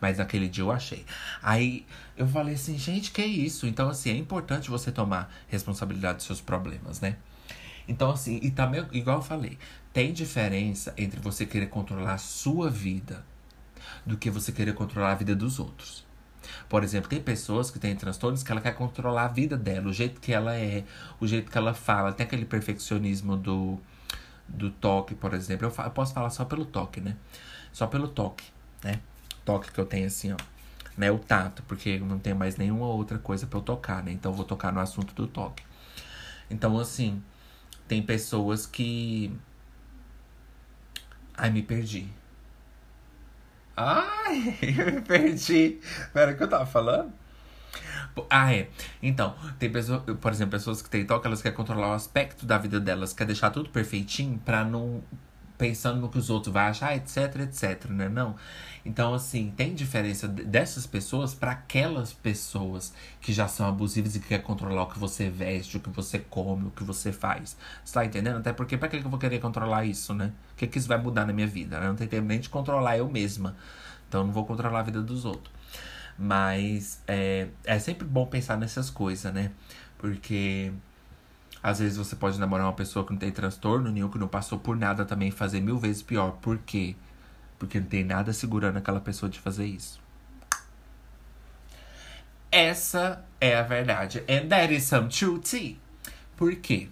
Mas 0.00 0.18
naquele 0.18 0.48
dia 0.48 0.64
eu 0.64 0.72
achei. 0.72 1.04
Aí 1.42 1.84
eu 2.16 2.26
falei 2.26 2.54
assim, 2.54 2.78
gente, 2.78 3.10
que 3.10 3.20
é 3.20 3.26
isso? 3.26 3.66
Então, 3.66 3.88
assim, 3.88 4.10
é 4.10 4.16
importante 4.16 4.70
você 4.70 4.90
tomar 4.90 5.32
responsabilidade 5.48 6.16
dos 6.16 6.26
seus 6.26 6.40
problemas, 6.40 7.00
né? 7.00 7.16
Então, 7.88 8.10
assim, 8.10 8.38
e 8.42 8.50
também, 8.50 8.84
igual 8.92 9.18
eu 9.18 9.22
falei, 9.22 9.58
tem 9.92 10.12
diferença 10.12 10.92
entre 10.96 11.20
você 11.20 11.46
querer 11.46 11.68
controlar 11.68 12.14
a 12.14 12.18
sua 12.18 12.68
vida 12.68 13.24
do 14.04 14.16
que 14.16 14.30
você 14.30 14.52
querer 14.52 14.74
controlar 14.74 15.12
a 15.12 15.14
vida 15.14 15.34
dos 15.34 15.58
outros. 15.58 16.04
Por 16.68 16.82
exemplo, 16.82 17.08
tem 17.08 17.20
pessoas 17.20 17.70
que 17.70 17.78
têm 17.78 17.94
transtornos 17.94 18.42
que 18.42 18.50
ela 18.50 18.60
quer 18.60 18.72
controlar 18.72 19.24
a 19.24 19.28
vida 19.28 19.56
dela, 19.56 19.88
o 19.88 19.92
jeito 19.92 20.20
que 20.20 20.32
ela 20.32 20.56
é, 20.56 20.84
o 21.20 21.26
jeito 21.26 21.50
que 21.50 21.58
ela 21.58 21.74
fala. 21.74 22.12
Tem 22.12 22.26
aquele 22.26 22.44
perfeccionismo 22.44 23.36
do, 23.36 23.78
do 24.48 24.70
toque, 24.70 25.14
por 25.14 25.34
exemplo. 25.34 25.66
Eu, 25.66 25.84
eu 25.84 25.90
posso 25.90 26.14
falar 26.14 26.30
só 26.30 26.44
pelo 26.44 26.64
toque, 26.64 27.00
né? 27.00 27.16
Só 27.72 27.86
pelo 27.86 28.08
toque, 28.08 28.44
né? 28.82 29.00
Toque 29.44 29.70
que 29.72 29.78
eu 29.78 29.86
tenho 29.86 30.06
assim, 30.06 30.32
ó. 30.32 30.36
Né, 30.96 31.10
o 31.10 31.18
tato, 31.18 31.62
porque 31.64 31.98
não 31.98 32.18
tem 32.18 32.32
mais 32.32 32.56
nenhuma 32.56 32.86
outra 32.86 33.18
coisa 33.18 33.46
para 33.46 33.58
eu 33.58 33.62
tocar, 33.62 34.02
né? 34.02 34.12
Então 34.12 34.32
eu 34.32 34.36
vou 34.36 34.46
tocar 34.46 34.72
no 34.72 34.80
assunto 34.80 35.14
do 35.14 35.26
toque. 35.26 35.62
Então, 36.48 36.78
assim, 36.78 37.22
tem 37.88 38.02
pessoas 38.02 38.66
que. 38.66 39.32
Ai, 41.36 41.50
me 41.50 41.62
perdi. 41.62 42.08
Ai, 43.76 44.58
eu 44.78 44.94
me 44.94 45.00
perdi. 45.02 45.80
Pera, 46.12 46.32
o 46.32 46.36
que 46.36 46.42
eu 46.42 46.48
tava 46.48 46.66
falando? 46.66 47.12
Ah, 48.30 48.52
é. 48.54 48.68
Então, 49.02 49.34
tem 49.58 49.70
pessoas, 49.70 50.02
por 50.20 50.32
exemplo, 50.32 50.52
pessoas 50.52 50.80
que 50.80 50.88
têm 50.88 51.04
toque, 51.04 51.26
elas 51.26 51.42
querem 51.42 51.56
controlar 51.56 51.90
o 51.90 51.92
aspecto 51.92 52.46
da 52.46 52.56
vida 52.56 52.80
delas, 52.80 53.12
quer 53.12 53.26
deixar 53.26 53.50
tudo 53.50 53.68
perfeitinho 53.68 54.38
pra 54.38 54.64
não 54.64 55.02
pensando 55.58 56.00
no 56.00 56.08
que 56.08 56.18
os 56.18 56.30
outros 56.30 56.52
vão 56.52 56.62
achar, 56.62 56.96
etc, 56.96 57.36
etc, 57.40 57.86
né? 57.90 58.08
Não. 58.08 58.36
Então, 58.86 59.12
assim, 59.12 59.52
tem 59.56 59.74
diferença 59.74 60.28
dessas 60.28 60.86
pessoas 60.86 61.34
para 61.34 61.50
aquelas 61.50 62.12
pessoas 62.12 62.94
que 63.20 63.32
já 63.32 63.48
são 63.48 63.66
abusivas 63.66 64.14
e 64.14 64.20
que 64.20 64.28
quer 64.28 64.42
controlar 64.42 64.84
o 64.84 64.86
que 64.86 64.96
você 64.96 65.28
veste, 65.28 65.76
o 65.76 65.80
que 65.80 65.90
você 65.90 66.20
come, 66.20 66.68
o 66.68 66.70
que 66.70 66.84
você 66.84 67.10
faz. 67.10 67.56
Você 67.84 67.94
tá 67.94 68.04
entendendo? 68.04 68.36
Até 68.36 68.52
porque, 68.52 68.76
pra 68.76 68.88
que 68.88 68.98
eu 68.98 69.02
vou 69.02 69.18
querer 69.18 69.40
controlar 69.40 69.84
isso, 69.84 70.14
né? 70.14 70.32
O 70.52 70.56
que, 70.56 70.68
que 70.68 70.78
isso 70.78 70.86
vai 70.86 70.98
mudar 70.98 71.26
na 71.26 71.32
minha 71.32 71.48
vida? 71.48 71.78
Eu 71.78 71.88
não 71.88 71.96
tenho 71.96 72.08
tempo 72.08 72.28
nem 72.28 72.38
de 72.38 72.48
controlar 72.48 72.96
eu 72.96 73.08
mesma. 73.10 73.56
Então, 74.08 74.20
eu 74.20 74.26
não 74.28 74.32
vou 74.32 74.46
controlar 74.46 74.78
a 74.78 74.82
vida 74.84 75.02
dos 75.02 75.24
outros. 75.24 75.52
Mas 76.16 77.02
é, 77.08 77.48
é 77.64 77.78
sempre 77.80 78.06
bom 78.06 78.24
pensar 78.24 78.56
nessas 78.56 78.88
coisas, 78.88 79.34
né? 79.34 79.50
Porque 79.98 80.72
às 81.60 81.80
vezes 81.80 81.98
você 81.98 82.14
pode 82.14 82.38
namorar 82.38 82.66
uma 82.66 82.72
pessoa 82.72 83.04
que 83.04 83.10
não 83.10 83.18
tem 83.18 83.32
transtorno 83.32 83.90
nenhum, 83.90 84.08
que 84.08 84.18
não 84.18 84.28
passou 84.28 84.60
por 84.60 84.76
nada 84.76 85.04
também, 85.04 85.32
fazer 85.32 85.60
mil 85.60 85.76
vezes 85.76 86.02
pior. 86.02 86.38
Por 86.40 86.58
quê? 86.58 86.94
Porque 87.58 87.80
não 87.80 87.86
tem 87.86 88.04
nada 88.04 88.32
segurando 88.32 88.76
aquela 88.76 89.00
pessoa 89.00 89.30
de 89.30 89.40
fazer 89.40 89.66
isso. 89.66 90.00
Essa 92.50 93.24
é 93.40 93.56
a 93.56 93.62
verdade. 93.62 94.22
And 94.28 94.48
that 94.48 94.74
is 94.74 94.84
some 94.84 95.08
true 95.08 95.38
tea. 95.38 95.76
Por 96.36 96.54
quê? 96.56 96.88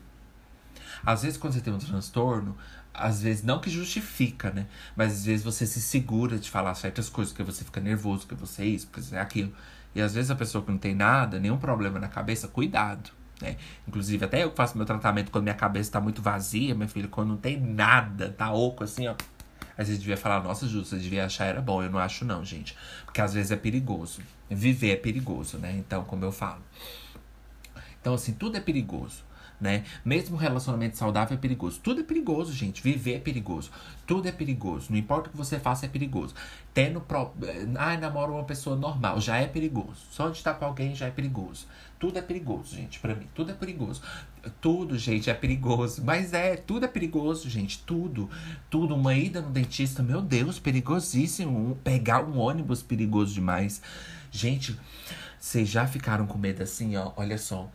Às 1.05 1.23
vezes, 1.23 1.37
quando 1.37 1.53
você 1.53 1.61
tem 1.61 1.73
um 1.73 1.79
transtorno, 1.79 2.57
às 2.93 3.23
vezes, 3.23 3.43
não 3.43 3.61
que 3.61 3.69
justifica, 3.69 4.51
né? 4.51 4.67
Mas 4.97 5.13
às 5.13 5.25
vezes 5.25 5.45
você 5.45 5.67
se 5.67 5.83
segura 5.83 6.39
de 6.39 6.49
falar 6.49 6.75
certas 6.75 7.09
coisas, 7.09 7.33
porque 7.33 7.51
você 7.51 7.65
fica 7.65 7.81
nervoso, 7.81 8.27
que 8.27 8.35
você 8.35 8.63
é 8.63 8.67
isso, 8.67 8.87
porque 8.87 9.03
você 9.03 9.17
é 9.17 9.21
aquilo. 9.21 9.53
E 9.95 10.01
às 10.01 10.15
vezes 10.15 10.31
a 10.31 10.35
pessoa 10.35 10.65
que 10.65 10.71
não 10.71 10.79
tem 10.79 10.95
nada, 10.95 11.39
nenhum 11.39 11.59
problema 11.59 11.99
na 11.99 12.09
cabeça, 12.09 12.49
cuidado. 12.49 13.11
Né? 13.41 13.57
Inclusive, 13.87 14.25
até 14.25 14.45
eu 14.45 14.53
faço 14.55 14.77
meu 14.77 14.87
tratamento 14.87 15.31
quando 15.31 15.45
minha 15.45 15.55
cabeça 15.55 15.93
tá 15.93 16.01
muito 16.01 16.23
vazia, 16.23 16.75
minha 16.75 16.89
filha, 16.89 17.09
quando 17.09 17.29
não 17.29 17.37
tem 17.37 17.61
nada, 17.61 18.31
tá 18.31 18.53
oco 18.53 18.85
assim, 18.85 19.09
ó. 19.09 19.15
Às 19.77 19.89
vezes 19.89 20.01
devia 20.01 20.17
falar, 20.17 20.43
nossa, 20.43 20.67
Ju, 20.69 20.85
você 20.85 20.97
devia 20.97 21.25
achar 21.27 21.47
era 21.47 21.61
bom. 21.61 21.83
Eu 21.83 21.91
não 21.91 21.99
acho, 21.99 22.25
não, 22.25 22.45
gente. 22.45 22.77
Porque 23.05 23.21
às 23.21 23.35
vezes 23.35 23.51
é 23.51 23.57
perigoso. 23.57 24.21
Viver 24.49 24.93
é 24.93 24.97
perigoso, 24.97 25.59
né? 25.59 25.73
Então, 25.79 26.05
como 26.05 26.25
eu 26.25 26.33
falo. 26.33 26.63
Então, 28.01 28.15
assim, 28.15 28.33
tudo 28.35 28.57
é 28.57 28.61
perigoso. 28.61 29.25
né? 29.61 29.85
Mesmo 30.05 30.37
relacionamento 30.37 30.97
saudável 30.97 31.37
é 31.37 31.41
perigoso. 31.41 31.81
Tudo 31.83 32.01
é 32.01 32.05
perigoso, 32.05 32.53
gente. 32.53 32.83
Viver 32.83 33.15
é 33.15 33.19
perigoso. 33.19 33.71
Tudo 34.07 34.29
é 34.29 34.33
perigoso. 34.33 34.89
Não 34.91 34.99
importa 34.99 35.29
o 35.29 35.33
que 35.33 35.37
você 35.37 35.59
faça, 35.59 35.87
é 35.87 35.89
perigoso. 35.89 36.35
Tendo 36.73 37.01
pro... 37.01 37.33
Ai, 37.77 37.97
namoro 37.97 38.35
uma 38.35 38.45
pessoa 38.45 38.77
normal, 38.77 39.21
já 39.21 39.39
é 39.39 39.47
perigoso. 39.47 40.07
Só 40.11 40.29
de 40.29 40.37
estar 40.37 40.55
com 40.55 40.65
alguém 40.65 40.95
já 40.95 41.07
é 41.07 41.11
perigoso. 41.11 41.67
Tudo 41.99 42.19
é 42.19 42.23
perigoso, 42.23 42.77
gente, 42.77 42.99
para 43.01 43.15
mim. 43.15 43.27
Tudo 43.35 43.53
é 43.53 43.55
perigoso. 43.55 44.03
Tudo, 44.61 44.99
gente, 44.99 45.31
é 45.31 45.35
perigoso. 45.35 46.03
Mas 46.05 46.33
é, 46.33 46.57
tudo 46.57 46.85
é 46.85 46.89
perigoso, 46.89 47.49
gente. 47.49 47.79
Tudo. 47.85 48.31
Tudo. 48.71 48.95
Uma 48.95 49.15
ida 49.15 49.41
no 49.41 49.51
dentista, 49.51 50.03
meu 50.03 50.21
Deus, 50.21 50.59
perigosíssimo. 50.59 51.79
Pegar 51.83 52.25
um 52.25 52.39
ônibus, 52.39 52.83
perigoso 52.83 53.35
demais. 53.35 53.81
Gente, 54.31 54.79
vocês 55.39 55.69
já 55.69 55.87
ficaram 55.87 56.27
com 56.27 56.39
medo 56.39 56.63
assim, 56.63 56.97
ó? 56.97 57.13
Olha 57.17 57.39
só. 57.39 57.71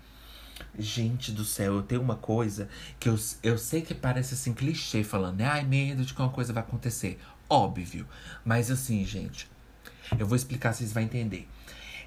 Gente 0.77 1.31
do 1.31 1.45
céu, 1.45 1.75
eu 1.75 1.83
tenho 1.83 2.01
uma 2.01 2.15
coisa 2.15 2.67
que 2.99 3.07
eu, 3.07 3.17
eu 3.41 3.57
sei 3.57 3.81
que 3.81 3.93
parece 3.93 4.33
assim 4.33 4.53
clichê 4.53 5.03
falando, 5.03 5.37
né? 5.37 5.45
Ai, 5.45 5.63
medo 5.63 6.03
de 6.03 6.13
que 6.13 6.21
uma 6.21 6.29
coisa 6.29 6.51
vai 6.51 6.63
acontecer. 6.63 7.19
Óbvio. 7.49 8.07
Mas 8.43 8.69
assim, 8.69 9.05
gente, 9.05 9.49
eu 10.17 10.27
vou 10.27 10.35
explicar, 10.35 10.73
vocês 10.73 10.91
vão 10.91 11.03
entender. 11.03 11.47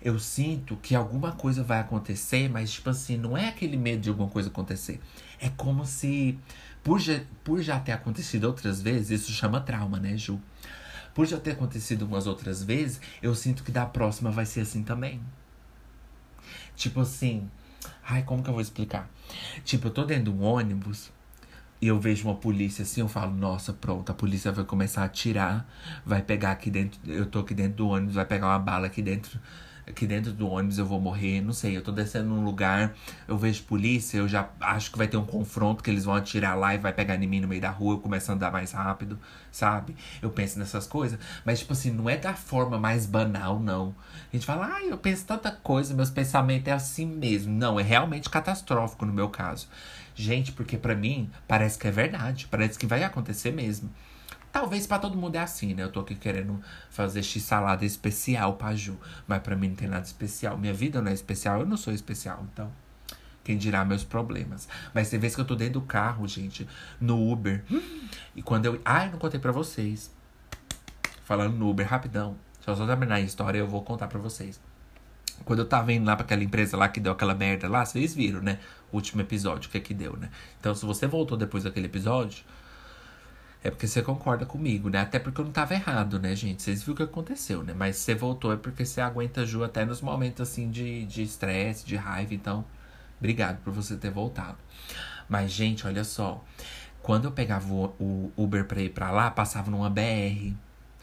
Eu 0.04 0.18
sinto 0.18 0.76
que 0.76 0.94
alguma 0.94 1.32
coisa 1.32 1.62
vai 1.62 1.80
acontecer, 1.80 2.48
mas, 2.48 2.72
tipo 2.72 2.90
assim, 2.90 3.16
não 3.16 3.36
é 3.36 3.48
aquele 3.48 3.76
medo 3.76 4.02
de 4.02 4.08
alguma 4.08 4.28
coisa 4.28 4.48
acontecer. 4.48 5.00
É 5.40 5.48
como 5.50 5.84
se, 5.86 6.38
por 6.82 6.98
já, 6.98 7.20
por 7.44 7.62
já 7.62 7.78
ter 7.78 7.92
acontecido 7.92 8.44
outras 8.44 8.82
vezes, 8.82 9.22
isso 9.22 9.32
chama 9.32 9.60
trauma, 9.60 9.98
né, 10.00 10.16
Ju? 10.16 10.40
Por 11.14 11.26
já 11.26 11.38
ter 11.38 11.52
acontecido 11.52 12.02
umas 12.02 12.26
outras 12.26 12.62
vezes, 12.62 13.00
eu 13.22 13.34
sinto 13.34 13.62
que 13.62 13.70
da 13.70 13.86
próxima 13.86 14.30
vai 14.30 14.46
ser 14.46 14.60
assim 14.62 14.82
também. 14.82 15.20
Tipo 16.74 17.00
assim, 17.00 17.48
Ai, 18.02 18.22
como 18.22 18.42
que 18.42 18.48
eu 18.48 18.54
vou 18.54 18.62
explicar? 18.62 19.08
Tipo, 19.64 19.88
eu 19.88 19.90
tô 19.90 20.04
dentro 20.04 20.24
de 20.24 20.30
um 20.30 20.42
ônibus 20.42 21.10
e 21.80 21.86
eu 21.88 21.98
vejo 21.98 22.28
uma 22.28 22.34
polícia 22.34 22.82
assim, 22.82 23.00
eu 23.00 23.08
falo, 23.08 23.32
nossa, 23.32 23.72
pronto, 23.72 24.10
a 24.10 24.14
polícia 24.14 24.52
vai 24.52 24.64
começar 24.64 25.02
a 25.02 25.04
atirar, 25.06 25.66
vai 26.04 26.22
pegar 26.22 26.52
aqui 26.52 26.70
dentro, 26.70 27.00
eu 27.06 27.26
tô 27.26 27.40
aqui 27.40 27.54
dentro 27.54 27.78
do 27.78 27.88
ônibus, 27.88 28.14
vai 28.14 28.24
pegar 28.24 28.48
uma 28.48 28.58
bala 28.58 28.86
aqui 28.86 29.02
dentro 29.02 29.38
aqui 29.86 30.06
dentro 30.06 30.32
do 30.32 30.48
ônibus 30.48 30.78
eu 30.78 30.86
vou 30.86 31.00
morrer, 31.00 31.40
não 31.40 31.52
sei. 31.52 31.76
Eu 31.76 31.82
tô 31.82 31.92
descendo 31.92 32.28
num 32.28 32.44
lugar, 32.44 32.94
eu 33.26 33.36
vejo 33.36 33.62
polícia, 33.64 34.18
eu 34.18 34.28
já 34.28 34.48
acho 34.60 34.90
que 34.90 34.98
vai 34.98 35.08
ter 35.08 35.16
um 35.16 35.24
confronto 35.24 35.82
que 35.82 35.90
eles 35.90 36.04
vão 36.04 36.14
atirar 36.14 36.56
lá 36.56 36.74
e 36.74 36.78
vai 36.78 36.92
pegar 36.92 37.16
em 37.16 37.26
mim 37.26 37.40
no 37.40 37.48
meio 37.48 37.60
da 37.60 37.70
rua, 37.70 37.94
eu 37.94 38.00
começo 38.00 38.30
a 38.30 38.34
andar 38.34 38.50
mais 38.50 38.72
rápido, 38.72 39.18
sabe? 39.50 39.96
Eu 40.20 40.30
penso 40.30 40.58
nessas 40.58 40.86
coisas, 40.86 41.18
mas 41.44 41.60
tipo 41.60 41.72
assim, 41.72 41.90
não 41.90 42.08
é 42.08 42.16
da 42.16 42.34
forma 42.34 42.78
mais 42.78 43.06
banal, 43.06 43.58
não. 43.58 43.94
A 44.32 44.36
gente 44.36 44.46
fala, 44.46 44.76
ah, 44.76 44.84
eu 44.84 44.98
penso 44.98 45.26
tanta 45.26 45.50
coisa, 45.50 45.94
meus 45.94 46.10
pensamentos 46.10 46.68
é 46.68 46.72
assim 46.72 47.06
mesmo. 47.06 47.52
Não, 47.52 47.78
é 47.78 47.82
realmente 47.82 48.30
catastrófico 48.30 49.04
no 49.04 49.12
meu 49.12 49.28
caso. 49.28 49.68
Gente, 50.14 50.52
porque 50.52 50.76
para 50.76 50.94
mim 50.94 51.30
parece 51.48 51.78
que 51.78 51.86
é 51.86 51.90
verdade, 51.90 52.46
parece 52.50 52.78
que 52.78 52.86
vai 52.86 53.02
acontecer 53.02 53.50
mesmo. 53.50 53.90
Talvez 54.52 54.86
para 54.86 54.98
todo 54.98 55.16
mundo 55.16 55.34
é 55.36 55.38
assim, 55.38 55.72
né? 55.72 55.82
Eu 55.82 55.90
tô 55.90 56.00
aqui 56.00 56.14
querendo 56.14 56.60
fazer 56.90 57.22
x-salada 57.22 57.86
especial 57.86 58.54
pra 58.54 58.74
Ju. 58.74 58.98
Mas 59.26 59.40
pra 59.40 59.56
mim 59.56 59.70
não 59.70 59.76
tem 59.76 59.88
nada 59.88 60.04
especial. 60.04 60.58
Minha 60.58 60.74
vida 60.74 61.00
não 61.00 61.10
é 61.10 61.14
especial, 61.14 61.60
eu 61.60 61.66
não 61.66 61.78
sou 61.78 61.92
especial. 61.92 62.46
Então, 62.52 62.70
quem 63.42 63.56
dirá 63.56 63.82
meus 63.82 64.04
problemas. 64.04 64.68
Mas 64.92 65.08
tem 65.08 65.18
vezes 65.18 65.34
que 65.34 65.40
eu 65.40 65.46
tô 65.46 65.54
dentro 65.54 65.80
do 65.80 65.82
carro, 65.82 66.28
gente, 66.28 66.68
no 67.00 67.32
Uber. 67.32 67.64
E 68.36 68.42
quando 68.42 68.66
eu. 68.66 68.80
Ai, 68.84 69.10
não 69.10 69.18
contei 69.18 69.40
pra 69.40 69.52
vocês. 69.52 70.10
Falando 71.24 71.56
no 71.56 71.70
Uber, 71.70 71.88
rapidão. 71.88 72.36
Só 72.60 72.76
só 72.76 72.86
terminar 72.86 73.16
a 73.16 73.20
história 73.20 73.58
eu 73.58 73.66
vou 73.66 73.82
contar 73.82 74.06
pra 74.06 74.18
vocês. 74.18 74.60
Quando 75.44 75.60
eu 75.60 75.66
tava 75.66 75.92
indo 75.92 76.06
lá 76.06 76.14
pra 76.14 76.24
aquela 76.24 76.44
empresa 76.44 76.76
lá 76.76 76.88
que 76.88 77.00
deu 77.00 77.12
aquela 77.12 77.34
merda 77.34 77.68
lá, 77.68 77.84
vocês 77.84 78.14
viram, 78.14 78.40
né? 78.40 78.58
O 78.92 78.96
último 78.96 79.22
episódio, 79.22 79.68
o 79.68 79.72
que 79.72 79.78
é 79.78 79.80
que 79.80 79.94
deu, 79.94 80.16
né? 80.16 80.30
Então, 80.60 80.74
se 80.74 80.84
você 80.84 81.06
voltou 81.06 81.36
depois 81.36 81.64
daquele 81.64 81.86
episódio, 81.86 82.44
é 83.64 83.70
porque 83.70 83.86
você 83.86 84.02
concorda 84.02 84.44
comigo, 84.44 84.88
né? 84.88 85.00
Até 85.00 85.18
porque 85.18 85.40
eu 85.40 85.44
não 85.44 85.52
tava 85.52 85.74
errado, 85.74 86.18
né, 86.18 86.34
gente? 86.34 86.62
Vocês 86.62 86.80
viram 86.80 86.94
o 86.94 86.96
que 86.96 87.02
aconteceu, 87.04 87.62
né? 87.62 87.72
Mas 87.72 87.96
você 87.96 88.14
voltou 88.14 88.52
é 88.52 88.56
porque 88.56 88.84
você 88.84 89.00
aguenta 89.00 89.42
a 89.42 89.44
Ju 89.44 89.62
até 89.62 89.84
nos 89.84 90.00
momentos 90.00 90.40
assim 90.40 90.68
de 90.70 91.22
estresse, 91.22 91.84
de, 91.84 91.90
de 91.90 91.96
raiva. 91.96 92.34
Então, 92.34 92.64
obrigado 93.18 93.62
por 93.62 93.72
você 93.72 93.96
ter 93.96 94.10
voltado. 94.10 94.58
Mas, 95.28 95.52
gente, 95.52 95.86
olha 95.86 96.02
só. 96.02 96.42
Quando 97.02 97.26
eu 97.26 97.32
pegava 97.32 97.72
o, 97.72 97.94
o 97.98 98.32
Uber 98.36 98.64
pra 98.64 98.80
ir 98.80 98.90
pra 98.90 99.10
lá, 99.12 99.30
passava 99.30 99.70
numa 99.70 99.90
BR. 99.90 100.54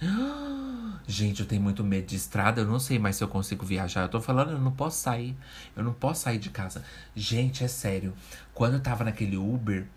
Gente, 1.08 1.39
eu 1.41 1.48
tenho 1.48 1.62
muito 1.62 1.84
medo 1.84 2.06
de 2.06 2.15
estrada. 2.15 2.62
Eu 2.62 2.67
não 2.67 2.80
sei 2.80 3.00
mais 3.00 3.15
se 3.15 3.24
eu 3.24 3.28
consigo 3.28 3.65
viajar. 3.65 4.04
Eu 4.04 4.10
tô 4.10 4.22
falando, 4.22 4.52
eu 4.52 4.60
não 4.60 4.72
posso 4.72 5.02
sair. 5.02 5.36
Eu 5.76 5.84
não 5.84 5.91
posso 5.91 6.22
sair 6.22 6.38
de 6.38 6.52
casa. 6.52 6.84
Gente, 7.15 7.63
é 7.63 7.67
sério. 7.67 8.13
Quando 8.54 8.76
eu 8.76 8.80
tava 8.80 9.04
naquele 9.04 9.36
Uber, 9.36 9.88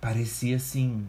parecia 0.00 0.56
assim 0.56 1.06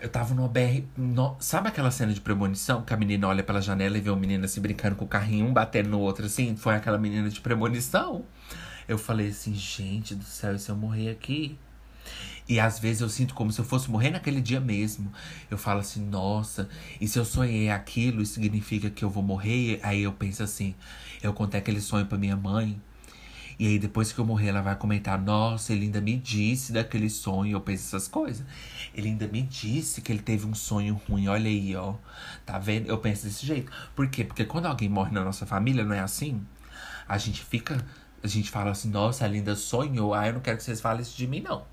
eu 0.00 0.08
tava 0.08 0.34
no 0.34 0.48
BR. 0.48 0.82
No... 0.96 1.36
Sabe 1.40 1.68
aquela 1.68 1.90
cena 1.90 2.12
de 2.12 2.20
premonição? 2.20 2.82
Que 2.82 2.94
a 2.94 2.96
menina 2.96 3.28
olha 3.28 3.42
pela 3.42 3.60
janela 3.60 3.98
e 3.98 4.00
vê 4.00 4.10
uma 4.10 4.18
menina 4.18 4.48
se 4.48 4.60
brincando 4.60 4.96
com 4.96 5.04
o 5.04 5.08
carrinho, 5.08 5.46
um 5.46 5.52
batendo 5.52 5.90
no 5.90 6.00
outro, 6.00 6.26
assim? 6.26 6.56
Foi 6.56 6.74
aquela 6.74 6.98
menina 6.98 7.28
de 7.28 7.40
premonição. 7.40 8.24
Eu 8.86 8.98
falei 8.98 9.28
assim, 9.28 9.54
gente 9.54 10.14
do 10.14 10.24
céu, 10.24 10.54
e 10.54 10.58
se 10.58 10.70
eu 10.70 10.76
morrer 10.76 11.10
aqui? 11.10 11.58
E 12.48 12.58
às 12.58 12.78
vezes 12.78 13.02
eu 13.02 13.08
sinto 13.10 13.34
como 13.34 13.52
se 13.52 13.60
eu 13.60 13.64
fosse 13.64 13.90
morrer 13.90 14.10
naquele 14.10 14.40
dia 14.40 14.60
mesmo. 14.60 15.12
Eu 15.50 15.58
falo 15.58 15.80
assim, 15.80 16.02
nossa, 16.02 16.68
e 16.98 17.06
se 17.06 17.18
eu 17.18 17.24
sonhei 17.24 17.68
aquilo, 17.68 18.24
significa 18.24 18.88
que 18.88 19.04
eu 19.04 19.10
vou 19.10 19.22
morrer? 19.22 19.78
Aí 19.82 20.02
eu 20.02 20.12
penso 20.12 20.42
assim, 20.42 20.74
eu 21.22 21.34
contei 21.34 21.60
aquele 21.60 21.80
sonho 21.80 22.06
pra 22.06 22.16
minha 22.16 22.36
mãe. 22.36 22.80
E 23.58 23.66
aí, 23.66 23.78
depois 23.78 24.12
que 24.12 24.18
eu 24.18 24.24
morrer, 24.24 24.48
ela 24.48 24.62
vai 24.62 24.76
comentar: 24.76 25.20
Nossa, 25.20 25.72
ele 25.72 25.86
ainda 25.86 26.00
me 26.00 26.16
disse 26.16 26.72
daquele 26.72 27.10
sonho. 27.10 27.56
Eu 27.56 27.60
penso 27.60 27.86
essas 27.86 28.06
coisas. 28.06 28.46
Ele 28.94 29.08
ainda 29.08 29.26
me 29.26 29.42
disse 29.42 30.00
que 30.00 30.12
ele 30.12 30.22
teve 30.22 30.46
um 30.46 30.54
sonho 30.54 31.00
ruim. 31.08 31.26
Olha 31.26 31.48
aí, 31.48 31.74
ó. 31.74 31.94
Tá 32.46 32.58
vendo? 32.58 32.86
Eu 32.86 32.98
penso 32.98 33.24
desse 33.24 33.44
jeito. 33.44 33.72
Por 33.96 34.08
quê? 34.08 34.24
Porque 34.24 34.44
quando 34.44 34.66
alguém 34.66 34.88
morre 34.88 35.12
na 35.12 35.24
nossa 35.24 35.44
família, 35.44 35.84
não 35.84 35.94
é 35.94 36.00
assim? 36.00 36.40
A 37.08 37.18
gente 37.18 37.42
fica. 37.42 37.84
A 38.22 38.28
gente 38.28 38.48
fala 38.48 38.70
assim: 38.70 38.90
Nossa, 38.90 39.24
a 39.24 39.28
Linda 39.28 39.56
sonhou. 39.56 40.14
Ah, 40.14 40.28
eu 40.28 40.34
não 40.34 40.40
quero 40.40 40.56
que 40.56 40.62
vocês 40.62 40.80
falem 40.80 41.02
isso 41.02 41.16
de 41.16 41.26
mim, 41.26 41.40
não. 41.40 41.66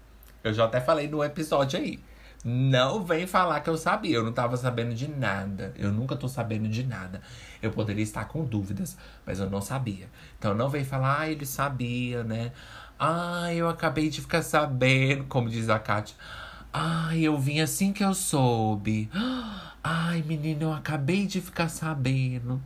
Eu 0.43 0.54
já 0.54 0.65
até 0.65 0.82
falei 0.82 1.08
no 1.08 1.24
episódio 1.24 1.80
aí. 1.80 2.00
Não 2.47 3.03
vem 3.03 3.25
falar 3.25 3.60
que 3.62 3.69
eu 3.71 3.75
sabia. 3.75 4.17
Eu 4.17 4.23
não 4.23 4.31
tava 4.31 4.55
sabendo 4.55 4.93
de 4.93 5.08
nada. 5.08 5.73
Eu 5.75 5.91
nunca 5.91 6.15
tô 6.15 6.27
sabendo 6.27 6.69
de 6.69 6.86
nada. 6.86 7.19
Eu 7.60 7.71
poderia 7.71 8.03
estar 8.03 8.25
com 8.25 8.45
dúvidas, 8.45 8.95
mas 9.25 9.39
eu 9.39 9.49
não 9.49 9.62
sabia. 9.62 10.08
Então 10.38 10.53
não 10.53 10.69
vem 10.69 10.84
falar, 10.84 11.21
ah, 11.21 11.29
ele 11.29 11.43
sabia, 11.43 12.23
né? 12.23 12.51
Ah, 12.99 13.51
eu 13.51 13.67
acabei 13.67 14.10
de 14.10 14.21
ficar 14.21 14.43
sabendo, 14.43 15.23
como 15.23 15.49
diz 15.49 15.69
a 15.69 15.79
Kátia. 15.79 16.15
Ai, 16.71 17.21
eu 17.21 17.36
vim 17.39 17.62
assim 17.62 17.91
que 17.91 18.03
eu 18.03 18.13
soube. 18.13 19.10
Ai, 19.84 20.21
menino, 20.21 20.63
eu 20.63 20.73
acabei 20.73 21.25
de 21.25 21.41
ficar 21.41 21.69
sabendo. 21.69 22.62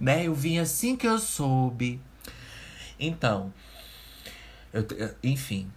Né? 0.00 0.26
Eu 0.26 0.34
vim 0.34 0.58
assim 0.58 0.96
que 0.96 1.08
eu 1.08 1.18
soube. 1.18 2.00
Então, 3.00 3.52
eu, 4.72 4.86
enfim, 5.22 5.70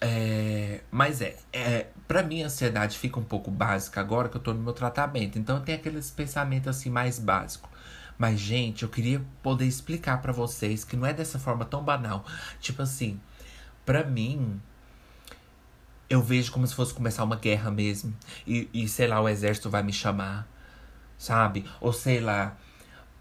é, 0.00 0.80
mas 0.90 1.20
é, 1.20 1.36
é, 1.52 1.86
pra 2.06 2.22
mim 2.22 2.42
a 2.42 2.46
ansiedade 2.46 2.98
fica 2.98 3.18
um 3.18 3.24
pouco 3.24 3.50
básica 3.50 4.00
agora 4.00 4.28
que 4.28 4.36
eu 4.36 4.40
tô 4.40 4.54
no 4.54 4.60
meu 4.60 4.72
tratamento. 4.72 5.38
Então 5.38 5.60
tem 5.60 5.74
aqueles 5.74 6.10
pensamentos 6.10 6.68
assim 6.68 6.90
mais 6.90 7.18
básicos. 7.18 7.70
Mas, 8.18 8.40
gente, 8.40 8.82
eu 8.82 8.88
queria 8.88 9.22
poder 9.42 9.64
explicar 9.64 10.20
para 10.20 10.32
vocês 10.32 10.82
que 10.84 10.96
não 10.96 11.06
é 11.06 11.12
dessa 11.12 11.38
forma 11.38 11.64
tão 11.64 11.82
banal. 11.84 12.24
Tipo 12.60 12.82
assim, 12.82 13.20
pra 13.86 14.04
mim, 14.04 14.60
eu 16.10 16.20
vejo 16.20 16.50
como 16.50 16.66
se 16.66 16.74
fosse 16.74 16.92
começar 16.92 17.22
uma 17.22 17.36
guerra 17.36 17.70
mesmo. 17.70 18.14
E, 18.46 18.68
e 18.74 18.88
sei 18.88 19.06
lá, 19.06 19.20
o 19.20 19.28
exército 19.28 19.70
vai 19.70 19.84
me 19.84 19.92
chamar, 19.92 20.48
sabe? 21.16 21.64
Ou 21.80 21.92
sei 21.92 22.18
lá, 22.20 22.56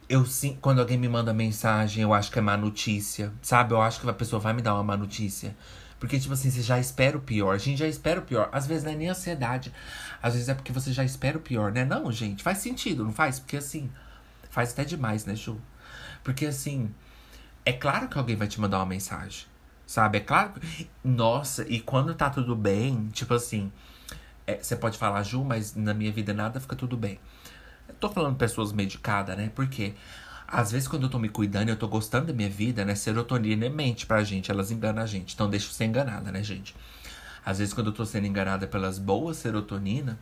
eu 0.10 0.26
sim, 0.26 0.58
quando 0.62 0.80
alguém 0.80 0.98
me 0.98 1.08
manda 1.08 1.34
mensagem, 1.34 2.02
eu 2.04 2.13
acho 2.13 2.32
que 2.32 2.40
é 2.40 2.42
má 2.42 2.58
notícia, 2.58 3.32
sabe? 3.42 3.74
Eu 3.74 3.82
acho 3.82 4.02
que 4.02 4.10
a 4.10 4.13
pessoa 4.13 4.40
vai 4.40 4.54
me 4.54 4.62
dar 4.63 4.74
uma 4.74 4.84
má 4.84 4.98
notícia. 4.98 5.56
Porque, 6.00 6.20
tipo 6.20 6.34
assim, 6.34 6.52
você 6.52 6.62
já 6.62 6.80
espera 6.80 7.18
o 7.18 7.22
pior. 7.22 7.56
A 7.56 7.58
gente 7.58 7.80
já 7.80 7.88
espera 7.88 8.20
o 8.20 8.24
pior. 8.24 8.50
Às 8.52 8.68
vezes 8.68 8.84
não 8.84 8.92
é 8.92 8.96
nem 8.96 9.10
ansiedade. 9.10 9.74
Às 10.22 10.34
vezes 10.34 10.50
é 10.50 10.54
porque 10.54 10.72
você 10.72 10.94
já 10.94 11.04
espera 11.04 11.38
o 11.38 11.42
pior, 11.42 11.72
né? 11.72 11.84
Não, 11.84 12.12
gente, 12.12 12.44
faz 12.44 12.60
sentido, 12.60 13.04
não 13.04 13.14
faz? 13.14 13.40
Porque 13.40 13.58
assim, 13.58 13.90
faz 14.50 14.72
até 14.72 14.84
demais, 14.84 15.26
né, 15.26 15.36
Ju? 15.36 15.60
Porque 16.24 16.46
assim, 16.46 16.94
é 17.66 17.74
claro 17.74 18.08
que 18.08 18.18
alguém 18.18 18.36
vai 18.36 18.48
te 18.48 18.62
mandar 18.62 18.78
uma 18.78 18.86
mensagem. 18.86 19.46
Sabe? 19.86 20.18
É 20.18 20.22
claro 20.22 20.54
que. 20.54 20.90
Nossa, 21.04 21.66
e 21.68 21.80
quando 21.80 22.14
tá 22.14 22.30
tudo 22.30 22.56
bem, 22.56 23.08
tipo 23.14 23.34
assim, 23.34 23.72
é, 24.46 24.58
você 24.62 24.76
pode 24.76 24.98
falar, 24.98 25.24
Ju, 25.24 25.44
mas 25.44 25.76
na 25.76 25.94
minha 25.94 26.12
vida 26.12 26.34
nada 26.34 26.60
fica 26.60 26.76
tudo 26.76 26.96
bem. 26.98 27.20
Eu 27.88 27.96
tô 27.96 28.10
falando 28.10 28.36
pessoas 28.36 28.72
medicadas, 28.72 29.38
né? 29.38 29.52
Porque 29.56 29.94
às 30.48 30.72
vezes, 30.72 30.88
quando 30.88 31.04
eu 31.04 31.10
tô 31.10 31.20
me 31.20 31.28
cuidando, 31.28 31.70
eu 31.70 31.76
tô 31.76 31.88
gostando 31.88 32.28
da 32.28 32.34
minha 32.34 32.50
vida, 32.50 32.86
né? 32.86 32.96
Serotonina 32.96 33.66
é 33.66 33.70
mente 33.70 34.06
pra 34.06 34.24
gente, 34.24 34.50
elas 34.50 34.72
enganam 34.72 35.04
a 35.04 35.06
gente. 35.06 35.34
Então, 35.34 35.50
deixa 35.50 35.68
eu 35.68 35.72
ser 35.72 35.86
enganada, 35.86 36.32
né, 36.32 36.42
gente? 36.42 36.74
Às 37.46 37.60
vezes, 37.60 37.74
quando 37.74 37.88
eu 37.88 37.94
tô 37.94 38.06
sendo 38.06 38.28
enganada 38.28 38.66
pelas 38.66 38.98
boas 38.98 39.38
serotonina, 39.38 40.18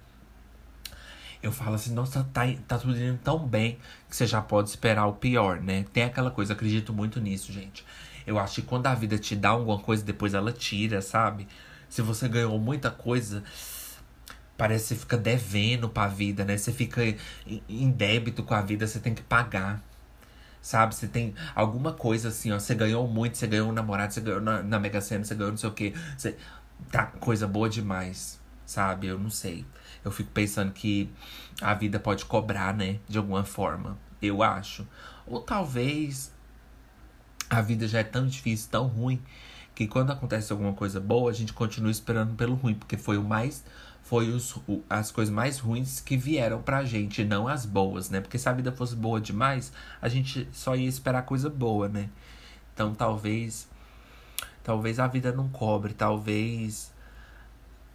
eu 1.44 1.52
falo 1.52 1.76
assim, 1.76 1.94
nossa, 1.94 2.24
tá, 2.34 2.42
tá 2.68 2.80
tudo 2.80 2.98
indo 2.98 3.20
tão 3.24 3.38
bem 3.46 3.78
que 4.10 4.16
você 4.16 4.26
já 4.26 4.42
pode 4.42 4.70
esperar 4.70 5.06
o 5.06 5.14
pior, 5.14 5.62
né? 5.62 5.86
Tem 5.94 6.04
aquela 6.04 6.32
coisa, 6.32 6.54
acredito 6.54 6.92
muito 6.92 7.22
nisso, 7.22 7.54
gente. 7.54 7.86
Eu 8.26 8.40
acho 8.40 8.56
que 8.56 8.62
quando 8.64 8.88
a 8.88 8.96
vida 8.96 9.20
te 9.20 9.36
dá 9.36 9.50
alguma 9.50 9.78
coisa, 9.78 10.04
depois 10.04 10.34
ela 10.34 10.52
tira, 10.52 11.02
sabe? 11.02 11.48
Se 11.88 12.02
você 12.02 12.28
ganhou 12.28 12.58
muita 12.58 12.90
coisa, 12.90 13.44
parece 14.58 14.86
que 14.86 14.88
você 14.90 14.96
fica 14.96 15.18
devendo 15.18 15.88
pra 15.88 16.08
vida, 16.08 16.44
né? 16.44 16.58
Você 16.58 16.72
fica 16.72 17.02
em 17.70 17.92
débito 17.92 18.42
com 18.42 18.56
a 18.56 18.62
vida, 18.62 18.88
você 18.88 19.00
tem 19.00 19.14
que 19.14 19.22
pagar. 19.22 19.84
Sabe? 20.66 20.96
Você 20.96 21.08
tem 21.08 21.36
alguma 21.54 21.94
coisa 21.94 22.30
assim, 22.30 22.52
ó. 22.52 22.58
Você 22.58 22.74
ganhou 22.74 23.08
muito, 23.08 23.38
você 23.38 23.46
ganhou 23.46 23.70
um 23.70 23.72
namorado, 23.72 24.12
você 24.12 24.20
ganhou 24.20 24.42
na, 24.42 24.64
na 24.64 24.80
Mega 24.80 25.00
Sena, 25.00 25.24
você 25.24 25.36
ganhou 25.36 25.52
não 25.52 25.58
sei 25.60 25.70
o 25.70 25.74
quê. 25.74 25.94
Você, 26.18 26.36
tá 26.92 27.06
coisa 27.06 27.48
boa 27.48 27.70
demais, 27.70 28.42
sabe? 28.66 29.06
Eu 29.06 29.20
não 29.20 29.30
sei. 29.30 29.64
Eu 30.04 30.10
fico 30.10 30.32
pensando 30.32 30.72
que 30.72 31.08
a 31.62 31.76
vida 31.76 32.00
pode 32.00 32.26
cobrar, 32.26 32.74
né? 32.74 32.98
De 33.08 33.20
alguma 33.20 33.44
forma. 33.44 33.96
Eu 34.20 34.42
acho. 34.42 34.88
Ou 35.28 35.40
talvez 35.40 36.34
a 37.48 37.62
vida 37.62 37.88
já 37.88 38.00
é 38.00 38.04
tão 38.04 38.26
difícil, 38.26 38.68
tão 38.72 38.88
ruim, 38.88 39.22
que 39.76 39.86
quando 39.86 40.14
acontece 40.14 40.52
alguma 40.52 40.74
coisa 40.74 41.00
boa, 41.00 41.30
a 41.30 41.34
gente 41.34 41.54
continua 41.54 41.92
esperando 41.92 42.34
pelo 42.34 42.56
ruim, 42.56 42.74
porque 42.74 42.98
foi 42.98 43.20
o 43.20 43.24
mais 43.24 43.64
foi 44.06 44.30
os, 44.30 44.56
o, 44.68 44.84
as 44.88 45.12
coisas 45.12 45.34
mais 45.34 45.58
ruins 45.58 46.00
que 46.00 46.16
vieram 46.16 46.62
pra 46.62 46.86
gente, 46.86 47.26
não 47.26 47.48
as 47.48 47.66
boas, 47.66 48.12
né? 48.12 48.22
Porque 48.22 48.38
se 48.38 48.48
a 48.48 48.54
vida 48.54 48.72
fosse 48.72 48.96
boa 48.96 49.20
demais, 49.20 49.74
a 50.00 50.08
gente 50.08 50.48
só 50.54 50.76
ia 50.76 50.88
esperar 50.88 51.24
coisa 51.24 51.50
boa, 51.50 51.90
né? 51.90 52.08
Então 52.72 52.94
talvez. 52.94 53.68
Talvez 54.64 55.00
a 55.00 55.08
vida 55.08 55.32
não 55.32 55.50
cobre, 55.50 55.94
talvez. 55.96 56.94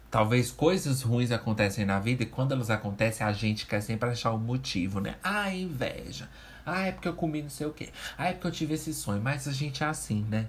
Talvez 0.09 0.51
coisas 0.51 1.01
ruins 1.01 1.31
acontecem 1.31 1.85
na 1.85 1.97
vida 1.97 2.23
e 2.23 2.25
quando 2.25 2.51
elas 2.51 2.69
acontecem, 2.69 3.25
a 3.25 3.31
gente 3.31 3.65
quer 3.65 3.79
sempre 3.79 4.09
achar 4.09 4.33
um 4.33 4.37
motivo, 4.37 4.99
né? 4.99 5.15
Ah, 5.23 5.53
inveja. 5.53 6.29
Ah, 6.65 6.81
é 6.81 6.91
porque 6.91 7.07
eu 7.07 7.13
comi 7.13 7.41
não 7.41 7.49
sei 7.49 7.67
o 7.67 7.71
quê. 7.71 7.89
Ah, 8.17 8.27
é 8.27 8.33
porque 8.33 8.47
eu 8.47 8.51
tive 8.51 8.73
esse 8.73 8.93
sonho. 8.93 9.21
Mas 9.21 9.47
a 9.47 9.53
gente 9.53 9.81
é 9.81 9.87
assim, 9.87 10.25
né? 10.29 10.47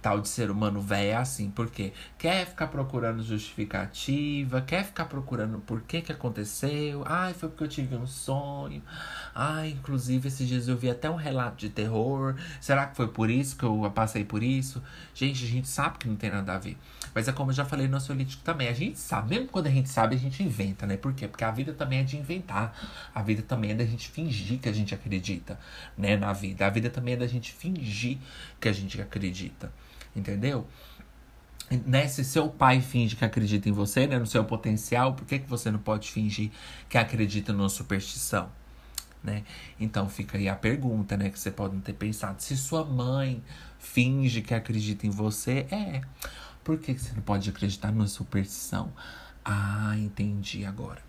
Tal 0.00 0.20
de 0.20 0.28
ser 0.28 0.50
humano 0.50 0.80
velho 0.80 1.10
é 1.10 1.14
assim, 1.16 1.50
porque 1.50 1.92
quer 2.18 2.46
ficar 2.46 2.68
procurando 2.68 3.22
justificativa, 3.22 4.60
quer 4.60 4.84
ficar 4.84 5.06
procurando 5.06 5.58
por 5.60 5.80
que 5.82 6.00
que 6.02 6.12
aconteceu. 6.12 7.02
Ai, 7.06 7.34
foi 7.34 7.48
porque 7.48 7.64
eu 7.64 7.68
tive 7.68 7.96
um 7.96 8.06
sonho. 8.06 8.82
Ai, 9.34 9.70
inclusive 9.70 10.28
esses 10.28 10.46
dias 10.46 10.68
eu 10.68 10.76
vi 10.76 10.90
até 10.90 11.08
um 11.08 11.16
relato 11.16 11.56
de 11.56 11.68
terror. 11.68 12.34
Será 12.60 12.86
que 12.86 12.96
foi 12.96 13.08
por 13.08 13.30
isso 13.30 13.56
que 13.56 13.64
eu 13.64 13.90
passei 13.94 14.24
por 14.24 14.42
isso? 14.42 14.82
Gente, 15.14 15.44
a 15.44 15.48
gente 15.48 15.68
sabe 15.68 15.98
que 15.98 16.08
não 16.08 16.16
tem 16.16 16.30
nada 16.30 16.54
a 16.54 16.58
ver. 16.58 16.76
Mas 17.14 17.26
é 17.26 17.32
como 17.32 17.50
eu 17.50 17.54
já 17.54 17.64
falei 17.64 17.88
no 17.88 17.96
ansiolítico 17.96 18.42
também. 18.42 18.68
A 18.68 18.72
gente 18.72 18.98
sabe, 18.98 19.30
mesmo 19.30 19.48
quando 19.48 19.66
a 19.66 19.70
gente 19.70 19.88
sabe, 19.88 20.14
a 20.14 20.18
gente 20.18 20.42
inventa, 20.42 20.86
né? 20.86 20.96
Por 20.96 21.12
quê? 21.12 21.26
Porque 21.26 21.44
a 21.44 21.50
vida 21.50 21.72
também 21.72 22.00
é 22.00 22.02
de 22.02 22.16
inventar. 22.16 22.76
A 23.14 23.22
vida 23.22 23.42
também 23.42 23.72
é 23.72 23.74
da 23.74 23.84
gente 23.84 24.08
fingir 24.08 24.58
que 24.58 24.68
a 24.68 24.72
gente 24.72 24.94
acredita, 24.94 25.58
né? 25.96 26.16
Na 26.16 26.32
vida. 26.32 26.66
A 26.66 26.70
vida 26.70 26.90
também 26.90 27.14
é 27.14 27.16
da 27.16 27.26
gente 27.26 27.52
fingir 27.52 28.18
que 28.60 28.68
a 28.68 28.72
gente 28.72 29.00
acredita. 29.00 29.72
Entendeu? 30.14 30.66
Né? 31.86 32.08
Se 32.08 32.24
seu 32.24 32.48
pai 32.48 32.80
finge 32.80 33.14
que 33.16 33.24
acredita 33.24 33.68
em 33.68 33.72
você, 33.72 34.06
né? 34.06 34.18
no 34.18 34.26
seu 34.26 34.44
potencial, 34.44 35.14
por 35.14 35.26
que, 35.26 35.38
que 35.38 35.48
você 35.48 35.70
não 35.70 35.78
pode 35.78 36.10
fingir 36.10 36.50
que 36.88 36.96
acredita 36.96 37.52
numa 37.52 37.68
superstição? 37.68 38.50
Né? 39.22 39.44
Então 39.78 40.08
fica 40.08 40.38
aí 40.38 40.48
a 40.48 40.54
pergunta, 40.54 41.16
né? 41.16 41.28
Que 41.28 41.38
você 41.38 41.50
pode 41.50 41.76
ter 41.80 41.92
pensado. 41.92 42.40
Se 42.40 42.56
sua 42.56 42.84
mãe 42.84 43.42
finge 43.78 44.40
que 44.42 44.54
acredita 44.54 45.06
em 45.06 45.10
você, 45.10 45.66
é. 45.70 46.00
Por 46.62 46.78
que, 46.78 46.94
que 46.94 47.00
você 47.00 47.14
não 47.14 47.22
pode 47.22 47.50
acreditar 47.50 47.90
numa 47.90 48.06
superstição? 48.06 48.92
Ah, 49.44 49.94
entendi 49.96 50.64
agora. 50.64 51.07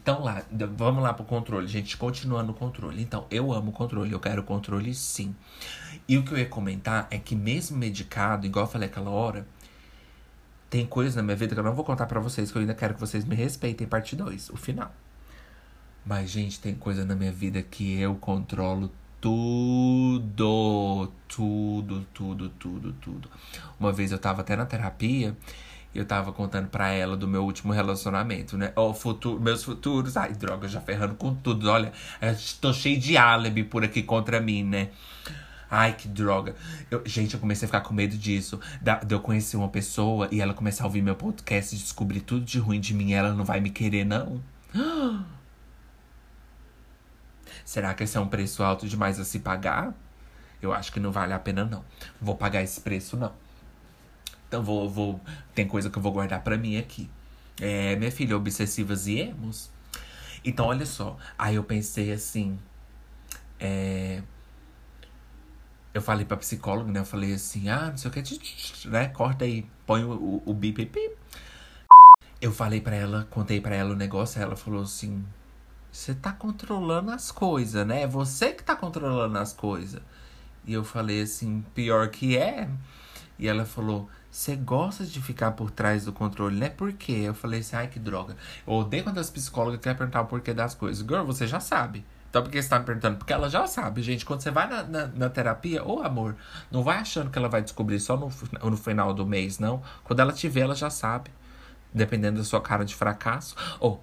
Então 0.00 0.22
lá, 0.22 0.42
vamos 0.76 1.02
lá 1.02 1.12
pro 1.12 1.24
controle, 1.24 1.66
gente. 1.66 1.96
Continuando 1.96 2.52
o 2.52 2.54
controle. 2.54 3.02
Então, 3.02 3.26
eu 3.30 3.52
amo 3.52 3.72
controle, 3.72 4.12
eu 4.12 4.20
quero 4.20 4.42
controle 4.42 4.94
sim. 4.94 5.34
E 6.08 6.16
o 6.18 6.24
que 6.24 6.32
eu 6.32 6.38
ia 6.38 6.46
comentar 6.46 7.06
é 7.10 7.18
que 7.18 7.34
mesmo 7.34 7.76
medicado, 7.76 8.46
igual 8.46 8.66
eu 8.66 8.70
falei 8.70 8.88
aquela 8.88 9.10
hora, 9.10 9.46
tem 10.70 10.86
coisas 10.86 11.14
na 11.14 11.22
minha 11.22 11.36
vida 11.36 11.54
que 11.54 11.60
eu 11.60 11.64
não 11.64 11.74
vou 11.74 11.84
contar 11.84 12.06
para 12.06 12.18
vocês, 12.18 12.50
que 12.50 12.56
eu 12.56 12.60
ainda 12.60 12.74
quero 12.74 12.94
que 12.94 13.00
vocês 13.00 13.24
me 13.24 13.36
respeitem, 13.36 13.86
parte 13.86 14.16
2, 14.16 14.50
o 14.50 14.56
final. 14.56 14.92
Mas, 16.04 16.30
gente, 16.30 16.58
tem 16.60 16.74
coisa 16.74 17.04
na 17.04 17.14
minha 17.14 17.30
vida 17.30 17.62
que 17.62 18.00
eu 18.00 18.14
controlo 18.16 18.90
tudo, 19.20 21.12
tudo, 21.28 22.04
tudo, 22.12 22.48
tudo, 22.48 22.92
tudo. 22.94 23.30
Uma 23.78 23.92
vez 23.92 24.10
eu 24.10 24.18
tava 24.18 24.40
até 24.40 24.56
na 24.56 24.66
terapia 24.66 25.36
eu 25.94 26.04
tava 26.06 26.32
contando 26.32 26.68
pra 26.68 26.88
ela 26.90 27.16
do 27.16 27.28
meu 27.28 27.44
último 27.44 27.72
relacionamento, 27.72 28.56
né? 28.56 28.72
O 28.74 28.94
futuro, 28.94 29.40
meus 29.40 29.62
futuros. 29.62 30.16
Ai, 30.16 30.32
droga, 30.32 30.66
já 30.66 30.80
ferrando 30.80 31.14
com 31.14 31.34
tudo. 31.34 31.68
Olha, 31.68 31.92
tô 32.60 32.72
cheio 32.72 32.98
de 32.98 33.16
álibi 33.16 33.62
por 33.62 33.84
aqui 33.84 34.02
contra 34.02 34.40
mim, 34.40 34.64
né? 34.64 34.88
Ai, 35.70 35.94
que 35.94 36.08
droga. 36.08 36.54
Eu, 36.90 37.02
gente, 37.06 37.34
eu 37.34 37.40
comecei 37.40 37.66
a 37.66 37.68
ficar 37.68 37.80
com 37.80 37.94
medo 37.94 38.16
disso. 38.16 38.60
Da, 38.80 38.96
de 38.96 39.14
eu 39.14 39.20
conhecer 39.20 39.56
uma 39.56 39.68
pessoa 39.68 40.28
e 40.30 40.40
ela 40.40 40.54
começar 40.54 40.84
a 40.84 40.86
ouvir 40.86 41.02
meu 41.02 41.16
podcast 41.16 41.74
e 41.74 41.78
descobrir 41.78 42.20
tudo 42.20 42.44
de 42.44 42.58
ruim 42.58 42.80
de 42.80 42.94
mim 42.94 43.12
ela 43.12 43.32
não 43.32 43.44
vai 43.44 43.60
me 43.60 43.70
querer, 43.70 44.04
não. 44.04 44.42
Será 47.64 47.94
que 47.94 48.04
esse 48.04 48.16
é 48.16 48.20
um 48.20 48.28
preço 48.28 48.62
alto 48.62 48.88
demais 48.88 49.20
a 49.20 49.24
se 49.24 49.38
pagar? 49.38 49.94
Eu 50.60 50.72
acho 50.72 50.92
que 50.92 51.00
não 51.00 51.10
vale 51.10 51.32
a 51.32 51.38
pena, 51.38 51.64
não. 51.64 51.84
Vou 52.20 52.36
pagar 52.36 52.62
esse 52.62 52.80
preço, 52.80 53.16
não. 53.16 53.32
Então 54.52 54.62
vou, 54.62 54.86
vou. 54.86 55.18
Tem 55.54 55.66
coisa 55.66 55.88
que 55.88 55.96
eu 55.96 56.02
vou 56.02 56.12
guardar 56.12 56.44
pra 56.44 56.58
mim 56.58 56.76
aqui. 56.76 57.08
É, 57.58 57.96
minha 57.96 58.12
filha, 58.12 58.36
obsessivas 58.36 59.06
e 59.06 59.18
emos. 59.18 59.70
Então, 60.44 60.66
olha 60.66 60.84
só. 60.84 61.16
Aí 61.38 61.54
eu 61.54 61.64
pensei 61.64 62.12
assim. 62.12 62.58
É, 63.58 64.22
eu 65.94 66.02
falei 66.02 66.26
pra 66.26 66.36
psicóloga, 66.36 66.92
né? 66.92 67.00
Eu 67.00 67.06
falei 67.06 67.32
assim, 67.32 67.70
ah, 67.70 67.88
não 67.88 67.96
sei 67.96 68.10
o 68.10 68.12
que, 68.12 68.88
né? 68.88 69.08
Corta 69.08 69.46
aí, 69.46 69.66
põe 69.86 70.04
o, 70.04 70.10
o, 70.10 70.42
o 70.44 70.52
bip. 70.52 71.16
Eu 72.38 72.52
falei 72.52 72.82
pra 72.82 72.94
ela, 72.94 73.26
contei 73.30 73.58
pra 73.58 73.74
ela 73.74 73.94
o 73.94 73.96
negócio, 73.96 74.38
ela 74.38 74.54
falou 74.54 74.82
assim: 74.82 75.24
Você 75.90 76.14
tá 76.14 76.30
controlando 76.30 77.10
as 77.10 77.32
coisas, 77.32 77.86
né? 77.86 78.02
É 78.02 78.06
você 78.06 78.52
que 78.52 78.62
tá 78.62 78.76
controlando 78.76 79.38
as 79.38 79.54
coisas. 79.54 80.02
E 80.66 80.74
eu 80.74 80.84
falei 80.84 81.22
assim: 81.22 81.64
Pior 81.74 82.10
que 82.10 82.36
é. 82.36 82.68
E 83.38 83.48
ela 83.48 83.64
falou: 83.64 84.10
você 84.32 84.56
gosta 84.56 85.04
de 85.04 85.20
ficar 85.20 85.50
por 85.50 85.70
trás 85.70 86.06
do 86.06 86.12
controle, 86.12 86.58
né? 86.58 86.70
Por 86.70 86.90
quê? 86.94 87.12
Eu 87.26 87.34
falei 87.34 87.60
assim, 87.60 87.76
ai 87.76 87.86
que 87.86 87.98
droga. 87.98 88.34
Eu 88.66 88.72
odeio 88.72 89.04
quando 89.04 89.18
as 89.18 89.28
psicólogas 89.28 89.78
querem 89.78 89.96
perguntar 89.96 90.22
o 90.22 90.26
porquê 90.26 90.54
das 90.54 90.74
coisas. 90.74 91.06
Girl, 91.06 91.22
você 91.22 91.46
já 91.46 91.60
sabe. 91.60 92.02
Então 92.30 92.42
por 92.42 92.50
que 92.50 92.62
você 92.62 92.66
tá 92.66 92.78
me 92.78 92.86
perguntando? 92.86 93.18
Porque 93.18 93.30
ela 93.30 93.50
já 93.50 93.66
sabe, 93.66 94.00
gente. 94.00 94.24
Quando 94.24 94.40
você 94.40 94.50
vai 94.50 94.66
na, 94.66 94.84
na, 94.84 95.06
na 95.08 95.28
terapia, 95.28 95.86
ô 95.86 96.02
amor, 96.02 96.34
não 96.70 96.82
vai 96.82 96.96
achando 96.96 97.28
que 97.30 97.38
ela 97.38 97.50
vai 97.50 97.60
descobrir 97.60 98.00
só 98.00 98.16
no, 98.16 98.32
no 98.62 98.76
final 98.78 99.12
do 99.12 99.26
mês, 99.26 99.58
não. 99.58 99.82
Quando 100.02 100.20
ela 100.20 100.32
te 100.32 100.50
ela 100.58 100.74
já 100.74 100.88
sabe. 100.88 101.30
Dependendo 101.92 102.38
da 102.38 102.44
sua 102.44 102.62
cara 102.62 102.86
de 102.86 102.94
fracasso. 102.94 103.54
Ou, 103.78 104.02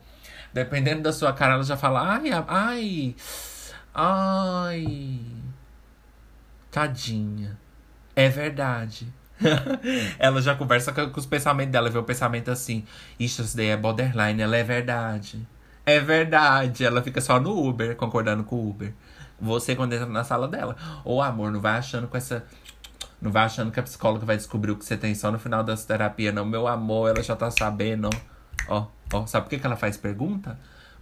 dependendo 0.54 1.02
da 1.02 1.12
sua 1.12 1.34
cara, 1.34 1.56
ela 1.56 1.64
já 1.64 1.76
fala, 1.76 2.08
ai, 2.08 2.30
ai, 2.48 3.16
ai. 3.96 5.26
Tadinha. 6.70 7.58
É 8.16 8.30
verdade. 8.30 9.12
ela 10.20 10.42
já 10.42 10.56
conversa 10.56 10.92
com, 10.92 11.10
com, 11.10 11.20
os 11.20 11.26
pensamentos 11.26 11.72
dela, 11.72 11.90
vê 11.90 11.98
o 11.98 12.04
pensamento 12.04 12.52
assim: 12.52 12.86
Ixi, 13.20 13.42
isso 13.42 13.58
daí 13.58 13.68
é 13.68 13.78
borderline, 13.78 14.42
ela 14.42 14.58
é 14.58 14.64
verdade. 14.64 15.48
É 15.86 16.00
verdade. 16.00 16.86
Ela 16.86 17.02
fica 17.02 17.20
só 17.22 17.40
no 17.40 17.68
Uber, 17.68 17.96
concordando 17.96 18.44
com 18.44 18.56
o 18.56 18.70
Uber. 18.70 18.94
Você 19.40 19.76
quando 19.76 19.94
entra 19.94 20.06
na 20.06 20.24
sala 20.24 20.48
dela. 20.48 20.76
Ô 21.04 21.22
amor, 21.22 21.52
não 21.52 21.62
vai 21.62 21.78
achando 21.78 22.08
com 22.08 22.18
essa. 22.18 22.46
Não 23.22 23.32
vai 23.32 23.44
achando 23.44 23.72
que 23.72 23.80
a 23.80 23.84
psicóloga 23.84 24.26
vai 24.26 24.38
descobrir 24.38 24.72
o 24.72 24.78
que 24.78 24.86
você 24.86 24.96
tem 24.98 25.16
só 25.16 25.32
no 25.32 25.40
final 25.40 25.64
das 25.64 25.86
terapias, 25.86 26.34
não. 26.34 26.46
Meu 26.46 26.68
amor, 26.68 27.10
ela 27.10 27.24
já 27.24 27.36
tá 27.36 27.50
sabendo. 27.50 28.10
Ó, 28.68 28.88
ó. 29.14 29.26
Sabe 29.26 29.46
por 29.46 29.50
que, 29.50 29.60
que 29.60 29.66
ela 29.66 29.76
faz 29.76 29.98
pergunta? 29.98 30.58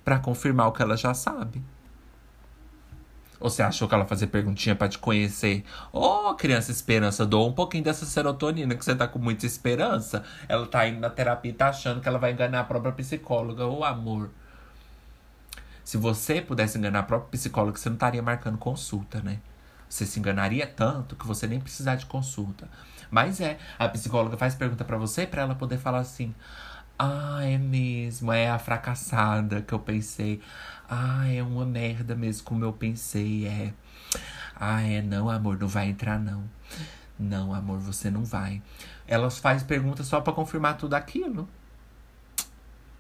para 0.08 0.20
confirmar 0.20 0.70
o 0.70 0.72
que 0.72 0.82
ela 0.82 0.96
já 0.96 1.14
sabe. 1.14 1.62
Ou 3.40 3.50
você 3.50 3.62
achou 3.62 3.88
que 3.88 3.94
ela 3.94 4.06
fazia 4.06 4.28
perguntinha 4.28 4.76
para 4.76 4.88
te 4.88 4.98
conhecer? 4.98 5.64
Ô, 5.92 6.30
oh, 6.30 6.36
criança 6.36 6.72
esperança, 6.72 7.26
dou 7.26 7.48
um 7.48 7.54
pouquinho 7.54 7.84
dessa 7.84 8.06
serotonina 8.06 8.76
que 8.76 8.84
você 8.84 8.96
tá 8.96 9.08
com 9.08 9.20
muita 9.20 9.46
esperança. 9.46 10.24
Ela 10.48 10.66
tá 10.66 10.88
indo 10.88 11.00
na 11.00 11.10
terapia 11.10 11.52
e 11.52 11.54
tá 11.54 11.70
achando 11.70 12.02
que 12.02 12.08
ela 12.08 12.18
vai 12.18 12.32
enganar 12.32 12.62
a 12.62 12.64
própria 12.64 12.92
psicóloga. 12.92 13.66
Ô, 13.66 13.80
oh, 13.80 13.84
amor. 13.84 14.30
Se 15.84 15.98
você 15.98 16.42
pudesse 16.42 16.78
enganar 16.78 17.00
a 17.00 17.04
própria 17.04 17.30
psicóloga, 17.32 17.78
você 17.78 17.90
não 17.90 17.96
estaria 17.96 18.22
marcando 18.22 18.58
consulta, 18.58 19.22
né? 19.22 19.40
Você 19.90 20.06
se 20.06 20.20
enganaria 20.20 20.68
tanto 20.68 21.16
que 21.16 21.26
você 21.26 21.48
nem 21.48 21.60
precisar 21.60 21.96
de 21.96 22.06
consulta. 22.06 22.68
Mas 23.10 23.40
é, 23.40 23.58
a 23.80 23.88
psicóloga 23.88 24.38
faz 24.38 24.54
pergunta 24.54 24.84
para 24.84 24.98
você 24.98 25.26
para 25.26 25.44
ela 25.44 25.56
poder 25.56 25.78
falar 25.78 26.00
assim: 26.00 26.36
"Ah, 27.00 27.40
é 27.44 27.58
mesmo, 27.58 28.32
é 28.32 28.50
a 28.50 28.60
fracassada 28.60 29.62
que 29.62 29.74
eu 29.74 29.80
pensei. 29.80 30.42
Ah, 30.90 31.28
é 31.30 31.44
uma 31.44 31.66
merda 31.66 32.16
mesmo 32.16 32.46
como 32.46 32.64
eu 32.64 32.74
pensei, 32.74 33.46
é. 33.46 33.74
Ah, 34.56 34.82
é, 34.82 35.02
não, 35.02 35.30
amor, 35.30 35.58
não 35.60 35.68
vai 35.68 35.88
entrar, 35.90 36.20
não. 36.20 36.44
Não, 37.20 37.54
amor, 37.54 37.80
você 37.80 38.10
não 38.10 38.24
vai. 38.24 38.62
Elas 39.08 39.38
faz 39.38 39.64
perguntas 39.64 40.08
só 40.08 40.22
para 40.22 40.34
confirmar 40.34 40.78
tudo 40.78 40.94
aquilo. 40.94 41.48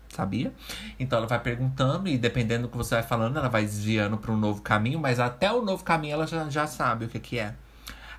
Sabia? 0.09 0.53
Então 0.99 1.19
ela 1.19 1.27
vai 1.27 1.39
perguntando 1.39 2.07
e 2.07 2.17
dependendo 2.17 2.63
do 2.63 2.71
que 2.71 2.77
você 2.77 2.95
vai 2.95 3.03
falando, 3.03 3.37
ela 3.37 3.49
vai 3.49 3.63
desviando 3.63 4.17
para 4.17 4.31
um 4.31 4.37
novo 4.37 4.61
caminho, 4.61 4.99
mas 4.99 5.19
até 5.19 5.51
o 5.51 5.61
novo 5.61 5.83
caminho 5.83 6.13
ela 6.13 6.25
já, 6.25 6.49
já 6.49 6.65
sabe 6.65 7.05
o 7.05 7.09
que, 7.09 7.19
que 7.19 7.37
é. 7.39 7.53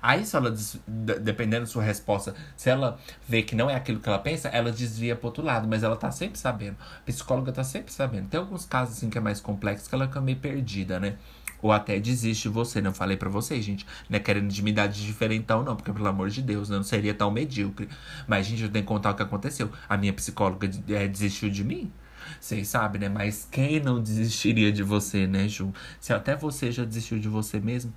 Aí, 0.01 0.25
se 0.25 0.35
ela, 0.35 0.53
dependendo 0.87 1.65
da 1.65 1.71
sua 1.71 1.83
resposta, 1.83 2.33
se 2.55 2.69
ela 2.69 2.97
vê 3.27 3.41
que 3.41 3.55
não 3.55 3.69
é 3.69 3.75
aquilo 3.75 3.99
que 3.99 4.07
ela 4.07 4.19
pensa, 4.19 4.47
ela 4.49 4.71
desvia 4.71 5.15
pro 5.15 5.27
outro 5.27 5.43
lado. 5.43 5.67
Mas 5.67 5.83
ela 5.83 5.95
tá 5.95 6.11
sempre 6.11 6.39
sabendo. 6.39 6.77
A 6.81 7.01
psicóloga 7.05 7.51
tá 7.51 7.63
sempre 7.63 7.91
sabendo. 7.91 8.27
Tem 8.29 8.39
alguns 8.39 8.65
casos, 8.65 8.97
assim, 8.97 9.09
que 9.09 9.17
é 9.17 9.21
mais 9.21 9.39
complexo, 9.41 9.89
que 9.89 9.95
ela 9.95 10.07
fica 10.07 10.21
meio 10.21 10.37
perdida, 10.37 10.99
né? 10.99 11.17
Ou 11.61 11.71
até 11.71 11.99
desiste 11.99 12.43
de 12.43 12.49
você, 12.49 12.81
não 12.81 12.91
né? 12.91 12.95
falei 12.95 13.17
para 13.17 13.29
vocês, 13.29 13.63
gente. 13.63 13.85
Não 14.09 14.17
é 14.17 14.19
querendo 14.19 14.45
intimidade 14.45 15.05
diferentão, 15.05 15.63
não, 15.63 15.75
porque 15.75 15.91
pelo 15.91 16.07
amor 16.07 16.29
de 16.29 16.41
Deus, 16.41 16.69
né? 16.69 16.77
não 16.77 16.83
seria 16.83 17.13
tão 17.13 17.29
medíocre. 17.29 17.89
Mas, 18.27 18.45
gente, 18.45 18.63
eu 18.63 18.69
tenho 18.69 18.83
que 18.83 18.87
contar 18.87 19.11
o 19.11 19.15
que 19.15 19.23
aconteceu. 19.23 19.69
A 19.87 19.97
minha 19.97 20.13
psicóloga 20.13 20.69
é, 20.89 21.07
desistiu 21.07 21.49
de 21.49 21.63
mim. 21.63 21.91
Vocês 22.39 22.67
sabem, 22.67 23.01
né? 23.01 23.09
Mas 23.09 23.47
quem 23.51 23.79
não 23.79 24.01
desistiria 24.01 24.71
de 24.71 24.83
você, 24.83 25.27
né, 25.27 25.47
Ju? 25.47 25.73
Se 25.99 26.13
até 26.13 26.35
você 26.35 26.71
já 26.71 26.85
desistiu 26.85 27.19
de 27.19 27.27
você 27.27 27.59
mesmo. 27.59 27.93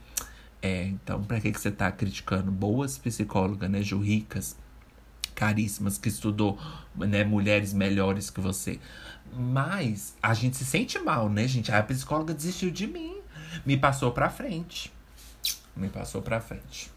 É, 0.62 0.84
então, 0.84 1.24
pra 1.24 1.40
que, 1.40 1.50
que 1.50 1.60
você 1.60 1.72
tá 1.72 1.90
criticando 1.90 2.52
boas 2.52 2.96
psicólogas, 2.96 3.68
né, 3.68 3.82
Ju? 3.82 3.98
Ricas, 3.98 4.56
caríssimas, 5.34 5.98
que 5.98 6.08
estudou, 6.08 6.56
né, 6.94 7.24
mulheres 7.24 7.72
melhores 7.72 8.30
que 8.30 8.40
você. 8.40 8.78
Mas 9.32 10.16
a 10.22 10.32
gente 10.34 10.56
se 10.56 10.64
sente 10.64 10.98
mal, 11.00 11.28
né, 11.28 11.48
gente? 11.48 11.72
A 11.72 11.82
psicóloga 11.82 12.32
desistiu 12.32 12.70
de 12.70 12.86
mim 12.86 13.20
me 13.66 13.76
passou 13.76 14.12
pra 14.12 14.30
frente. 14.30 14.92
Me 15.74 15.88
passou 15.88 16.22
pra 16.22 16.40
frente. 16.40 16.92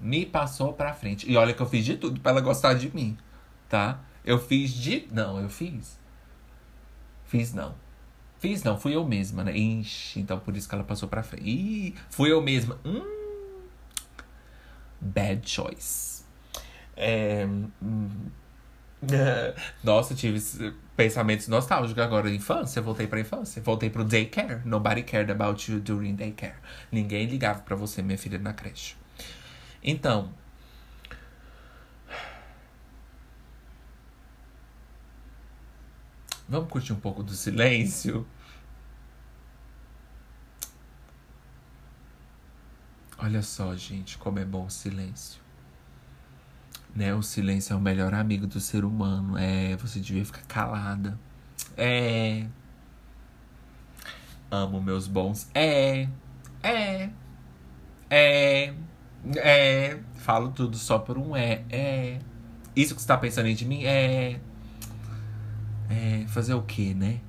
Me 0.00 0.26
passou 0.26 0.72
pra 0.72 0.92
frente. 0.92 1.30
E 1.30 1.36
olha 1.36 1.54
que 1.54 1.62
eu 1.62 1.68
fiz 1.68 1.84
de 1.84 1.96
tudo 1.96 2.20
pra 2.20 2.32
ela 2.32 2.40
gostar 2.40 2.74
de 2.74 2.92
mim, 2.94 3.16
tá? 3.68 4.00
Eu 4.24 4.40
fiz 4.40 4.72
de. 4.72 5.06
Não, 5.12 5.38
eu 5.38 5.48
fiz. 5.48 5.98
Fiz 7.26 7.52
não. 7.54 7.74
Fiz 8.44 8.62
não, 8.62 8.78
fui 8.78 8.94
eu 8.94 9.08
mesma, 9.08 9.42
né? 9.42 9.56
Ixi, 9.56 10.20
então 10.20 10.38
por 10.38 10.54
isso 10.54 10.68
que 10.68 10.74
ela 10.74 10.84
passou 10.84 11.08
pra 11.08 11.22
frente. 11.22 11.48
Ih, 11.48 11.94
fui 12.10 12.30
eu 12.30 12.42
mesma. 12.42 12.78
Hum, 12.84 13.02
bad 15.00 15.48
choice. 15.48 16.22
É, 16.94 17.46
hum, 17.82 18.10
Nossa, 19.82 20.14
tive 20.14 20.38
pensamentos 20.94 21.48
nostálgicos 21.48 22.02
agora. 22.02 22.28
Infância, 22.28 22.82
voltei 22.82 23.06
pra 23.06 23.18
infância. 23.18 23.62
Voltei 23.62 23.88
pro 23.88 24.04
daycare. 24.04 24.60
Nobody 24.66 25.02
cared 25.04 25.32
about 25.32 25.72
you 25.72 25.80
during 25.80 26.14
daycare. 26.14 26.56
Ninguém 26.92 27.26
ligava 27.26 27.60
para 27.62 27.74
você, 27.74 28.02
minha 28.02 28.18
filha, 28.18 28.38
na 28.38 28.52
creche. 28.52 28.94
Então. 29.82 30.30
Vamos 36.46 36.68
curtir 36.68 36.92
um 36.92 37.00
pouco 37.00 37.22
do 37.22 37.32
silêncio? 37.32 38.26
Olha 43.18 43.42
só, 43.42 43.74
gente, 43.76 44.18
como 44.18 44.38
é 44.38 44.44
bom 44.44 44.66
o 44.66 44.70
silêncio. 44.70 45.40
Né? 46.94 47.14
O 47.14 47.22
silêncio 47.22 47.72
é 47.72 47.76
o 47.76 47.80
melhor 47.80 48.14
amigo 48.14 48.46
do 48.46 48.60
ser 48.60 48.84
humano. 48.84 49.38
É, 49.38 49.76
você 49.76 50.00
devia 50.00 50.24
ficar 50.24 50.42
calada. 50.42 51.18
É. 51.76 52.46
Amo 54.50 54.80
meus 54.80 55.06
bons. 55.06 55.48
É. 55.54 56.08
É. 56.62 57.10
É. 58.10 58.74
É. 59.36 60.00
Falo 60.16 60.50
tudo 60.50 60.76
só 60.76 60.98
por 60.98 61.18
um 61.18 61.36
é. 61.36 61.64
É. 61.70 62.18
Isso 62.76 62.94
que 62.94 63.00
você 63.00 63.08
tá 63.08 63.16
pensando 63.16 63.46
em 63.46 63.54
de 63.54 63.64
mim? 63.64 63.84
É. 63.84 64.40
É. 65.88 66.26
Fazer 66.28 66.54
o 66.54 66.62
quê, 66.62 66.94
né? 66.94 67.20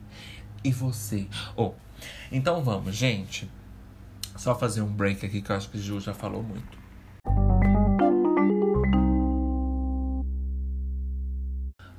E 0.63 0.71
você? 0.71 1.27
Oh, 1.55 1.73
então 2.31 2.63
vamos, 2.63 2.95
gente. 2.95 3.47
Só 4.35 4.53
fazer 4.53 4.81
um 4.81 4.91
break 4.91 5.25
aqui 5.25 5.41
que 5.41 5.51
eu 5.51 5.55
acho 5.55 5.69
que 5.69 5.77
o 5.77 5.81
Ju 5.81 5.99
já 5.99 6.13
falou 6.13 6.43
muito. 6.43 6.85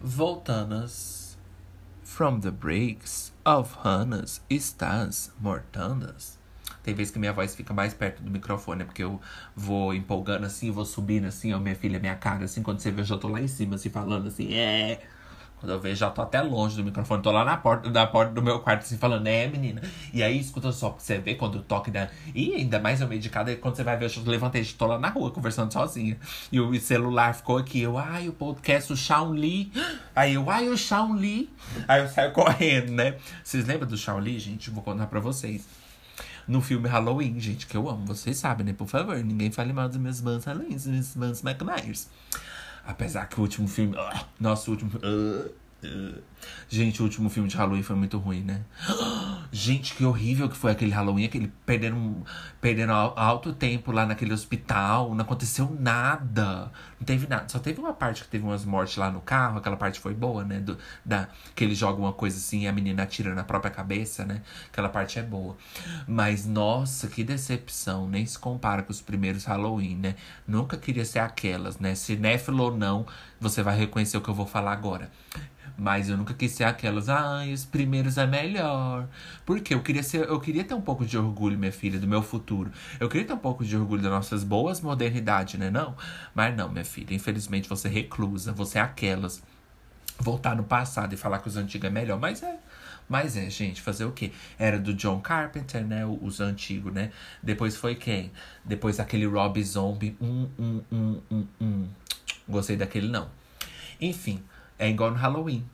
voltanas. 0.07 1.37
From 2.03 2.41
the 2.41 2.51
breaks 2.51 3.33
of 3.45 3.77
Hannah's 3.85 4.41
estás 4.49 5.33
mortandas. 5.39 6.39
Tem 6.83 6.95
vezes 6.95 7.13
que 7.13 7.19
minha 7.19 7.33
voz 7.33 7.55
fica 7.55 7.75
mais 7.75 7.93
perto 7.93 8.23
do 8.23 8.31
microfone, 8.31 8.79
né? 8.79 8.85
Porque 8.85 9.03
eu 9.03 9.21
vou 9.55 9.93
empolgando 9.93 10.47
assim, 10.47 10.71
vou 10.71 10.85
subindo 10.85 11.27
assim, 11.27 11.53
ó, 11.53 11.59
minha 11.59 11.75
filha, 11.75 11.99
minha 11.99 12.15
cara, 12.15 12.45
assim, 12.45 12.63
quando 12.63 12.79
você 12.79 12.91
vê, 12.93 13.01
eu 13.01 13.05
já 13.05 13.19
tô 13.19 13.29
lá 13.29 13.41
em 13.41 13.49
cima, 13.49 13.75
assim, 13.75 13.91
falando 13.91 14.29
assim, 14.29 14.55
é. 14.55 15.03
Quando 15.67 15.73
eu 15.73 15.81
vejo, 15.81 15.97
já 15.97 16.11
tô 16.11 16.23
até 16.23 16.41
longe 16.41 16.77
do 16.77 16.85
microfone. 16.85 17.21
Tô 17.21 17.33
lá 17.33 17.45
na 17.45 17.57
porta, 17.57 17.91
da 17.91 18.07
porta 18.07 18.33
do 18.33 18.41
meu 18.41 18.61
quarto, 18.61 18.83
assim, 18.83 18.97
falando, 18.97 19.27
é, 19.27 19.49
menina. 19.49 19.83
E 20.15 20.23
aí, 20.23 20.39
escuta 20.39 20.71
só, 20.71 20.91
você 20.97 21.19
ver 21.19 21.35
quando 21.35 21.57
o 21.57 21.61
toque 21.61 21.91
da. 21.91 22.09
E 22.33 22.55
ainda 22.55 22.79
mais 22.79 23.01
eu 23.01 23.09
medicada, 23.09 23.55
quando 23.57 23.75
você 23.75 23.83
vai 23.83 23.97
ver, 23.97 24.09
eu 24.17 24.23
levantei, 24.27 24.65
tô 24.65 24.87
lá 24.87 24.97
na 24.97 25.09
rua, 25.09 25.33
conversando 25.33 25.73
sozinha. 25.73 26.17
E 26.53 26.61
o 26.61 26.81
celular 26.81 27.35
ficou 27.35 27.59
aqui. 27.59 27.81
Eu, 27.81 27.99
ai, 27.99 28.29
o 28.29 28.33
podcast, 28.33 28.93
o 28.93 28.97
Shawn 28.97 29.31
Lee. 29.31 29.73
Aí 30.15 30.35
eu, 30.35 30.49
ai, 30.49 30.69
o 30.69 30.77
Shawn 30.77 31.15
Lee. 31.15 31.51
Aí 31.89 32.01
eu 32.01 32.09
saio 32.09 32.31
correndo, 32.31 32.93
né? 32.93 33.17
Vocês 33.43 33.67
lembram 33.67 33.89
do 33.89 33.99
Shawn 33.99 34.21
Lee, 34.21 34.39
gente? 34.39 34.71
Vou 34.71 34.85
contar 34.85 35.09
pra 35.09 35.19
vocês 35.19 35.67
no 36.47 36.61
filme 36.61 36.89
Halloween, 36.89 37.41
gente, 37.41 37.67
que 37.67 37.77
eu 37.77 37.89
amo, 37.89 38.07
vocês 38.07 38.37
sabem, 38.37 38.65
né? 38.65 38.73
Por 38.73 38.87
favor, 38.87 39.17
ninguém 39.17 39.51
fale 39.51 39.73
mal 39.73 39.89
dos 39.89 39.97
meus 39.97 40.21
mãos 40.21 40.45
Halloween, 40.45 40.77
dos 40.77 40.87
meus 40.87 41.17
mãos 41.17 41.43
Michael 41.43 41.67
Myers. 41.67 42.09
Apesar 42.87 43.29
que 43.29 43.39
o 43.39 43.43
último 43.43 43.67
filme. 43.67 43.97
Uh, 43.97 44.25
nosso 44.39 44.71
último. 44.71 44.93
Uh. 44.99 45.66
Gente, 46.69 47.01
o 47.01 47.05
último 47.05 47.31
filme 47.31 47.49
de 47.49 47.57
Halloween 47.57 47.83
foi 47.83 47.97
muito 47.97 48.19
ruim, 48.19 48.43
né? 48.43 48.63
Gente, 49.53 49.95
que 49.95 50.05
horrível 50.05 50.49
que 50.49 50.57
foi 50.57 50.73
aquele 50.73 50.91
Halloween, 50.91 51.25
aquele 51.25 51.53
perdendo, 51.65 52.25
perdendo 52.61 52.93
alto 52.93 53.53
tempo 53.53 53.93
lá 53.93 54.05
naquele 54.05 54.33
hospital, 54.33 55.15
não 55.15 55.25
aconteceu 55.25 55.75
nada. 55.79 56.71
Não 56.99 57.07
teve 57.07 57.27
nada. 57.29 57.49
Só 57.49 57.59
teve 57.59 57.81
uma 57.81 57.93
parte 57.93 58.25
que 58.25 58.29
teve 58.29 58.45
umas 58.45 58.65
mortes 58.65 58.97
lá 58.97 59.11
no 59.11 59.21
carro, 59.21 59.59
aquela 59.59 59.77
parte 59.77 60.01
foi 60.01 60.13
boa, 60.13 60.45
né? 60.45 60.59
Do, 60.59 60.77
da, 61.05 61.29
que 61.55 61.63
ele 61.63 61.75
joga 61.75 62.01
uma 62.01 62.13
coisa 62.13 62.37
assim 62.37 62.63
e 62.63 62.69
a 62.69 62.73
menina 62.73 63.05
atira 63.05 63.35
na 63.35 63.45
própria 63.45 63.71
cabeça, 63.71 64.25
né? 64.25 64.43
Aquela 64.71 64.89
parte 64.89 65.19
é 65.19 65.23
boa. 65.23 65.57
Mas, 66.07 66.47
nossa, 66.47 67.07
que 67.07 67.23
decepção. 67.23 68.09
Nem 68.09 68.27
se 68.27 68.39
compara 68.39 68.83
com 68.83 68.91
os 68.91 69.01
primeiros 69.01 69.45
Halloween, 69.45 69.97
né? 69.97 70.17
Nunca 70.47 70.77
queria 70.77 71.05
ser 71.05 71.21
aquelas, 71.21 71.79
né? 71.79 71.95
Cinéfilo 71.95 72.65
ou 72.65 72.77
não, 72.77 73.07
você 73.41 73.63
vai 73.63 73.77
reconhecer 73.77 74.17
o 74.17 74.21
que 74.21 74.29
eu 74.29 74.35
vou 74.35 74.47
falar 74.47 74.73
agora. 74.73 75.11
Mas 75.79 76.09
eu 76.09 76.17
nunca 76.17 76.33
quis 76.33 76.53
ser 76.53 76.65
aquelas, 76.65 77.09
ai, 77.09 77.51
ah, 77.51 77.55
os 77.55 77.65
primeiros 77.67 78.17
é 78.17 78.27
melhor. 78.27 79.07
Porque 79.45 79.75
eu 79.75 79.83
queria 79.83 80.03
ser, 80.03 80.27
eu 80.27 80.41
queria 80.41 80.65
ter 80.65 80.73
um 80.73 80.81
pouco 80.81 81.05
de 81.05 81.19
orgulho, 81.19 81.59
minha 81.59 81.73
filha, 81.73 81.99
do 81.99 82.07
meu 82.07 82.23
futuro. 82.23 82.71
Eu 82.99 83.09
queria 83.09 83.27
ter 83.27 83.35
um 83.35 83.39
pouco 83.39 83.63
de 83.63 83.77
orgulho 83.77 84.03
das 84.03 84.11
nossas 84.11 84.43
boas 84.43 84.81
modernidades, 84.81 85.61
né? 85.61 85.71
Não? 85.71 85.95
Mas 86.35 86.57
não, 86.57 86.71
minha 86.71 86.85
filha, 86.85 87.15
infelizmente 87.15 87.69
você 87.69 87.89
reclusa, 87.89 88.53
você 88.53 88.79
é 88.79 88.83
aquelas. 88.83 89.43
Voltar 90.19 90.57
no 90.57 90.65
passado 90.65 91.13
e 91.13 91.17
falar 91.17 91.41
que 91.41 91.49
os 91.49 91.59
antigos 91.59 91.87
é 91.87 91.91
melhor. 91.91 92.19
Mas 92.19 92.43
é. 92.43 92.59
Mas 93.07 93.37
é, 93.37 93.49
gente, 93.51 93.83
fazer 93.83 94.05
o 94.05 94.13
quê? 94.13 94.33
Era 94.59 94.79
do 94.79 94.95
John 94.95 95.21
Carpenter, 95.21 95.85
né? 95.87 96.05
Os 96.07 96.41
antigos, 96.41 96.93
né? 96.93 97.13
Depois 97.43 97.77
foi 97.77 97.95
quem? 97.95 98.33
Depois 98.65 98.99
aquele 98.99 99.27
Rob 99.27 99.63
Zombie. 99.63 100.17
Hum, 100.21 100.49
hum, 100.59 100.83
hum, 100.91 101.21
hum, 101.31 101.47
hum. 101.61 101.89
Gostei 102.49 102.77
daquele, 102.77 103.09
não. 103.09 103.29
Enfim, 104.01 104.43
é 104.79 104.89
igual 104.89 105.11
no 105.11 105.17
Halloween. 105.17 105.65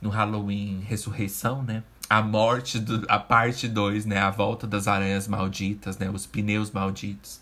No 0.00 0.10
Halloween 0.10 0.80
Ressurreição, 0.80 1.62
né? 1.62 1.82
A 2.08 2.20
morte, 2.20 2.78
do, 2.78 3.04
a 3.08 3.18
parte 3.18 3.68
2, 3.68 4.04
né? 4.06 4.18
A 4.18 4.30
volta 4.30 4.66
das 4.66 4.86
aranhas 4.86 5.26
malditas, 5.26 5.98
né? 5.98 6.10
Os 6.10 6.26
pneus 6.26 6.70
malditos. 6.70 7.40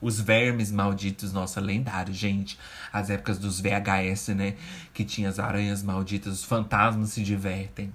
Os 0.00 0.20
vermes 0.20 0.70
malditos, 0.70 1.32
nossa, 1.32 1.60
lendário, 1.60 2.14
gente. 2.14 2.58
As 2.92 3.10
épocas 3.10 3.38
dos 3.38 3.60
VHS, 3.60 4.28
né? 4.28 4.54
Que 4.94 5.04
tinha 5.04 5.28
as 5.28 5.38
aranhas 5.38 5.82
malditas, 5.82 6.34
os 6.34 6.44
fantasmas 6.44 7.10
se 7.10 7.22
divertem. 7.22 7.92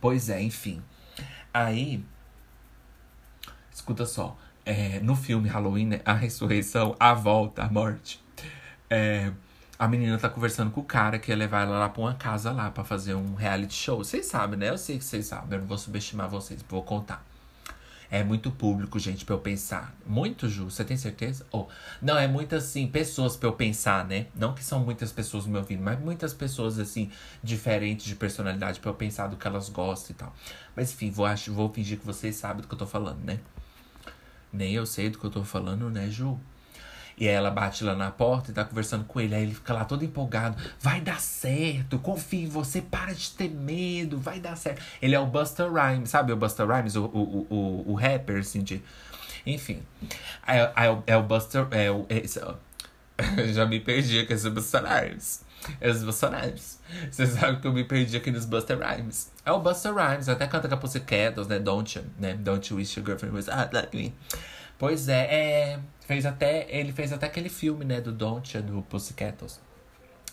Pois 0.00 0.28
é, 0.28 0.42
enfim. 0.42 0.82
Aí. 1.52 2.04
Escuta 3.72 4.06
só. 4.06 4.36
É, 4.66 4.98
no 5.00 5.14
filme 5.14 5.48
Halloween, 5.48 5.86
né, 5.86 6.00
a 6.04 6.14
ressurreição, 6.14 6.96
a 6.98 7.12
volta, 7.12 7.64
a 7.64 7.70
morte. 7.70 8.22
É, 8.88 9.30
a 9.78 9.88
menina 9.88 10.18
tá 10.18 10.28
conversando 10.28 10.70
com 10.70 10.80
o 10.80 10.84
cara 10.84 11.18
que 11.18 11.30
ia 11.30 11.36
levar 11.36 11.62
ela 11.62 11.78
lá 11.78 11.88
pra 11.88 12.00
uma 12.00 12.14
casa 12.14 12.52
lá 12.52 12.70
para 12.70 12.84
fazer 12.84 13.14
um 13.14 13.34
reality 13.34 13.74
show. 13.74 13.98
Vocês 13.98 14.26
sabem, 14.26 14.58
né? 14.58 14.70
Eu 14.70 14.78
sei 14.78 14.98
que 14.98 15.04
vocês 15.04 15.26
sabem, 15.26 15.52
eu 15.52 15.60
não 15.60 15.66
vou 15.66 15.78
subestimar 15.78 16.28
vocês, 16.28 16.64
vou 16.68 16.82
contar. 16.82 17.24
É 18.10 18.22
muito 18.22 18.50
público, 18.52 18.96
gente, 18.98 19.24
pra 19.24 19.34
eu 19.34 19.40
pensar. 19.40 19.92
Muito, 20.06 20.48
Ju, 20.48 20.70
você 20.70 20.84
tem 20.84 20.96
certeza? 20.96 21.44
Oh, 21.50 21.66
não, 22.00 22.16
é 22.16 22.28
muitas, 22.28 22.64
assim, 22.64 22.86
pessoas 22.86 23.36
pra 23.36 23.48
eu 23.48 23.54
pensar, 23.54 24.04
né? 24.04 24.26
Não 24.36 24.54
que 24.54 24.62
são 24.62 24.78
muitas 24.78 25.10
pessoas 25.10 25.46
no 25.46 25.52
meu 25.52 25.62
ouvindo, 25.62 25.82
mas 25.82 25.98
muitas 25.98 26.32
pessoas, 26.32 26.78
assim, 26.78 27.10
diferentes 27.42 28.06
de 28.06 28.14
personalidade 28.14 28.78
pra 28.78 28.90
eu 28.90 28.94
pensar 28.94 29.26
do 29.26 29.36
que 29.36 29.46
elas 29.46 29.68
gostam 29.68 30.12
e 30.12 30.14
tal. 30.14 30.34
Mas, 30.76 30.92
enfim, 30.92 31.10
vou, 31.10 31.26
acho, 31.26 31.52
vou 31.52 31.72
fingir 31.72 31.98
que 31.98 32.06
vocês 32.06 32.36
sabem 32.36 32.62
do 32.62 32.68
que 32.68 32.74
eu 32.74 32.78
tô 32.78 32.86
falando, 32.86 33.24
né? 33.24 33.40
Nem 34.52 34.72
eu 34.74 34.86
sei 34.86 35.10
do 35.10 35.18
que 35.18 35.24
eu 35.24 35.30
tô 35.30 35.42
falando, 35.42 35.90
né, 35.90 36.08
Ju? 36.08 36.38
E 37.16 37.28
aí 37.28 37.34
ela 37.34 37.50
bate 37.50 37.84
lá 37.84 37.94
na 37.94 38.10
porta 38.10 38.50
e 38.50 38.54
tá 38.54 38.64
conversando 38.64 39.04
com 39.04 39.20
ele. 39.20 39.34
Aí 39.34 39.42
ele 39.42 39.54
fica 39.54 39.72
lá 39.72 39.84
todo 39.84 40.04
empolgado. 40.04 40.56
Vai 40.80 41.00
dar 41.00 41.20
certo, 41.20 41.98
confia 41.98 42.44
em 42.44 42.48
você, 42.48 42.80
para 42.80 43.14
de 43.14 43.30
ter 43.30 43.50
medo, 43.50 44.18
vai 44.18 44.40
dar 44.40 44.56
certo. 44.56 44.82
Ele 45.00 45.14
é 45.14 45.20
o 45.20 45.26
Buster 45.26 45.72
Rhymes, 45.72 46.10
sabe 46.10 46.32
o 46.32 46.36
Buster 46.36 46.66
Rhymes, 46.66 46.96
o, 46.96 47.04
o, 47.04 47.46
o, 47.50 47.92
o 47.92 47.94
rapper, 47.94 48.38
assim, 48.38 48.62
de. 48.62 48.82
Enfim. 49.46 49.82
É, 50.46 50.60
é, 50.60 51.02
é 51.06 51.16
o 51.16 51.22
Buster. 51.22 51.66
É 51.70 51.90
o, 51.90 52.06
é, 52.08 52.22
já 53.52 53.64
me 53.64 53.78
perdi 53.78 54.20
aqui 54.20 54.34
nos 54.34 54.46
Buster 54.48 54.82
Rhymes. 54.82 55.44
É 55.80 55.90
os 55.90 56.02
Bolsonaros. 56.02 56.78
Você 57.10 57.26
sabe 57.26 57.60
que 57.60 57.66
eu 57.66 57.72
me 57.72 57.84
perdi 57.84 58.16
aqui 58.16 58.30
nos 58.30 58.44
Buster 58.44 58.78
Rhymes. 58.78 59.30
É 59.44 59.52
o 59.52 59.60
Buster 59.60 59.94
Rhymes, 59.94 60.28
até 60.28 60.46
canta 60.46 60.68
com 60.68 60.74
a 60.74 61.44
né? 61.48 61.58
Don't 61.58 61.98
you, 61.98 62.04
né? 62.18 62.34
Don't 62.34 62.70
you 62.70 62.78
wish 62.78 62.98
your 62.98 63.06
girlfriend 63.06 63.34
was 63.34 63.48
hot 63.48 63.74
like 63.74 63.96
me. 63.96 64.14
Pois 64.78 65.08
é, 65.08 65.22
é, 65.30 65.80
fez 66.06 66.24
até, 66.26 66.66
ele 66.68 66.92
fez 66.92 67.12
até 67.12 67.26
aquele 67.26 67.48
filme, 67.48 67.84
né, 67.84 68.00
do 68.00 68.12
Don't 68.12 68.60
do 68.60 68.82
Pussycats. 68.82 69.60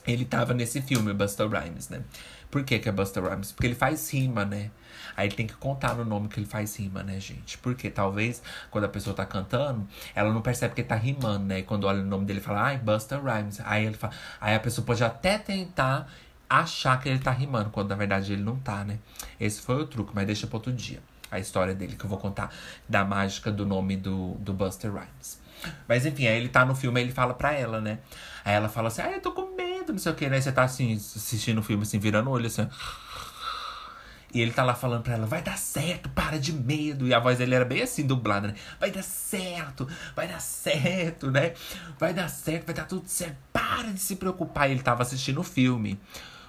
Ele 0.06 0.26
tava 0.26 0.54
nesse 0.54 0.82
filme, 0.82 1.14
Buster 1.14 1.48
Rhymes, 1.48 1.90
né? 1.90 2.02
Por 2.50 2.64
que 2.64 2.80
que 2.80 2.90
é 2.90 2.92
Buster 2.92 3.24
Rhymes? 3.24 3.52
Porque 3.52 3.68
ele 3.68 3.76
faz 3.76 4.12
rima, 4.12 4.44
né? 4.44 4.72
Aí 5.16 5.30
tem 5.30 5.46
que 5.46 5.54
contar 5.54 5.94
no 5.94 6.04
nome 6.04 6.28
que 6.28 6.40
ele 6.40 6.48
faz 6.48 6.76
rima, 6.76 7.04
né, 7.04 7.20
gente? 7.20 7.58
Porque 7.60 7.90
talvez 7.90 8.42
quando 8.72 8.86
a 8.86 8.90
pessoa 8.90 9.16
tá 9.16 9.26
cantando, 9.26 9.88
ela 10.16 10.34
não 10.34 10.42
percebe 10.42 10.74
que 10.74 10.82
ele 10.82 10.88
tá 10.88 10.96
rimando, 10.96 11.46
né? 11.46 11.60
E 11.60 11.64
quando 11.64 11.84
olha 11.86 12.02
o 12.02 12.06
nome 12.06 12.26
dele, 12.26 12.40
fala, 12.40 12.64
ai, 12.64 12.78
Buster 12.78 13.24
Rhymes. 13.24 13.62
Aí 13.64 13.86
ele 13.86 13.96
fala, 13.96 14.14
aí 14.40 14.56
a 14.56 14.60
pessoa 14.60 14.84
pode 14.84 15.04
até 15.04 15.38
tentar 15.38 16.12
achar 16.50 17.00
que 17.00 17.08
ele 17.08 17.20
tá 17.20 17.32
rimando, 17.32 17.70
quando 17.70 17.90
na 17.90 17.96
verdade 17.96 18.34
ele 18.34 18.42
não 18.42 18.58
tá, 18.58 18.84
né? 18.84 19.00
Esse 19.40 19.62
foi 19.62 19.76
o 19.76 19.86
truque, 19.86 20.12
mas 20.14 20.26
deixa 20.26 20.48
pra 20.48 20.58
outro 20.58 20.74
dia. 20.74 21.00
A 21.30 21.40
história 21.40 21.74
dele 21.74 21.96
que 21.96 22.04
eu 22.04 22.10
vou 22.10 22.20
contar 22.20 22.54
da 22.90 23.06
mágica 23.06 23.52
do 23.52 23.66
nome 23.66 23.96
do, 23.96 24.34
do 24.40 24.52
Buster 24.52 24.92
Rhymes. 24.92 25.41
Mas 25.88 26.06
enfim, 26.06 26.28
aí 26.28 26.38
ele 26.38 26.50
tá 26.50 26.66
no 26.66 26.76
filme, 26.76 27.00
aí 27.00 27.06
ele 27.06 27.14
fala 27.14 27.34
pra 27.34 27.54
ela, 27.54 27.82
né? 27.82 28.00
Aí 28.44 28.54
ela 28.54 28.70
fala 28.70 28.88
assim, 28.88 29.02
ai, 29.02 29.16
eu 29.16 29.22
tô 29.22 29.32
com 29.32 29.56
medo, 29.56 29.92
não 29.92 30.00
sei 30.00 30.12
o 30.12 30.16
que, 30.16 30.28
né? 30.30 30.40
Você 30.40 30.52
tá 30.52 30.64
assim, 30.64 30.96
assistindo 30.96 31.60
o 31.60 31.64
filme, 31.64 31.84
assim, 31.84 32.00
virando 32.00 32.30
o 32.30 32.34
olho, 32.34 32.48
assim. 32.48 32.68
E 34.34 34.42
ele 34.42 34.52
tá 34.52 34.64
lá 34.64 34.74
falando 34.74 35.04
pra 35.04 35.14
ela, 35.14 35.26
vai 35.26 35.42
dar 35.42 35.58
certo, 35.58 36.10
para 36.10 36.40
de 36.40 36.54
medo. 36.54 37.06
E 37.06 37.14
a 37.14 37.20
voz 37.20 37.38
dele 37.38 37.54
era 37.54 37.66
bem 37.66 37.82
assim, 37.82 38.08
dublada, 38.08 38.48
né? 38.48 38.56
Vai 38.80 38.90
dar 38.90 39.04
certo, 39.04 39.88
vai 40.16 40.28
dar 40.28 40.40
certo, 40.40 41.30
né? 41.30 41.54
Vai 42.00 42.14
dar 42.14 42.30
certo, 42.30 42.66
vai 42.66 42.76
dar 42.76 42.86
tudo 42.86 43.08
certo. 43.08 43.36
Para 43.52 43.92
de 43.92 44.00
se 44.00 44.16
preocupar. 44.16 44.70
E 44.70 44.74
ele 44.74 44.82
tava 44.82 45.02
assistindo 45.02 45.42
o 45.42 45.44
filme. 45.44 46.00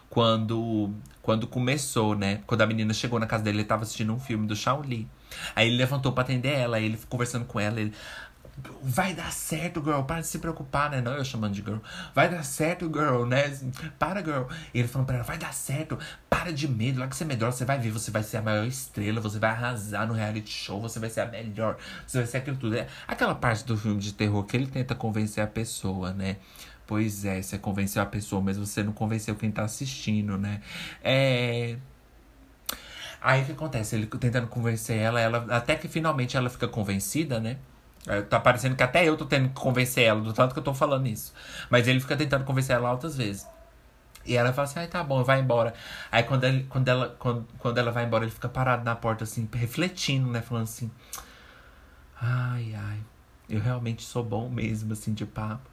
Quando, 0.09 0.95
quando 1.23 1.47
começou, 1.47 2.15
né? 2.15 2.43
Quando 2.47 2.61
a 2.61 2.67
menina 2.67 2.95
chegou 2.95 3.19
na 3.19 3.27
casa 3.27 3.43
dele, 3.43 3.59
ele 3.59 3.65
tava 3.65 3.83
assistindo 3.83 4.13
um 4.13 4.21
filme 4.21 4.47
do 4.47 4.55
Shaolin. 4.55 5.09
Aí 5.57 5.67
ele 5.67 5.77
levantou 5.77 6.13
pra 6.13 6.23
atender 6.23 6.53
ela, 6.53 6.77
aí 6.77 6.85
ele 6.85 7.01
conversando 7.09 7.47
com 7.47 7.59
ela, 7.59 7.81
ele. 7.81 7.93
Vai 8.83 9.15
dar 9.15 9.33
certo, 9.33 9.83
girl. 9.83 10.03
Para 10.03 10.21
de 10.21 10.27
se 10.27 10.39
preocupar, 10.39 10.91
né? 10.91 11.01
Não 11.01 11.13
eu 11.13 11.25
chamando 11.25 11.55
de 11.55 11.63
girl. 11.63 11.79
Vai 12.15 12.29
dar 12.29 12.45
certo, 12.45 12.87
girl, 12.87 13.25
né? 13.25 13.59
Para, 13.99 14.23
girl. 14.23 14.45
E 14.75 14.79
ele 14.79 14.89
falando 14.89 15.07
pra 15.07 15.17
ela: 15.17 15.25
vai 15.25 15.39
dar 15.39 15.55
certo. 15.55 15.99
Para 16.29 16.53
de 16.53 16.69
medo. 16.69 17.01
Lá 17.01 17.09
que 17.09 17.17
você 17.17 17.25
é 17.25 17.27
melhor, 17.27 17.51
você 17.51 17.65
vai 17.65 17.79
ver. 17.79 17.91
Você 17.91 18.11
vai 18.11 18.23
ser 18.23 18.39
a 18.39 18.43
maior 18.43 18.67
estrela. 18.67 19.21
Você 19.21 19.39
vai 19.39 19.51
arrasar 19.51 20.07
no 20.07 20.13
reality 20.13 20.51
show. 20.51 20.81
Você 20.83 20.99
vai 20.99 21.09
ser 21.09 21.23
a 21.23 21.27
melhor. 21.27 21.79
Você 22.07 22.19
vai 22.19 22.27
ser 22.27 22.39
aquilo 22.39 22.57
tudo. 22.57 22.77
É 22.77 22.87
aquela 23.09 23.35
parte 23.35 23.65
do 23.65 23.77
filme 23.77 24.01
de 24.01 24.13
terror 24.13 24.45
que 24.45 24.57
ele 24.57 24.67
tenta 24.67 24.95
convencer 24.95 25.43
a 25.43 25.47
pessoa, 25.47 26.13
né? 26.13 26.37
Pois 26.87 27.25
é, 27.25 27.41
você 27.41 27.57
convenceu 27.57 28.03
a 28.03 28.07
pessoa, 28.07 28.43
mas 28.43 28.59
você 28.59 28.83
não 28.83 28.93
convenceu 28.93 29.35
quem 29.35 29.51
tá 29.51 29.65
assistindo, 29.65 30.37
né? 30.37 30.61
É. 31.03 31.77
Aí 33.21 33.43
o 33.43 33.47
que 33.47 33.53
acontece? 33.53 33.97
Ele 33.97 34.07
tentando 34.07 34.49
convencer 34.49 34.99
ela, 34.99 35.21
ela 35.21 35.47
até 35.57 35.77
que 35.77 35.89
finalmente 35.89 36.37
ela 36.37 36.51
fica 36.51 36.69
convencida, 36.69 37.41
né? 37.41 37.57
É, 38.07 38.21
tá 38.21 38.41
parecendo 38.41 38.75
que 38.75 38.83
até 38.83 39.09
eu 39.09 39.17
tô 39.17 39.25
tendo 39.27 39.49
que 39.49 39.55
convencer 39.55 40.05
ela, 40.05 40.21
do 40.21 40.33
tanto 40.33 40.53
que 40.53 40.59
eu 40.59 40.65
tô 40.65 40.75
falando 40.75 41.07
isso. 41.07 41.33
Mas 41.71 41.87
ele 41.87 42.01
fica 42.01 42.17
tentando 42.17 42.45
convencer 42.45 42.77
ela 42.77 42.89
altas 42.89 43.17
vezes. 43.17 43.47
E 44.25 44.37
ela 44.37 44.53
fala 44.53 44.67
assim, 44.67 44.81
ai, 44.81 44.87
tá 44.87 45.03
bom, 45.03 45.23
vai 45.25 45.41
embora. 45.41 45.75
Aí 46.11 46.23
quando, 46.23 46.45
ele, 46.45 46.65
quando, 46.69 46.89
ela, 46.89 47.09
quando, 47.19 47.47
quando 47.59 47.79
ela 47.79 47.91
vai 47.91 48.05
embora, 48.05 48.25
ele 48.25 48.31
fica 48.31 48.49
parado 48.49 48.85
na 48.85 48.95
porta, 48.95 49.25
assim, 49.25 49.49
refletindo, 49.53 50.31
né? 50.31 50.41
Falando 50.41 50.65
assim, 50.65 50.91
ai, 52.21 52.75
ai, 52.75 52.99
eu 53.49 53.61
realmente 53.61 54.03
sou 54.03 54.23
bom 54.23 54.49
mesmo, 54.49 54.93
assim, 54.93 55.13
de 55.13 55.27
papo. 55.27 55.71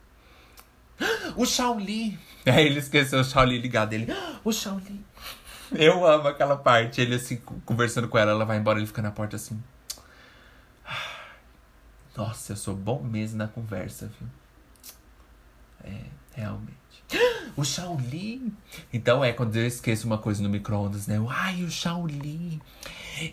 O 1.36 1.46
Shaolin! 1.46 2.18
Aí 2.46 2.66
ele 2.66 2.80
esqueceu 2.80 3.20
o 3.20 3.24
Shaolin 3.24 3.60
ligado 3.60 3.90
dele. 3.90 4.08
O 4.44 4.52
Shaolin! 4.52 5.04
Eu 5.72 6.06
amo 6.06 6.28
aquela 6.28 6.58
parte. 6.58 7.00
Ele 7.00 7.14
assim, 7.16 7.38
conversando 7.64 8.08
com 8.08 8.18
ela, 8.18 8.32
ela 8.32 8.44
vai 8.44 8.58
embora, 8.58 8.80
ele 8.80 8.88
fica 8.88 9.04
na 9.04 9.12
porta 9.12 9.36
assim. 9.36 9.62
Nossa, 12.20 12.52
eu 12.52 12.58
sou 12.58 12.76
bom 12.76 13.02
mesmo 13.02 13.38
na 13.38 13.48
conversa, 13.48 14.12
viu? 14.20 14.28
É, 15.86 16.02
realmente. 16.34 16.78
O 17.56 17.64
Shaolin! 17.64 18.54
Então 18.94 19.24
é 19.24 19.34
quando 19.34 19.56
eu 19.56 19.66
esqueço 19.66 20.06
uma 20.06 20.18
coisa 20.18 20.44
no 20.44 20.50
micro-ondas, 20.50 21.08
né? 21.08 21.16
Ai, 21.30 21.64
o 21.64 21.72
Shaolin! 21.72 22.62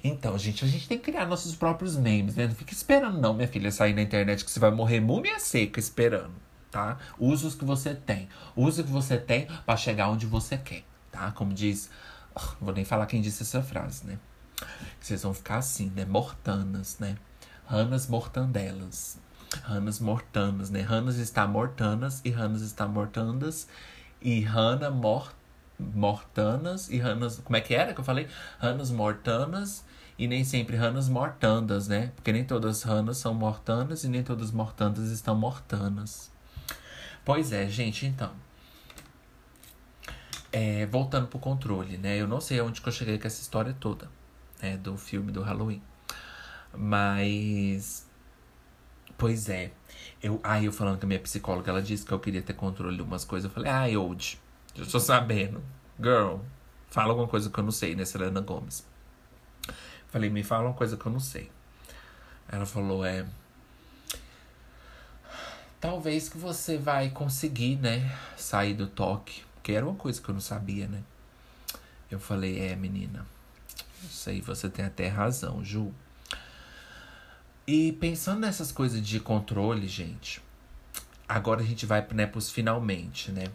Então, 0.02 0.38
gente, 0.38 0.64
a 0.64 0.68
gente 0.68 0.88
tem 0.88 0.98
que 0.98 1.04
criar 1.04 1.26
nossos 1.26 1.54
próprios 1.54 1.96
memes, 1.96 2.36
né? 2.36 2.46
Não 2.46 2.54
fica 2.54 2.72
esperando, 2.72 3.20
não, 3.20 3.34
minha 3.34 3.46
filha, 3.46 3.70
sair 3.70 3.92
na 3.92 4.02
internet 4.02 4.44
que 4.44 4.50
você 4.50 4.58
vai 4.58 4.70
morrer 4.70 5.00
múmia 5.00 5.38
seca 5.38 5.78
esperando, 5.78 6.34
tá? 6.70 6.96
Use 7.18 7.44
os 7.44 7.54
que 7.54 7.64
você 7.64 7.94
tem. 7.94 8.28
Use 8.56 8.80
o 8.80 8.84
que 8.84 8.90
você 8.90 9.18
tem 9.18 9.46
para 9.64 9.76
chegar 9.76 10.08
onde 10.08 10.26
você 10.26 10.56
quer, 10.56 10.84
tá? 11.10 11.32
Como 11.32 11.52
diz. 11.52 11.90
Oh, 12.34 12.64
vou 12.64 12.74
nem 12.74 12.84
falar 12.84 13.06
quem 13.06 13.20
disse 13.20 13.42
essa 13.42 13.62
frase, 13.62 14.06
né? 14.06 14.18
Vocês 15.00 15.22
vão 15.24 15.34
ficar 15.34 15.58
assim, 15.58 15.92
né? 15.94 16.04
Mortanas, 16.04 16.98
né? 16.98 17.16
Ranas 17.66 18.06
mortandelas. 18.06 19.18
Ranas 19.62 19.98
mortanas, 19.98 20.70
né? 20.70 20.82
Ranas 20.82 21.16
está 21.16 21.46
mortanas 21.48 22.20
e 22.24 22.30
ranas 22.30 22.62
está 22.62 22.86
mortandas. 22.86 23.66
E 24.22 24.40
rana 24.40 24.88
mor, 24.88 25.32
mortanas 25.78 26.88
e 26.88 26.98
ranas. 26.98 27.40
Como 27.40 27.56
é 27.56 27.60
que 27.60 27.74
era 27.74 27.92
que 27.92 28.00
eu 28.00 28.04
falei? 28.04 28.28
Ranas 28.60 28.92
mortanas 28.92 29.84
e 30.16 30.28
nem 30.28 30.44
sempre 30.44 30.76
ranas 30.76 31.08
mortandas, 31.08 31.88
né? 31.88 32.12
Porque 32.14 32.32
nem 32.32 32.44
todas 32.44 32.82
ranas 32.84 33.18
são 33.18 33.34
mortanas 33.34 34.04
e 34.04 34.08
nem 34.08 34.22
todas 34.22 34.52
mortandas 34.52 35.10
estão 35.10 35.34
mortanas. 35.34 36.30
Pois 37.24 37.52
é, 37.52 37.68
gente, 37.68 38.06
então. 38.06 38.30
É, 40.52 40.86
voltando 40.86 41.26
pro 41.26 41.40
controle, 41.40 41.98
né? 41.98 42.16
Eu 42.16 42.28
não 42.28 42.40
sei 42.40 42.60
onde 42.60 42.80
que 42.80 42.88
eu 42.88 42.92
cheguei 42.92 43.18
com 43.18 43.26
essa 43.26 43.42
história 43.42 43.76
toda, 43.78 44.08
né? 44.62 44.76
Do 44.76 44.96
filme 44.96 45.32
do 45.32 45.42
Halloween. 45.42 45.82
Mas. 46.76 48.06
Pois 49.16 49.48
é. 49.48 49.72
Eu, 50.22 50.40
aí 50.42 50.64
eu 50.64 50.72
falando 50.72 50.98
com 50.98 51.06
a 51.06 51.08
minha 51.08 51.20
psicóloga, 51.20 51.70
ela 51.70 51.82
disse 51.82 52.04
que 52.04 52.12
eu 52.12 52.18
queria 52.18 52.42
ter 52.42 52.54
controle 52.54 52.96
de 52.96 53.02
umas 53.02 53.24
coisas. 53.24 53.48
Eu 53.48 53.54
falei, 53.54 53.70
ai, 53.70 53.96
Old, 53.96 54.40
eu 54.74 54.86
tô 54.86 54.98
sabendo. 54.98 55.62
Girl, 55.98 56.38
fala 56.90 57.10
alguma 57.10 57.28
coisa 57.28 57.50
que 57.50 57.58
eu 57.58 57.64
não 57.64 57.70
sei, 57.70 57.94
né, 57.94 58.04
Selena 58.04 58.40
Gomes? 58.40 58.86
Falei, 60.08 60.30
me 60.30 60.42
fala 60.42 60.68
uma 60.68 60.74
coisa 60.74 60.96
que 60.96 61.06
eu 61.06 61.12
não 61.12 61.20
sei. 61.20 61.50
Ela 62.48 62.66
falou, 62.66 63.04
é. 63.04 63.26
Talvez 65.80 66.28
que 66.28 66.38
você 66.38 66.78
vai 66.78 67.10
conseguir, 67.10 67.76
né, 67.76 68.16
sair 68.36 68.74
do 68.74 68.86
toque. 68.86 69.44
Porque 69.54 69.72
era 69.72 69.84
uma 69.84 69.94
coisa 69.96 70.20
que 70.20 70.28
eu 70.28 70.32
não 70.32 70.40
sabia, 70.40 70.86
né? 70.86 71.02
Eu 72.10 72.20
falei, 72.20 72.60
é, 72.60 72.76
menina. 72.76 73.26
Isso 74.02 74.30
aí 74.30 74.40
você 74.40 74.68
tem 74.68 74.84
até 74.84 75.08
razão, 75.08 75.64
Ju. 75.64 75.92
E 77.66 77.90
pensando 77.92 78.40
nessas 78.40 78.70
coisas 78.70 79.04
de 79.04 79.18
controle, 79.18 79.88
gente, 79.88 80.40
agora 81.28 81.62
a 81.62 81.64
gente 81.64 81.84
vai 81.84 82.06
né, 82.14 82.24
pros 82.24 82.48
finalmente, 82.48 83.32
né? 83.32 83.46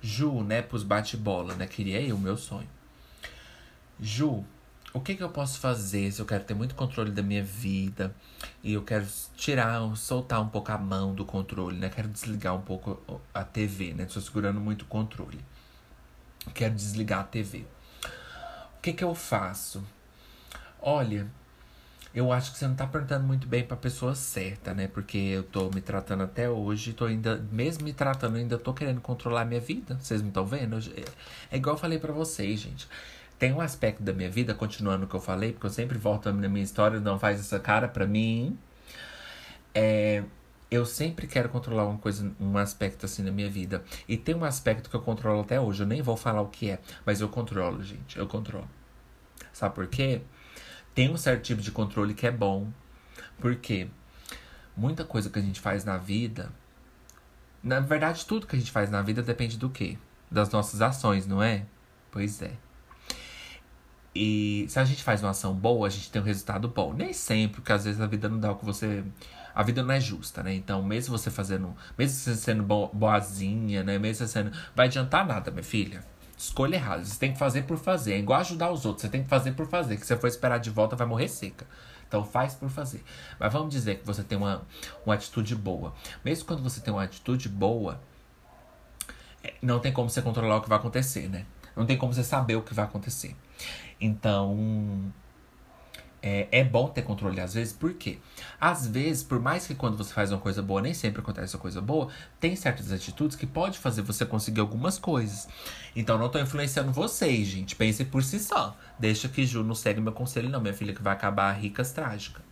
Ju, 0.00 0.42
né, 0.42 0.62
pros 0.62 0.82
bate-bola, 0.82 1.54
né? 1.54 1.66
Queria 1.66 2.00
eu, 2.00 2.16
o 2.16 2.18
meu 2.18 2.38
sonho. 2.38 2.68
Ju, 4.00 4.46
o 4.94 5.00
que, 5.00 5.14
que 5.14 5.22
eu 5.22 5.28
posso 5.28 5.58
fazer 5.58 6.10
se 6.10 6.22
eu 6.22 6.24
quero 6.24 6.42
ter 6.44 6.54
muito 6.54 6.74
controle 6.74 7.10
da 7.10 7.22
minha 7.22 7.44
vida 7.44 8.14
e 8.62 8.72
eu 8.72 8.82
quero 8.82 9.06
tirar, 9.36 9.94
soltar 9.94 10.40
um 10.40 10.48
pouco 10.48 10.72
a 10.72 10.78
mão 10.78 11.14
do 11.14 11.26
controle, 11.26 11.76
né? 11.76 11.90
Quero 11.90 12.08
desligar 12.08 12.54
um 12.54 12.62
pouco 12.62 13.20
a 13.34 13.44
TV, 13.44 13.92
né? 13.92 14.04
Estou 14.04 14.22
segurando 14.22 14.58
muito 14.58 14.82
o 14.82 14.86
controle. 14.86 15.38
Quero 16.54 16.74
desligar 16.74 17.20
a 17.20 17.24
TV. 17.24 17.66
O 18.78 18.80
que, 18.80 18.94
que 18.94 19.04
eu 19.04 19.14
faço? 19.14 19.84
Olha, 20.80 21.30
eu 22.18 22.32
acho 22.32 22.52
que 22.52 22.58
você 22.58 22.66
não 22.66 22.74
tá 22.74 22.84
perguntando 22.84 23.24
muito 23.24 23.46
bem 23.46 23.62
pra 23.64 23.76
pessoa 23.76 24.12
certa, 24.12 24.74
né? 24.74 24.88
Porque 24.88 25.16
eu 25.16 25.44
tô 25.44 25.70
me 25.70 25.80
tratando 25.80 26.24
até 26.24 26.50
hoje, 26.50 26.92
tô 26.92 27.04
ainda, 27.04 27.36
mesmo 27.52 27.84
me 27.84 27.92
tratando, 27.92 28.36
ainda 28.36 28.58
tô 28.58 28.74
querendo 28.74 29.00
controlar 29.00 29.42
a 29.42 29.44
minha 29.44 29.60
vida. 29.60 29.96
Vocês 30.00 30.20
não 30.20 30.28
estão 30.28 30.44
vendo? 30.44 30.78
É, 30.78 31.04
é 31.52 31.56
igual 31.56 31.76
eu 31.76 31.80
falei 31.80 31.98
para 31.98 32.12
vocês, 32.12 32.58
gente. 32.58 32.88
Tem 33.38 33.52
um 33.52 33.60
aspecto 33.60 34.02
da 34.02 34.12
minha 34.12 34.28
vida, 34.28 34.52
continuando 34.52 35.04
o 35.04 35.08
que 35.08 35.14
eu 35.14 35.20
falei, 35.20 35.52
porque 35.52 35.66
eu 35.66 35.70
sempre 35.70 35.96
volto 35.96 36.32
na 36.32 36.48
minha 36.48 36.64
história, 36.64 36.98
não 36.98 37.20
faz 37.20 37.38
essa 37.38 37.60
cara 37.60 37.86
pra 37.86 38.04
mim. 38.04 38.58
É, 39.72 40.24
eu 40.70 40.84
sempre 40.84 41.28
quero 41.28 41.48
controlar 41.48 41.86
uma 41.86 41.98
coisa, 41.98 42.32
um 42.40 42.58
aspecto 42.58 43.06
assim 43.06 43.22
na 43.22 43.30
minha 43.30 43.48
vida. 43.48 43.84
E 44.08 44.16
tem 44.16 44.34
um 44.34 44.44
aspecto 44.44 44.90
que 44.90 44.96
eu 44.96 45.02
controlo 45.02 45.42
até 45.42 45.60
hoje. 45.60 45.84
Eu 45.84 45.86
nem 45.86 46.02
vou 46.02 46.16
falar 46.16 46.40
o 46.42 46.48
que 46.48 46.70
é, 46.70 46.80
mas 47.06 47.20
eu 47.20 47.28
controlo, 47.28 47.80
gente. 47.84 48.18
Eu 48.18 48.26
controlo. 48.26 48.68
Sabe 49.52 49.74
por 49.76 49.86
quê? 49.86 50.20
Tem 50.98 51.08
um 51.08 51.16
certo 51.16 51.44
tipo 51.44 51.62
de 51.62 51.70
controle 51.70 52.12
que 52.12 52.26
é 52.26 52.30
bom. 52.32 52.66
Porque 53.38 53.86
muita 54.76 55.04
coisa 55.04 55.30
que 55.30 55.38
a 55.38 55.42
gente 55.42 55.60
faz 55.60 55.84
na 55.84 55.96
vida. 55.96 56.50
Na 57.62 57.78
verdade, 57.78 58.26
tudo 58.26 58.48
que 58.48 58.56
a 58.56 58.58
gente 58.58 58.72
faz 58.72 58.90
na 58.90 59.00
vida 59.00 59.22
depende 59.22 59.56
do 59.56 59.70
quê? 59.70 59.96
Das 60.28 60.50
nossas 60.50 60.82
ações, 60.82 61.24
não 61.24 61.40
é? 61.40 61.64
Pois 62.10 62.42
é. 62.42 62.50
E 64.12 64.66
se 64.68 64.80
a 64.80 64.84
gente 64.84 65.04
faz 65.04 65.22
uma 65.22 65.30
ação 65.30 65.54
boa, 65.54 65.86
a 65.86 65.90
gente 65.90 66.10
tem 66.10 66.20
um 66.20 66.24
resultado 66.24 66.66
bom. 66.66 66.92
Nem 66.92 67.12
sempre, 67.12 67.60
porque 67.60 67.72
às 67.72 67.84
vezes 67.84 68.00
a 68.00 68.06
vida 68.08 68.28
não 68.28 68.40
dá 68.40 68.50
o 68.50 68.56
que 68.56 68.64
você. 68.64 69.04
A 69.54 69.62
vida 69.62 69.84
não 69.84 69.94
é 69.94 70.00
justa, 70.00 70.42
né? 70.42 70.52
Então, 70.52 70.82
mesmo 70.82 71.16
você 71.16 71.30
fazendo. 71.30 71.76
Mesmo 71.96 72.18
você 72.18 72.34
sendo 72.34 72.64
boazinha, 72.64 73.84
né? 73.84 74.00
Mesmo 74.00 74.26
você 74.26 74.32
sendo. 74.32 74.50
Vai 74.74 74.86
adiantar 74.86 75.24
nada, 75.24 75.52
minha 75.52 75.62
filha. 75.62 76.04
Escolha 76.38 76.76
errada. 76.76 77.04
Você 77.04 77.18
tem 77.18 77.32
que 77.32 77.38
fazer 77.38 77.62
por 77.62 77.76
fazer. 77.76 78.12
É 78.12 78.18
igual 78.18 78.40
ajudar 78.40 78.70
os 78.70 78.86
outros. 78.86 79.02
Você 79.02 79.08
tem 79.08 79.24
que 79.24 79.28
fazer 79.28 79.52
por 79.52 79.66
fazer. 79.66 79.96
Que 79.96 80.02
se 80.02 80.08
você 80.08 80.16
for 80.16 80.28
esperar 80.28 80.58
de 80.58 80.70
volta, 80.70 80.94
vai 80.94 81.06
morrer 81.06 81.26
seca. 81.26 81.66
Então 82.06 82.24
faz 82.24 82.54
por 82.54 82.70
fazer. 82.70 83.02
Mas 83.40 83.52
vamos 83.52 83.70
dizer 83.70 83.98
que 83.98 84.06
você 84.06 84.22
tem 84.22 84.38
uma, 84.38 84.62
uma 85.04 85.14
atitude 85.16 85.56
boa. 85.56 85.92
Mesmo 86.24 86.46
quando 86.46 86.62
você 86.62 86.80
tem 86.80 86.94
uma 86.94 87.02
atitude 87.02 87.48
boa, 87.48 88.00
é, 89.42 89.54
não 89.60 89.80
tem 89.80 89.92
como 89.92 90.08
você 90.08 90.22
controlar 90.22 90.56
o 90.56 90.60
que 90.62 90.68
vai 90.68 90.78
acontecer, 90.78 91.28
né? 91.28 91.44
Não 91.76 91.84
tem 91.84 91.98
como 91.98 92.14
você 92.14 92.22
saber 92.22 92.54
o 92.54 92.62
que 92.62 92.72
vai 92.72 92.84
acontecer. 92.84 93.36
Então, 94.00 95.12
é, 96.22 96.48
é 96.50 96.64
bom 96.64 96.88
ter 96.88 97.02
controle 97.02 97.40
às 97.40 97.54
vezes, 97.54 97.72
por 97.72 97.94
quê? 97.94 98.18
Às 98.60 98.86
vezes, 98.86 99.22
por 99.22 99.40
mais 99.40 99.66
que 99.66 99.74
quando 99.74 99.96
você 99.96 100.12
faz 100.12 100.32
uma 100.32 100.40
coisa 100.40 100.62
boa, 100.62 100.82
nem 100.82 100.94
sempre 100.94 101.20
acontece 101.20 101.54
uma 101.54 101.62
coisa 101.62 101.80
boa, 101.80 102.08
tem 102.40 102.56
certas 102.56 102.90
atitudes 102.92 103.36
que 103.36 103.46
pode 103.46 103.78
fazer 103.78 104.02
você 104.02 104.26
conseguir 104.26 104.60
algumas 104.60 104.98
coisas. 104.98 105.48
Então, 105.94 106.18
não 106.18 106.28
tô 106.28 106.38
influenciando 106.38 106.92
vocês, 106.92 107.46
gente. 107.46 107.76
Pensem 107.76 108.06
por 108.06 108.22
si 108.22 108.38
só. 108.38 108.76
Deixa 108.98 109.28
que 109.28 109.46
Ju 109.46 109.62
não 109.62 109.74
segue 109.74 110.00
meu 110.00 110.12
conselho, 110.12 110.48
não, 110.48 110.60
minha 110.60 110.74
filha, 110.74 110.94
que 110.94 111.02
vai 111.02 111.12
acabar 111.12 111.52
ricas 111.52 111.92
trágica. 111.92 112.47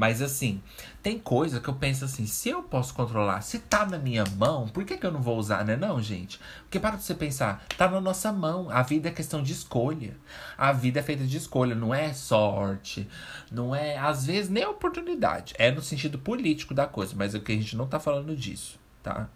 Mas 0.00 0.22
assim, 0.22 0.62
tem 1.02 1.18
coisa 1.18 1.60
que 1.60 1.68
eu 1.68 1.74
penso 1.74 2.06
assim, 2.06 2.24
se 2.24 2.48
eu 2.48 2.62
posso 2.62 2.94
controlar, 2.94 3.42
se 3.42 3.58
tá 3.58 3.84
na 3.84 3.98
minha 3.98 4.24
mão, 4.38 4.66
por 4.66 4.82
que, 4.82 4.96
que 4.96 5.04
eu 5.04 5.12
não 5.12 5.20
vou 5.20 5.36
usar, 5.36 5.62
né 5.62 5.76
não, 5.76 6.00
gente? 6.00 6.40
Porque 6.62 6.80
para 6.80 6.96
você 6.96 7.14
pensar, 7.14 7.62
tá 7.76 7.86
na 7.86 8.00
nossa 8.00 8.32
mão. 8.32 8.70
A 8.70 8.80
vida 8.80 9.10
é 9.10 9.12
questão 9.12 9.42
de 9.42 9.52
escolha. 9.52 10.16
A 10.56 10.72
vida 10.72 11.00
é 11.00 11.02
feita 11.02 11.26
de 11.26 11.36
escolha, 11.36 11.74
não 11.74 11.94
é 11.94 12.14
sorte, 12.14 13.06
não 13.52 13.74
é, 13.74 13.98
às 13.98 14.24
vezes, 14.24 14.48
nem 14.48 14.64
oportunidade. 14.64 15.52
É 15.58 15.70
no 15.70 15.82
sentido 15.82 16.18
político 16.18 16.72
da 16.72 16.86
coisa, 16.86 17.14
mas 17.14 17.34
é 17.34 17.38
que 17.38 17.52
a 17.52 17.54
gente 17.54 17.76
não 17.76 17.86
tá 17.86 18.00
falando 18.00 18.34
disso, 18.34 18.80
tá? 19.02 19.28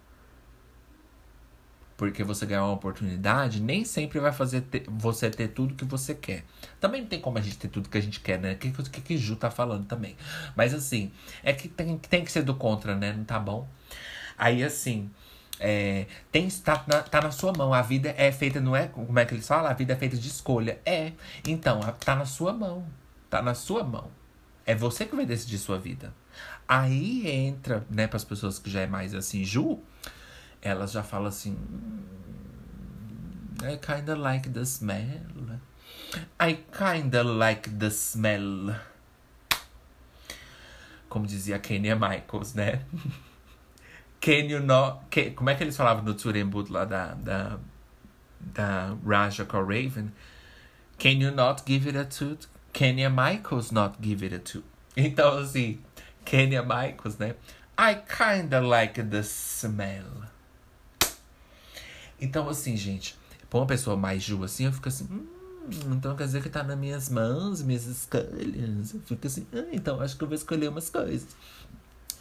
Porque 1.97 2.23
você 2.23 2.45
ganhar 2.45 2.65
uma 2.65 2.73
oportunidade 2.73 3.61
nem 3.61 3.85
sempre 3.85 4.19
vai 4.19 4.31
fazer 4.31 4.61
ter, 4.61 4.85
você 4.87 5.29
ter 5.29 5.49
tudo 5.49 5.75
que 5.75 5.85
você 5.85 6.13
quer. 6.13 6.43
Também 6.79 7.01
não 7.01 7.07
tem 7.07 7.21
como 7.21 7.37
a 7.37 7.41
gente 7.41 7.57
ter 7.57 7.69
tudo 7.69 7.89
que 7.89 7.97
a 7.97 8.01
gente 8.01 8.19
quer, 8.19 8.39
né? 8.39 8.53
O 8.53 8.57
que, 8.57 8.71
que, 8.71 9.01
que 9.01 9.17
Ju 9.17 9.35
tá 9.35 9.49
falando 9.49 9.85
também. 9.85 10.15
Mas 10.55 10.73
assim, 10.73 11.11
é 11.43 11.53
que 11.53 11.67
tem, 11.67 11.97
tem 11.97 12.23
que 12.23 12.31
ser 12.31 12.43
do 12.43 12.55
contra, 12.55 12.95
né? 12.95 13.13
Não 13.13 13.23
tá 13.23 13.39
bom? 13.39 13.67
Aí 14.37 14.63
assim. 14.63 15.09
É, 15.57 16.05
tem 16.33 16.49
tá 16.49 16.83
na, 16.85 17.01
tá 17.01 17.21
na 17.21 17.31
sua 17.31 17.53
mão. 17.53 17.73
A 17.73 17.81
vida 17.81 18.13
é 18.17 18.29
feita, 18.29 18.59
não 18.59 18.75
é? 18.75 18.87
Como 18.87 19.17
é 19.17 19.23
que 19.23 19.33
eles 19.33 19.47
falam? 19.47 19.71
A 19.71 19.73
vida 19.73 19.93
é 19.93 19.95
feita 19.95 20.17
de 20.17 20.27
escolha. 20.27 20.81
É. 20.85 21.13
Então, 21.47 21.79
tá 22.03 22.13
na 22.13 22.25
sua 22.25 22.51
mão. 22.51 22.85
Tá 23.29 23.41
na 23.41 23.53
sua 23.53 23.81
mão. 23.81 24.11
É 24.65 24.75
você 24.75 25.05
que 25.05 25.15
vai 25.15 25.25
decidir 25.25 25.57
sua 25.57 25.79
vida. 25.79 26.13
Aí 26.67 27.29
entra, 27.29 27.85
né, 27.89 28.07
para 28.07 28.17
as 28.17 28.23
pessoas 28.23 28.57
que 28.57 28.69
já 28.69 28.81
é 28.81 28.87
mais 28.87 29.13
assim, 29.13 29.45
Ju, 29.45 29.79
elas 30.61 30.91
já 30.91 31.03
falam 31.03 31.27
assim. 31.27 31.51
Hum, 31.51 32.03
I 33.63 33.77
kinda 33.77 34.15
like 34.15 34.49
the 34.49 34.65
smell. 34.65 35.59
I 36.39 36.55
kinda 36.71 37.23
like 37.23 37.69
the 37.69 37.89
smell. 37.89 38.75
Como 41.09 41.25
dizia 41.25 41.59
Kenya 41.59 41.95
Michaels, 41.95 42.53
né? 42.53 42.81
Can 44.19 44.49
you 44.49 44.59
not. 44.59 45.05
Can, 45.09 45.33
como 45.35 45.49
é 45.49 45.55
que 45.55 45.63
eles 45.63 45.77
falavam 45.77 46.03
no 46.03 46.13
Turembut 46.13 46.71
lá 46.71 46.83
da, 46.85 47.13
da, 47.13 47.59
da 48.39 48.95
Raja 49.05 49.45
com 49.45 49.59
Raven? 49.59 50.11
Can 50.97 51.21
you 51.21 51.31
not 51.31 51.63
give 51.65 51.87
it 51.87 51.97
a 51.97 52.05
toot? 52.05 52.47
Kenya 52.73 53.09
Michaels 53.09 53.71
not 53.71 54.01
give 54.01 54.23
it 54.25 54.33
a 54.33 54.39
toot? 54.39 54.65
Então, 54.97 55.37
assim, 55.37 55.79
Kenya 56.25 56.63
Michaels, 56.63 57.17
né? 57.17 57.35
I 57.77 57.95
kinda 57.95 58.61
like 58.61 59.01
the 59.03 59.21
smell. 59.23 60.34
Então, 62.19 62.47
assim, 62.49 62.75
gente, 62.77 63.15
pra 63.49 63.59
uma 63.59 63.65
pessoa 63.65 63.95
mais 63.95 64.23
Ju 64.23 64.43
assim, 64.43 64.65
eu 64.65 64.73
fico 64.73 64.87
assim, 64.87 65.05
hum, 65.05 65.25
então 65.91 66.15
quer 66.15 66.25
dizer 66.25 66.41
que 66.43 66.49
tá 66.49 66.63
nas 66.63 66.77
minhas 66.77 67.09
mãos, 67.09 67.61
minhas 67.61 67.85
escolhas. 67.85 68.93
Eu 68.93 69.01
fico 69.01 69.27
assim, 69.27 69.47
ah, 69.53 69.65
então 69.71 69.99
acho 70.01 70.17
que 70.17 70.23
eu 70.23 70.27
vou 70.27 70.35
escolher 70.35 70.69
umas 70.69 70.89
coisas. 70.89 71.27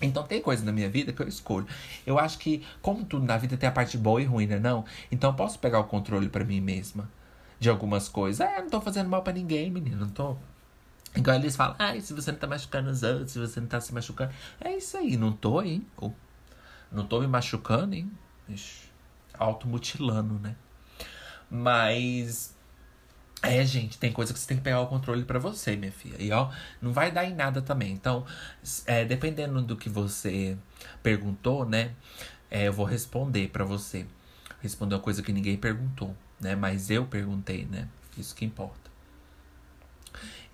Então 0.01 0.24
tem 0.24 0.40
coisas 0.40 0.64
na 0.64 0.72
minha 0.72 0.88
vida 0.88 1.12
que 1.12 1.22
eu 1.22 1.28
escolho. 1.28 1.66
Eu 2.07 2.18
acho 2.18 2.38
que, 2.38 2.64
como 2.82 3.05
tudo 3.05 3.24
na 3.24 3.36
vida 3.36 3.57
tem 3.57 3.68
a 3.68 3.72
parte 3.72 3.97
boa 3.97 4.20
e 4.20 4.24
ruim, 4.24 4.47
né? 4.47 4.59
Não? 4.59 4.84
Então 5.11 5.30
eu 5.30 5.34
posso 5.34 5.59
pegar 5.59 5.78
o 5.78 5.84
controle 5.84 6.28
para 6.28 6.45
mim 6.45 6.61
mesma 6.61 7.09
de 7.61 7.68
algumas 7.70 8.09
coisas. 8.09 8.40
É, 8.40 8.61
não 8.61 8.68
tô 8.68 8.80
fazendo 8.80 9.09
mal 9.09 9.22
para 9.22 9.32
ninguém, 9.32 9.70
menino. 9.70 9.99
Não 9.99 10.09
tô. 10.09 10.36
Igual 11.16 11.36
eles 11.36 11.55
falam, 11.55 11.76
ai, 11.78 12.01
se 12.01 12.12
você 12.12 12.32
não 12.32 12.38
tá 12.38 12.47
machucando 12.47 12.90
os 12.90 13.03
outros, 13.05 13.30
se 13.30 13.38
você 13.38 13.61
não 13.61 13.68
tá 13.68 13.80
se 13.80 13.95
machucando. 13.95 14.32
É 14.61 14.76
isso 14.76 14.97
aí, 14.97 15.16
não 15.16 15.32
tô, 15.32 15.62
hein? 15.62 15.86
Não 16.90 17.07
tô 17.07 17.20
me 17.20 17.28
machucando, 17.28 17.95
hein? 17.95 18.11
Ixi 18.49 18.93
automutilando, 19.39 20.39
né? 20.39 20.55
Mas. 21.51 22.55
É, 23.43 23.64
gente, 23.64 23.99
tem 23.99 24.11
coisa 24.11 24.32
que 24.32 24.39
você 24.39 24.47
tem 24.47 24.57
que 24.57 24.62
pegar 24.62 24.80
o 24.80 24.87
controle 24.87 25.22
para 25.22 25.39
você, 25.39 25.76
minha 25.76 25.93
filha. 25.93 26.16
E 26.18 26.32
ó, 26.32 26.51
não 26.80 26.93
vai 26.93 27.11
dar 27.11 27.26
em 27.26 27.35
nada 27.35 27.61
também. 27.61 27.93
Então, 27.93 28.24
é, 28.87 29.05
dependendo 29.05 29.61
do 29.61 29.76
que 29.76 29.91
você 29.91 30.57
perguntou, 31.03 31.66
né? 31.66 31.93
É, 32.51 32.68
eu 32.68 32.72
vou 32.72 32.87
responder 32.87 33.49
para 33.49 33.64
você. 33.64 34.07
Responder 34.62 34.95
uma 34.95 35.01
coisa 35.01 35.22
que 35.22 35.32
ninguém 35.32 35.59
perguntou, 35.59 36.16
né? 36.41 36.57
Mas 36.57 36.91
eu 36.91 37.05
perguntei, 37.05 37.66
né? 37.66 37.87
Isso 38.16 38.35
que 38.35 38.47
importa. 38.47 38.91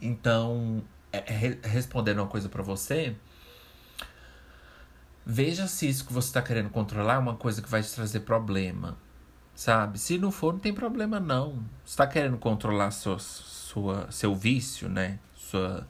Então, 0.02 0.82
é, 1.12 1.18
é 1.18 1.68
respondendo 1.68 2.18
uma 2.18 2.26
coisa 2.26 2.48
para 2.48 2.62
você, 2.62 3.14
Veja 5.24 5.66
se 5.66 5.88
isso 5.88 6.06
que 6.06 6.12
você 6.12 6.28
está 6.28 6.42
querendo 6.42 6.70
controlar 6.70 7.14
é 7.14 7.18
uma 7.18 7.36
coisa 7.36 7.60
que 7.60 7.68
vai 7.68 7.82
te 7.82 7.92
trazer 7.92 8.20
problema. 8.20 8.96
Sabe? 9.54 9.98
Se 9.98 10.16
não 10.16 10.30
for, 10.30 10.54
não 10.54 10.60
tem 10.60 10.72
problema 10.72 11.20
não. 11.20 11.62
Você 11.84 11.92
está 11.92 12.06
querendo 12.06 12.38
controlar 12.38 12.90
sua, 12.90 13.18
sua, 13.18 14.10
seu 14.10 14.34
vício, 14.34 14.88
né? 14.88 15.18
Sua, 15.34 15.86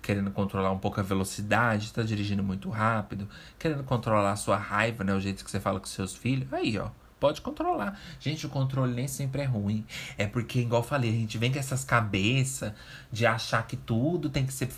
querendo 0.00 0.30
controlar 0.30 0.70
um 0.70 0.78
pouco 0.78 1.00
a 1.00 1.02
velocidade, 1.02 1.86
está 1.86 2.02
dirigindo 2.02 2.42
muito 2.42 2.70
rápido, 2.70 3.28
querendo 3.58 3.82
controlar 3.82 4.32
a 4.32 4.36
sua 4.36 4.56
raiva, 4.56 5.02
né? 5.02 5.12
O 5.12 5.20
jeito 5.20 5.44
que 5.44 5.50
você 5.50 5.58
fala 5.58 5.80
com 5.80 5.86
seus 5.86 6.14
filhos. 6.14 6.52
Aí, 6.52 6.78
ó. 6.78 6.90
Pode 7.18 7.42
controlar. 7.42 8.00
Gente, 8.18 8.46
o 8.46 8.48
controle 8.48 8.94
nem 8.94 9.06
sempre 9.06 9.42
é 9.42 9.44
ruim. 9.44 9.84
É 10.16 10.26
porque, 10.26 10.60
igual 10.60 10.80
eu 10.80 10.86
falei, 10.86 11.10
a 11.10 11.12
gente 11.12 11.36
vem 11.36 11.52
com 11.52 11.58
essas 11.58 11.84
cabeças 11.84 12.72
de 13.12 13.26
achar 13.26 13.66
que 13.66 13.76
tudo 13.76 14.30
tem 14.30 14.46
que 14.46 14.54
ser 14.54 14.70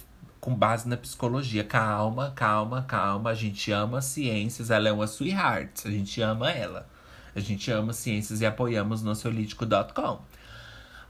com 0.42 0.52
base 0.52 0.88
na 0.88 0.96
psicologia. 0.96 1.62
Calma, 1.62 2.32
calma, 2.34 2.82
calma. 2.82 3.30
A 3.30 3.34
gente 3.34 3.70
ama 3.70 4.02
ciências, 4.02 4.72
ela 4.72 4.88
é 4.88 4.92
uma 4.92 5.06
sweetheart. 5.06 5.86
A 5.86 5.90
gente 5.90 6.20
ama 6.20 6.50
ela. 6.50 6.88
A 7.34 7.38
gente 7.38 7.70
ama 7.70 7.92
ciências 7.92 8.40
e 8.40 8.44
apoiamos 8.44 9.04
no 9.04 9.14
solítico.com. 9.14 10.20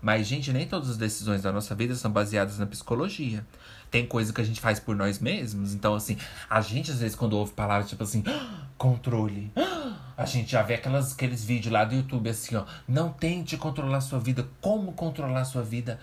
Mas, 0.03 0.27
gente, 0.27 0.53
nem 0.53 0.67
todas 0.67 0.91
as 0.91 0.97
decisões 0.99 1.41
da 1.41 1.51
nossa 1.51 1.75
vida 1.75 1.95
são 1.95 2.11
baseadas 2.11 2.59
na 2.59 2.67
psicologia. 2.67 3.47
Tem 3.91 4.07
coisa 4.07 4.35
que 4.35 4.41
a 4.41 4.45
gente 4.45 4.61
faz 4.61 4.79
por 4.79 4.95
nós 4.95 5.19
mesmos. 5.19 5.73
Então, 5.73 5.95
assim, 5.95 6.19
a 6.51 6.61
gente, 6.61 6.91
às 6.91 6.99
vezes, 6.99 7.17
quando 7.17 7.33
ouve 7.33 7.55
palavras 7.55 7.89
tipo 7.89 8.03
assim, 8.03 8.23
ah, 8.27 8.67
controle. 8.77 9.51
Ah, 9.57 9.97
a 10.15 10.27
gente 10.27 10.53
já 10.53 10.63
vê 10.63 10.75
aquelas, 10.75 11.15
aqueles 11.15 11.43
vídeos 11.43 11.73
lá 11.73 11.85
do 11.87 11.95
YouTube 11.95 12.29
assim, 12.29 12.55
ó. 12.55 12.67
Não 12.87 13.09
tente 13.11 13.57
controlar 13.57 14.03
sua 14.03 14.19
vida. 14.19 14.47
Como 14.61 14.93
controlar 14.93 15.47
sua 15.47 15.63
vida? 15.63 15.99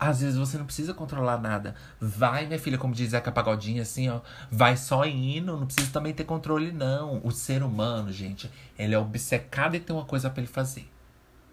Às 0.00 0.22
vezes 0.22 0.38
você 0.38 0.56
não 0.56 0.64
precisa 0.64 0.94
controlar 0.94 1.36
nada. 1.36 1.74
Vai, 2.00 2.46
minha 2.46 2.58
filha, 2.58 2.78
como 2.78 2.94
diz 2.94 3.10
Zeca 3.10 3.30
Pagodinha, 3.30 3.82
assim, 3.82 4.08
ó. 4.08 4.22
Vai 4.50 4.74
só 4.74 5.04
indo, 5.04 5.58
não 5.58 5.66
precisa 5.66 5.92
também 5.92 6.14
ter 6.14 6.24
controle, 6.24 6.72
não. 6.72 7.20
O 7.22 7.30
ser 7.30 7.62
humano, 7.62 8.10
gente, 8.10 8.50
ele 8.78 8.94
é 8.94 8.98
obcecado 8.98 9.76
em 9.76 9.80
ter 9.80 9.92
uma 9.92 10.06
coisa 10.06 10.30
para 10.30 10.40
ele 10.40 10.50
fazer. 10.50 10.88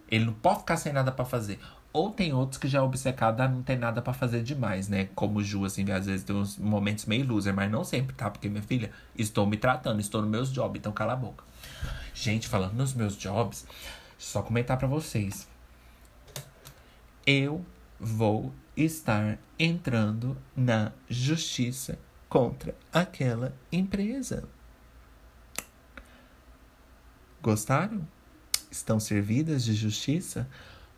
Ele 0.10 0.24
não 0.24 0.34
pode 0.34 0.60
ficar 0.60 0.78
sem 0.78 0.94
nada 0.94 1.12
para 1.12 1.26
fazer. 1.26 1.60
Ou 1.92 2.10
tem 2.10 2.32
outros 2.32 2.58
que 2.58 2.70
já 2.70 2.80
é 2.80 2.82
obcecado 2.82 3.42
a 3.42 3.50
não 3.50 3.62
ter 3.62 3.76
nada 3.76 4.02
para 4.02 4.14
fazer 4.14 4.42
demais, 4.44 4.88
né? 4.88 5.10
Como 5.14 5.40
o 5.40 5.44
Ju, 5.44 5.66
assim, 5.66 5.92
às 5.92 6.06
vezes 6.06 6.24
tem 6.24 6.34
uns 6.34 6.58
momentos 6.58 7.06
meio 7.06 7.28
loser, 7.28 7.54
mas 7.54 7.70
não 7.70 7.84
sempre, 7.84 8.16
tá? 8.16 8.30
Porque, 8.30 8.48
minha 8.48 8.64
filha, 8.64 8.92
estou 9.18 9.46
me 9.46 9.58
tratando, 9.58 10.00
estou 10.00 10.22
nos 10.22 10.32
meus 10.32 10.54
jobs, 10.54 10.80
então 10.80 10.94
cala 10.94 11.12
a 11.12 11.18
boca. 11.18 11.44
Gente, 12.14 12.48
falando 12.48 12.76
nos 12.76 12.94
meus 12.94 13.18
jobs, 13.18 13.68
só 14.18 14.42
comentar 14.42 14.78
para 14.78 14.88
vocês. 14.88 15.50
Eu 17.26 17.66
vou 18.00 18.54
estar 18.76 19.40
entrando 19.58 20.38
na 20.56 20.92
justiça 21.10 21.98
contra 22.30 22.76
aquela 22.92 23.56
empresa. 23.72 24.48
Gostaram? 27.42 28.08
Estão 28.70 29.00
servidas 29.00 29.64
de 29.64 29.74
justiça? 29.74 30.48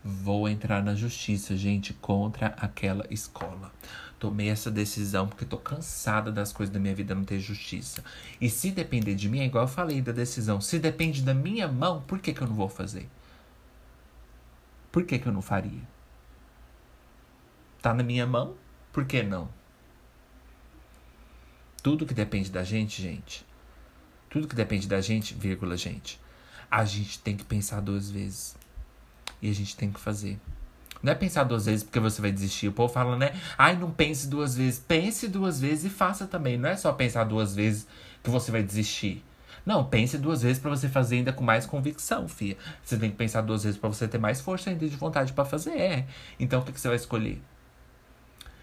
Vou 0.03 0.47
entrar 0.47 0.81
na 0.83 0.95
justiça, 0.95 1.55
gente, 1.55 1.93
contra 1.93 2.47
aquela 2.57 3.05
escola. 3.09 3.71
Tomei 4.17 4.49
essa 4.49 4.71
decisão 4.71 5.27
porque 5.27 5.45
tô 5.45 5.57
cansada 5.57 6.31
das 6.31 6.51
coisas 6.51 6.73
da 6.73 6.79
minha 6.79 6.95
vida 6.95 7.15
não 7.15 7.23
ter 7.23 7.39
justiça. 7.39 8.03
E 8.39 8.49
se 8.49 8.71
depender 8.71 9.15
de 9.15 9.29
mim, 9.29 9.39
é 9.39 9.45
igual 9.45 9.65
eu 9.65 9.67
falei 9.67 10.01
da 10.01 10.11
decisão. 10.11 10.59
Se 10.59 10.79
depende 10.79 11.21
da 11.21 11.33
minha 11.33 11.67
mão, 11.67 12.01
por 12.01 12.19
que, 12.19 12.33
que 12.33 12.41
eu 12.41 12.47
não 12.47 12.55
vou 12.55 12.67
fazer? 12.67 13.07
Por 14.91 15.05
que, 15.05 15.19
que 15.19 15.27
eu 15.27 15.33
não 15.33 15.41
faria? 15.41 15.98
Tá 17.81 17.93
na 17.93 18.03
minha 18.03 18.27
mão? 18.27 18.55
Por 18.91 19.05
que 19.05 19.23
não? 19.23 19.49
Tudo 21.81 22.05
que 22.05 22.13
depende 22.13 22.51
da 22.51 22.63
gente, 22.63 23.01
gente. 23.01 23.45
Tudo 24.29 24.47
que 24.47 24.55
depende 24.55 24.87
da 24.87 24.99
gente, 24.99 25.33
vírgula, 25.33 25.77
gente. 25.77 26.19
A 26.69 26.83
gente 26.83 27.19
tem 27.19 27.37
que 27.37 27.45
pensar 27.45 27.79
duas 27.79 28.11
vezes. 28.11 28.55
E 29.41 29.49
a 29.49 29.53
gente 29.53 29.77
tem 29.77 29.91
que 29.91 29.99
fazer. 29.99 30.37
Não 31.01 31.13
é 31.13 31.15
pensar 31.15 31.45
duas 31.45 31.65
vezes 31.65 31.83
porque 31.83 31.99
você 31.99 32.21
vai 32.21 32.31
desistir. 32.31 32.67
O 32.67 32.73
povo 32.73 32.91
fala, 32.93 33.15
né? 33.15 33.33
Ai, 33.57 33.77
não 33.77 33.91
pense 33.91 34.27
duas 34.27 34.55
vezes. 34.55 34.79
Pense 34.85 35.29
duas 35.29 35.61
vezes 35.61 35.85
e 35.85 35.89
faça 35.89 36.27
também. 36.27 36.57
Não 36.57 36.69
é 36.69 36.75
só 36.75 36.91
pensar 36.91 37.23
duas 37.23 37.55
vezes 37.55 37.87
que 38.21 38.29
você 38.29 38.51
vai 38.51 38.61
desistir. 38.61 39.23
Não, 39.65 39.85
pense 39.85 40.17
duas 40.17 40.41
vezes 40.41 40.59
para 40.59 40.69
você 40.69 40.89
fazer 40.89 41.17
ainda 41.17 41.31
com 41.31 41.43
mais 41.43 41.65
convicção, 41.65 42.27
filha. 42.27 42.57
Você 42.83 42.97
tem 42.97 43.09
que 43.09 43.15
pensar 43.15 43.41
duas 43.41 43.63
vezes 43.63 43.79
para 43.79 43.89
você 43.89 44.07
ter 44.07 44.17
mais 44.17 44.41
força 44.41 44.69
ainda 44.69 44.87
de 44.87 44.95
vontade 44.97 45.31
para 45.31 45.45
fazer. 45.45 45.77
É. 45.77 46.07
Então 46.37 46.59
o 46.59 46.63
que, 46.63 46.73
que 46.73 46.79
você 46.79 46.87
vai 46.89 46.97
escolher? 46.97 47.41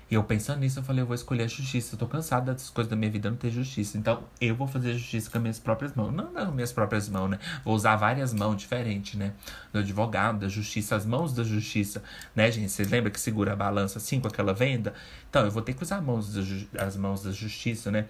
E 0.09 0.15
eu 0.15 0.23
pensando 0.23 0.61
nisso, 0.61 0.79
eu 0.79 0.85
falei, 0.85 1.03
eu 1.03 1.07
vou 1.07 1.17
escolher 1.17 1.43
a 1.43 1.49
justiça. 1.49 1.95
Eu 1.95 1.99
tô 1.99 2.07
cansada 2.07 2.53
das 2.53 2.71
coisas 2.71 2.89
da 2.89 2.95
minha 2.95 3.11
vida 3.11 3.29
não 3.29 3.37
ter 3.37 3.51
justiça. 3.51 3.99
Então, 3.99 4.23
eu 4.41 4.55
vou 4.55 4.69
fazer 4.69 4.93
justiça 4.95 5.29
com 5.29 5.39
as 5.39 5.43
minhas 5.43 5.59
próprias 5.59 5.95
mãos. 5.95 6.13
Não 6.13 6.27
com 6.27 6.39
as 6.39 6.55
minhas 6.55 6.73
próprias 6.73 7.09
mãos, 7.09 7.29
né? 7.29 7.41
Vou 7.65 7.75
usar 7.75 7.97
várias 7.97 8.33
mãos 8.33 8.57
diferentes, 8.57 9.19
né? 9.19 9.33
Do 9.73 9.81
advogado, 9.81 10.39
da 10.39 10.49
justiça, 10.49 10.95
as 10.95 11.05
mãos 11.05 11.33
da 11.33 11.43
justiça, 11.43 12.05
né, 12.37 12.49
gente? 12.53 12.71
Vocês 12.71 12.89
lembram 12.89 13.11
que 13.11 13.19
segura 13.19 13.53
a 13.53 13.57
balança 13.57 13.99
assim 13.99 14.21
com 14.21 14.29
aquela 14.29 14.55
venda? 14.55 14.95
Então, 15.29 15.45
eu 15.45 15.51
vou 15.51 15.61
ter 15.61 15.75
que 15.75 15.83
usar 15.83 16.01
mãos 16.01 16.37
as 16.79 16.97
mãos 16.97 17.25
da 17.25 17.33
justiça, 17.33 17.91
né? 17.91 18.07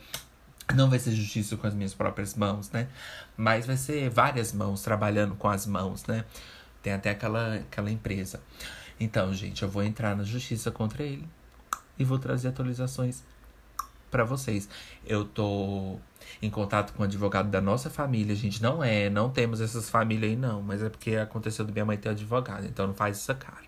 Não 0.75 0.91
vai 0.91 0.99
ser 0.99 1.13
justiça 1.13 1.57
com 1.57 1.67
as 1.67 1.75
minhas 1.75 1.95
próprias 1.95 2.35
mãos, 2.35 2.71
né? 2.73 2.89
Mas 3.39 3.65
vai 3.65 3.77
ser 3.79 4.11
várias 4.11 4.53
mãos 4.53 4.83
trabalhando 4.83 5.35
com 5.35 5.49
as 5.49 5.65
mãos, 5.65 6.05
né? 6.05 6.27
Tem 6.83 6.93
até 6.93 7.11
aquela, 7.11 7.55
aquela 7.55 7.91
empresa. 7.91 8.41
Então, 9.01 9.33
gente, 9.33 9.63
eu 9.63 9.69
vou 9.69 9.83
entrar 9.83 10.15
na 10.15 10.25
justiça 10.25 10.71
contra 10.71 11.03
ele 11.03 11.27
e 11.99 12.05
vou 12.05 12.19
trazer 12.19 12.49
atualizações 12.49 13.23
para 14.11 14.25
vocês. 14.25 14.69
Eu 15.07 15.25
tô 15.25 15.99
em 16.41 16.51
contato 16.51 16.93
com 16.93 17.03
o 17.03 17.07
advogado 17.07 17.49
da 17.49 17.61
nossa 17.61 17.91
família. 17.91 18.33
A 18.33 18.37
gente 18.37 18.63
não 18.63 18.83
é, 18.83 19.11
não 19.11 19.31
temos 19.31 19.61
essas 19.61 19.91
famílias 19.91 20.31
aí, 20.31 20.37
não. 20.37 20.63
Mas 20.63 20.83
é 20.83 20.89
porque 20.89 21.17
aconteceu 21.17 21.65
do 21.65 21.73
minha 21.73 21.85
mãe 21.85 21.97
ter 21.97 22.11
advogado. 22.11 22.67
Então 22.67 22.87
não 22.87 22.95
faz 22.95 23.19
essa 23.19 23.35
cara. 23.35 23.67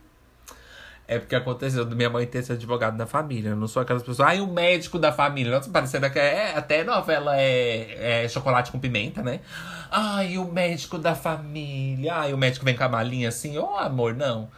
É 1.07 1.19
porque 1.19 1.35
aconteceu 1.35 1.87
do 1.87 1.97
minha 1.97 2.11
mãe 2.11 2.27
ter 2.27 2.39
esse 2.39 2.53
advogado 2.53 2.97
da 2.97 3.07
família. 3.07 3.51
Eu 3.51 3.57
não 3.57 3.67
sou 3.67 3.81
aquelas 3.81 4.03
pessoas. 4.03 4.29
Ai, 4.29 4.41
o 4.41 4.47
médico 4.47 4.99
da 4.99 5.11
família. 5.11 5.51
Nossa, 5.51 5.71
parecendo 5.71 6.11
que 6.11 6.19
é 6.19 6.55
até 6.55 6.85
novela 6.85 7.35
é, 7.35 8.25
é 8.25 8.29
chocolate 8.29 8.71
com 8.71 8.79
pimenta, 8.79 9.23
né? 9.23 9.41
Ai, 9.91 10.37
o 10.37 10.45
médico 10.45 10.99
da 10.99 11.15
família. 11.15 12.15
Ai, 12.15 12.35
o 12.35 12.39
médico 12.39 12.63
vem 12.63 12.77
com 12.77 12.85
a 12.85 12.89
malinha 12.91 13.31
assim. 13.31 13.57
Ô, 13.57 13.73
oh, 13.73 13.79
amor, 13.79 14.15
não. 14.15 14.51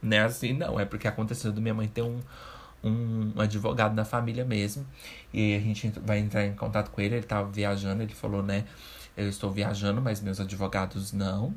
Não 0.00 0.16
é 0.16 0.20
assim, 0.20 0.52
não. 0.52 0.78
É 0.78 0.84
porque 0.84 1.08
aconteceu 1.08 1.50
do 1.50 1.60
minha 1.60 1.74
mãe 1.74 1.88
ter 1.88 2.02
um 2.02 2.20
um 2.86 3.40
advogado 3.40 3.94
da 3.94 4.04
família 4.04 4.44
mesmo. 4.44 4.86
E 5.32 5.54
a 5.54 5.60
gente 5.60 5.88
vai 6.00 6.18
entrar 6.18 6.46
em 6.46 6.54
contato 6.54 6.90
com 6.90 7.00
ele. 7.00 7.16
Ele 7.16 7.26
tava 7.26 7.50
viajando, 7.50 8.02
ele 8.02 8.14
falou, 8.14 8.42
né? 8.42 8.64
Eu 9.16 9.28
estou 9.28 9.50
viajando, 9.50 10.00
mas 10.00 10.20
meus 10.20 10.40
advogados 10.40 11.12
não. 11.12 11.54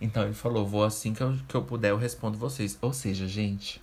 Então 0.00 0.24
ele 0.24 0.34
falou, 0.34 0.66
vou 0.66 0.84
assim 0.84 1.12
que 1.12 1.22
eu, 1.22 1.38
que 1.46 1.54
eu 1.54 1.62
puder, 1.62 1.90
eu 1.90 1.96
respondo 1.96 2.38
vocês. 2.38 2.78
Ou 2.80 2.92
seja, 2.92 3.28
gente, 3.28 3.82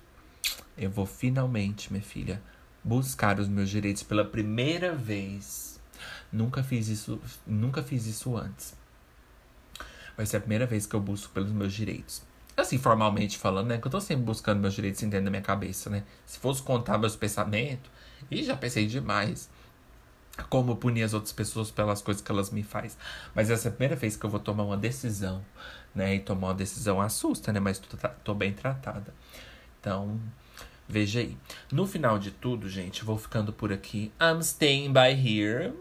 eu 0.76 0.90
vou 0.90 1.06
finalmente, 1.06 1.92
minha 1.92 2.02
filha, 2.02 2.42
buscar 2.82 3.38
os 3.38 3.48
meus 3.48 3.70
direitos 3.70 4.02
pela 4.02 4.24
primeira 4.24 4.94
vez. 4.94 5.80
Nunca 6.32 6.62
fiz 6.62 6.88
isso, 6.88 7.20
nunca 7.46 7.82
fiz 7.82 8.06
isso 8.06 8.36
antes. 8.36 8.76
Vai 10.16 10.26
ser 10.26 10.38
a 10.38 10.40
primeira 10.40 10.66
vez 10.66 10.86
que 10.86 10.94
eu 10.94 11.00
busco 11.00 11.32
pelos 11.32 11.52
meus 11.52 11.72
direitos 11.72 12.27
assim, 12.62 12.78
formalmente 12.78 13.38
falando, 13.38 13.68
né? 13.68 13.78
Que 13.78 13.86
eu 13.86 13.90
tô 13.90 14.00
sempre 14.00 14.24
buscando 14.24 14.60
meus 14.60 14.74
direitos 14.74 15.00
dentro 15.00 15.22
da 15.24 15.30
minha 15.30 15.42
cabeça, 15.42 15.88
né? 15.88 16.04
Se 16.26 16.38
fosse 16.38 16.62
contar 16.62 16.98
meus 16.98 17.16
pensamentos, 17.16 17.90
e 18.30 18.42
já 18.42 18.56
pensei 18.56 18.86
demais 18.86 19.48
como 20.48 20.76
punir 20.76 21.02
as 21.02 21.14
outras 21.14 21.32
pessoas 21.32 21.70
pelas 21.70 22.00
coisas 22.00 22.22
que 22.22 22.30
elas 22.30 22.50
me 22.50 22.62
fazem. 22.62 22.98
Mas 23.34 23.50
essa 23.50 23.68
é 23.68 23.70
a 23.70 23.72
primeira 23.72 23.96
vez 23.96 24.16
que 24.16 24.24
eu 24.24 24.30
vou 24.30 24.40
tomar 24.40 24.64
uma 24.64 24.76
decisão, 24.76 25.44
né? 25.94 26.16
E 26.16 26.20
tomar 26.20 26.48
uma 26.48 26.54
decisão 26.54 27.00
assusta, 27.00 27.52
né? 27.52 27.60
Mas 27.60 27.78
tô, 27.78 27.96
tô 28.24 28.34
bem 28.34 28.52
tratada. 28.52 29.14
Então, 29.80 30.20
veja 30.88 31.20
aí. 31.20 31.36
No 31.72 31.86
final 31.86 32.18
de 32.18 32.30
tudo, 32.30 32.68
gente, 32.68 33.04
vou 33.04 33.18
ficando 33.18 33.52
por 33.52 33.72
aqui. 33.72 34.12
I'm 34.20 34.40
staying 34.40 34.92
by 34.92 35.12
here. 35.12 35.72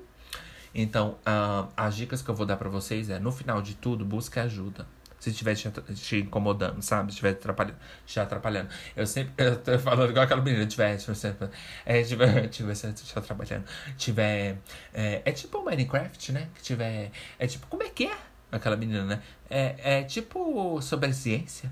Então, 0.75 1.17
uh, 1.25 1.67
as 1.75 1.95
dicas 1.95 2.21
que 2.21 2.30
eu 2.30 2.36
vou 2.36 2.45
dar 2.45 2.57
para 2.57 2.69
vocês 2.69 3.09
é, 3.09 3.19
no 3.19 3.32
final 3.32 3.61
de 3.61 3.73
tudo, 3.73 4.05
busque 4.05 4.39
ajuda 4.39 4.86
se 5.28 5.32
estiver 5.32 5.55
te, 5.55 5.69
te, 5.93 6.17
incomodando, 6.19 6.82
sabe? 6.82 7.11
Se 7.11 7.15
estiver 7.15 7.32
atrapalhando, 7.32 7.78
te 8.05 8.19
atrapalhando. 8.19 8.69
Eu 8.95 9.05
sempre, 9.05 9.34
eu 9.45 9.57
tô 9.57 9.78
falando 9.80 10.09
igual 10.09 10.25
aquela 10.25 10.41
menina, 10.41 10.65
tiver, 10.65 10.97
sempre, 10.99 11.49
é, 11.86 12.01
tiver, 12.03 12.47
tiver 12.49 12.73
te 12.73 13.17
atrapalhando, 13.17 13.65
tiver, 13.97 14.57
é, 14.93 15.21
é 15.25 15.32
tipo 15.32 15.63
Minecraft, 15.63 16.32
né? 16.32 16.49
Que 16.55 16.61
tiver, 16.61 17.11
é 17.38 17.47
tipo, 17.47 17.67
como 17.67 17.84
é 17.84 17.89
que 17.89 18.05
é? 18.05 18.17
Aquela 18.51 18.78
menina, 18.78 19.05
né? 19.05 19.21
É, 19.49 19.99
é 19.99 20.03
tipo 20.03 20.82
sobre 20.82 21.11
ciência. 21.13 21.71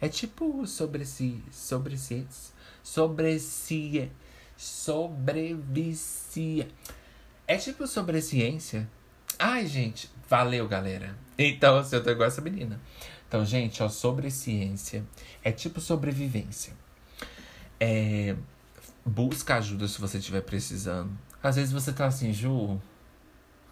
É 0.00 0.08
tipo 0.08 0.66
sobre 0.66 1.04
si, 1.04 1.44
sobre 1.52 1.98
ciência, 1.98 2.54
sobre 2.82 3.38
si, 3.38 4.10
sobrevicia. 4.56 6.16
É 7.46 7.56
tipo 7.58 7.86
sobre 7.86 8.22
ciência. 8.22 8.88
Ai, 9.42 9.66
gente, 9.66 10.10
valeu, 10.28 10.68
galera. 10.68 11.16
Então, 11.38 11.78
assim, 11.78 11.96
eu 11.96 12.04
tô 12.04 12.10
igual 12.10 12.28
essa 12.28 12.42
menina. 12.42 12.78
Então, 13.26 13.42
gente, 13.42 13.82
ó, 13.82 13.88
sobre 13.88 14.30
ciência. 14.30 15.02
É 15.42 15.50
tipo 15.50 15.80
sobrevivência. 15.80 16.74
É, 17.80 18.36
busca 19.02 19.54
ajuda 19.56 19.88
se 19.88 19.98
você 19.98 20.18
estiver 20.18 20.42
precisando. 20.42 21.10
Às 21.42 21.56
vezes 21.56 21.72
você 21.72 21.90
tá 21.90 22.04
assim, 22.04 22.34
Ju. 22.34 22.78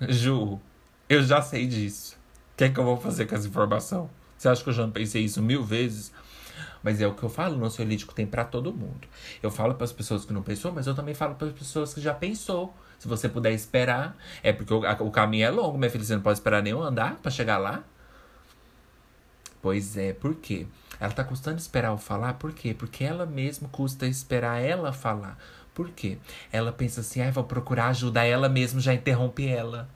Ju, 0.09 0.59
eu 1.07 1.23
já 1.23 1.43
sei 1.43 1.66
disso. 1.66 2.16
O 2.55 2.57
que 2.57 2.64
é 2.64 2.71
que 2.71 2.81
eu 2.81 2.85
vou 2.85 2.97
fazer 2.97 3.27
com 3.27 3.35
essa 3.35 3.47
informação? 3.47 4.09
Você 4.39 4.49
acha 4.49 4.62
que 4.62 4.71
eu 4.71 4.73
já 4.73 4.85
não 4.85 4.91
pensei 4.91 5.23
isso 5.23 5.43
mil 5.43 5.62
vezes? 5.62 6.11
Mas 6.83 6.99
é 6.99 7.07
o 7.07 7.12
que 7.12 7.23
eu 7.23 7.29
falo, 7.29 7.57
o 7.57 7.59
nosso 7.59 7.83
elítico 7.83 8.14
tem 8.14 8.27
para 8.27 8.43
todo 8.43 8.73
mundo. 8.73 9.07
Eu 9.43 9.51
falo 9.51 9.75
para 9.75 9.85
as 9.85 9.93
pessoas 9.93 10.25
que 10.25 10.33
não 10.33 10.43
pensou, 10.43 10.73
mas 10.73 10.87
eu 10.87 10.95
também 10.95 11.12
falo 11.12 11.35
para 11.35 11.49
as 11.49 11.53
pessoas 11.53 11.93
que 11.93 12.01
já 12.01 12.14
pensou. 12.14 12.75
Se 12.99 13.07
você 13.07 13.29
puder 13.29 13.53
esperar, 13.53 14.17
é 14.43 14.53
porque 14.53 14.75
o, 14.75 14.85
a, 14.85 14.93
o 14.95 15.11
caminho 15.11 15.47
é 15.47 15.51
longo, 15.51 15.79
minha 15.79 15.91
filha. 15.91 16.05
Você 16.05 16.15
não 16.15 16.23
pode 16.23 16.39
esperar 16.39 16.63
nem 16.63 16.73
eu 16.73 16.83
andar 16.83 17.17
para 17.17 17.31
chegar 17.31 17.59
lá. 17.59 17.85
Pois 19.63 19.97
é, 19.97 20.13
por 20.13 20.35
quê? 20.37 20.67
Ela 21.01 21.13
tá 21.13 21.25
custando 21.25 21.59
esperar 21.59 21.89
eu 21.89 21.99
falar, 21.99 22.35
por 22.35 22.53
quê? 22.53 22.75
Porque 22.75 23.05
ela 23.05 23.27
mesma 23.27 23.69
custa 23.69 24.07
esperar 24.07 24.61
ela 24.61 24.93
falar. 24.93 25.39
Por 25.75 25.91
quê? 25.91 26.19
Ela 26.53 26.73
pensa 26.73 27.01
assim, 27.01 27.21
ah, 27.23 27.31
vou 27.31 27.45
procurar 27.45 27.89
ajuda, 27.89 28.25
ela 28.25 28.49
mesma 28.49 28.81
já 28.81 28.95
interrompe 28.95 29.47
ela. 29.47 29.89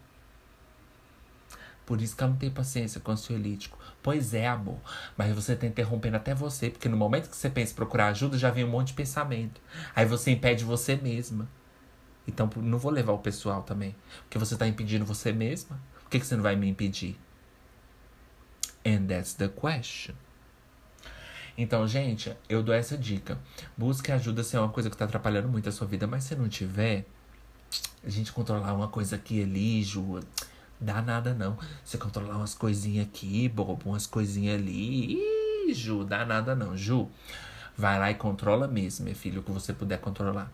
Por 1.84 2.00
isso 2.00 2.16
que 2.16 2.22
ela 2.22 2.32
não 2.32 2.38
tem 2.38 2.50
paciência 2.50 3.00
com 3.00 3.10
o 3.10 3.14
ansiolítico. 3.14 3.78
Pois 4.02 4.34
é, 4.34 4.46
amor. 4.46 4.78
Mas 5.16 5.34
você 5.34 5.56
tá 5.56 5.66
interrompendo 5.66 6.16
até 6.16 6.34
você, 6.34 6.70
porque 6.70 6.88
no 6.88 6.96
momento 6.96 7.28
que 7.28 7.36
você 7.36 7.50
pensa 7.50 7.72
em 7.72 7.76
procurar 7.76 8.08
ajuda, 8.08 8.38
já 8.38 8.50
vem 8.50 8.64
um 8.64 8.70
monte 8.70 8.88
de 8.88 8.94
pensamento. 8.94 9.60
Aí 9.94 10.04
você 10.04 10.30
impede 10.30 10.64
você 10.64 10.96
mesma. 10.96 11.48
Então 12.26 12.48
não 12.56 12.78
vou 12.78 12.90
levar 12.92 13.12
o 13.12 13.18
pessoal 13.18 13.62
também. 13.62 13.94
Porque 14.22 14.38
você 14.38 14.54
está 14.54 14.66
impedindo 14.66 15.04
você 15.04 15.32
mesma. 15.32 15.80
Por 16.02 16.10
que, 16.10 16.20
que 16.20 16.26
você 16.26 16.36
não 16.36 16.42
vai 16.42 16.56
me 16.56 16.68
impedir? 16.68 17.16
And 18.84 19.06
that's 19.06 19.34
the 19.34 19.48
question. 19.48 20.14
Então, 21.56 21.86
gente, 21.86 22.34
eu 22.48 22.62
dou 22.62 22.74
essa 22.74 22.96
dica. 22.96 23.38
Busque 23.76 24.10
ajuda 24.10 24.42
se 24.42 24.56
é 24.56 24.60
uma 24.60 24.70
coisa 24.70 24.88
que 24.88 24.94
está 24.94 25.04
atrapalhando 25.04 25.48
muito 25.48 25.68
a 25.68 25.72
sua 25.72 25.86
vida. 25.86 26.06
Mas 26.06 26.24
se 26.24 26.34
não 26.34 26.48
tiver, 26.48 27.04
a 28.04 28.08
gente 28.08 28.32
controlar 28.32 28.72
uma 28.72 28.88
coisa 28.88 29.16
aqui 29.16 29.42
ali, 29.42 29.82
Ju, 29.82 30.20
dá 30.80 31.02
nada 31.02 31.34
não. 31.34 31.58
Você 31.84 31.98
controlar 31.98 32.36
umas 32.36 32.54
coisinhas 32.54 33.06
aqui, 33.06 33.48
bobo, 33.48 33.90
umas 33.90 34.06
coisinhas 34.06 34.60
ali. 34.60 35.14
Ih, 35.14 35.74
Ju, 35.74 36.04
dá 36.04 36.24
nada 36.24 36.54
não. 36.54 36.76
Ju, 36.76 37.08
vai 37.76 37.98
lá 37.98 38.10
e 38.10 38.14
controla 38.14 38.66
mesmo, 38.66 39.04
meu 39.04 39.14
filho, 39.14 39.40
o 39.40 39.44
que 39.44 39.50
você 39.50 39.72
puder 39.72 40.00
controlar. 40.00 40.50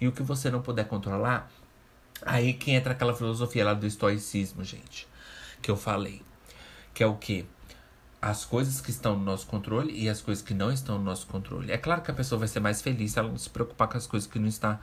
E 0.00 0.08
o 0.08 0.12
que 0.12 0.22
você 0.22 0.50
não 0.50 0.60
puder 0.60 0.86
controlar, 0.86 1.50
aí 2.22 2.54
que 2.54 2.70
entra 2.70 2.92
aquela 2.92 3.14
filosofia 3.14 3.64
lá 3.64 3.74
do 3.74 3.86
estoicismo, 3.86 4.64
gente. 4.64 5.06
Que 5.60 5.70
eu 5.70 5.76
falei. 5.76 6.22
Que 6.92 7.02
é 7.02 7.06
o 7.06 7.16
quê? 7.16 7.44
As 8.20 8.44
coisas 8.44 8.80
que 8.80 8.90
estão 8.90 9.16
no 9.16 9.24
nosso 9.24 9.46
controle 9.46 9.92
e 9.92 10.08
as 10.08 10.20
coisas 10.20 10.42
que 10.42 10.54
não 10.54 10.72
estão 10.72 10.98
no 10.98 11.04
nosso 11.04 11.26
controle. 11.26 11.70
É 11.70 11.78
claro 11.78 12.02
que 12.02 12.10
a 12.10 12.14
pessoa 12.14 12.38
vai 12.38 12.48
ser 12.48 12.60
mais 12.60 12.80
feliz 12.80 13.12
se 13.12 13.18
ela 13.18 13.28
não 13.28 13.38
se 13.38 13.50
preocupar 13.50 13.88
com 13.88 13.98
as 13.98 14.06
coisas 14.06 14.28
que 14.28 14.38
não 14.38 14.48
estão 14.48 14.78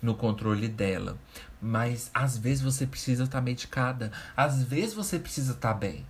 no 0.00 0.14
controle 0.14 0.68
dela. 0.68 1.18
Mas 1.60 2.10
às 2.14 2.38
vezes 2.38 2.62
você 2.62 2.86
precisa 2.86 3.24
estar 3.24 3.38
tá 3.38 3.42
medicada. 3.42 4.12
Às 4.36 4.62
vezes 4.62 4.94
você 4.94 5.18
precisa 5.18 5.52
estar 5.52 5.74
tá 5.74 5.78
bem. 5.78 6.06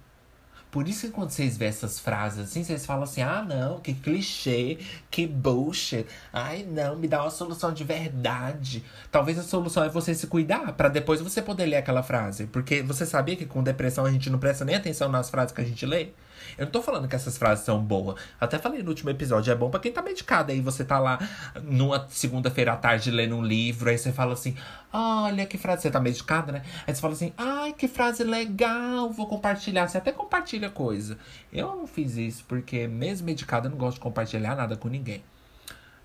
Por 0.70 0.86
isso 0.86 1.06
que 1.06 1.12
quando 1.12 1.30
vocês 1.30 1.56
vêem 1.56 1.70
essas 1.70 1.98
frases 1.98 2.40
assim, 2.40 2.62
vocês 2.62 2.84
falam 2.84 3.04
assim: 3.04 3.22
ah, 3.22 3.42
não, 3.42 3.80
que 3.80 3.94
clichê, 3.94 4.78
que 5.10 5.26
bullshit. 5.26 6.06
Ai, 6.32 6.62
não, 6.68 6.96
me 6.96 7.08
dá 7.08 7.22
uma 7.22 7.30
solução 7.30 7.72
de 7.72 7.84
verdade. 7.84 8.84
Talvez 9.10 9.38
a 9.38 9.42
solução 9.42 9.82
é 9.84 9.88
você 9.88 10.14
se 10.14 10.26
cuidar, 10.26 10.72
para 10.72 10.88
depois 10.88 11.20
você 11.20 11.40
poder 11.40 11.66
ler 11.66 11.76
aquela 11.76 12.02
frase. 12.02 12.46
Porque 12.46 12.82
você 12.82 13.06
sabia 13.06 13.36
que 13.36 13.46
com 13.46 13.62
depressão 13.62 14.04
a 14.04 14.10
gente 14.10 14.28
não 14.28 14.38
presta 14.38 14.64
nem 14.64 14.76
atenção 14.76 15.08
nas 15.08 15.30
frases 15.30 15.52
que 15.52 15.60
a 15.60 15.64
gente 15.64 15.86
lê? 15.86 16.10
Eu 16.56 16.66
não 16.66 16.72
tô 16.72 16.82
falando 16.82 17.08
que 17.08 17.16
essas 17.16 17.36
frases 17.36 17.64
são 17.64 17.82
boas. 17.82 18.20
Até 18.40 18.58
falei 18.58 18.82
no 18.82 18.88
último 18.88 19.10
episódio, 19.10 19.52
é 19.52 19.54
bom 19.54 19.70
para 19.70 19.80
quem 19.80 19.92
tá 19.92 20.02
medicado. 20.02 20.52
Aí 20.52 20.60
você 20.60 20.84
tá 20.84 20.98
lá 20.98 21.18
numa 21.62 22.06
segunda-feira 22.08 22.72
à 22.72 22.76
tarde 22.76 23.10
lendo 23.10 23.36
um 23.36 23.42
livro, 23.42 23.90
aí 23.90 23.98
você 23.98 24.12
fala 24.12 24.32
assim: 24.32 24.56
olha 24.92 25.46
que 25.46 25.58
frase, 25.58 25.82
você 25.82 25.90
tá 25.90 26.00
medicada, 26.00 26.52
né? 26.52 26.62
Aí 26.86 26.94
você 26.94 27.00
fala 27.00 27.14
assim: 27.14 27.32
ai, 27.36 27.72
que 27.72 27.88
frase 27.88 28.24
legal, 28.24 29.10
vou 29.10 29.26
compartilhar. 29.26 29.88
Você 29.88 29.98
até 29.98 30.12
compartilha 30.12 30.70
coisa. 30.70 31.18
Eu 31.52 31.76
não 31.76 31.86
fiz 31.86 32.16
isso, 32.16 32.44
porque 32.46 32.86
mesmo 32.88 33.26
medicada 33.26 33.66
eu 33.66 33.70
não 33.70 33.78
gosto 33.78 33.96
de 33.96 34.00
compartilhar 34.00 34.54
nada 34.56 34.76
com 34.76 34.88
ninguém. 34.88 35.22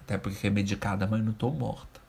Até 0.01 0.17
porque 0.17 0.49
medicada, 0.49 1.07
mas 1.07 1.23
não 1.23 1.31
tô 1.34 1.49
morta. 1.49 2.03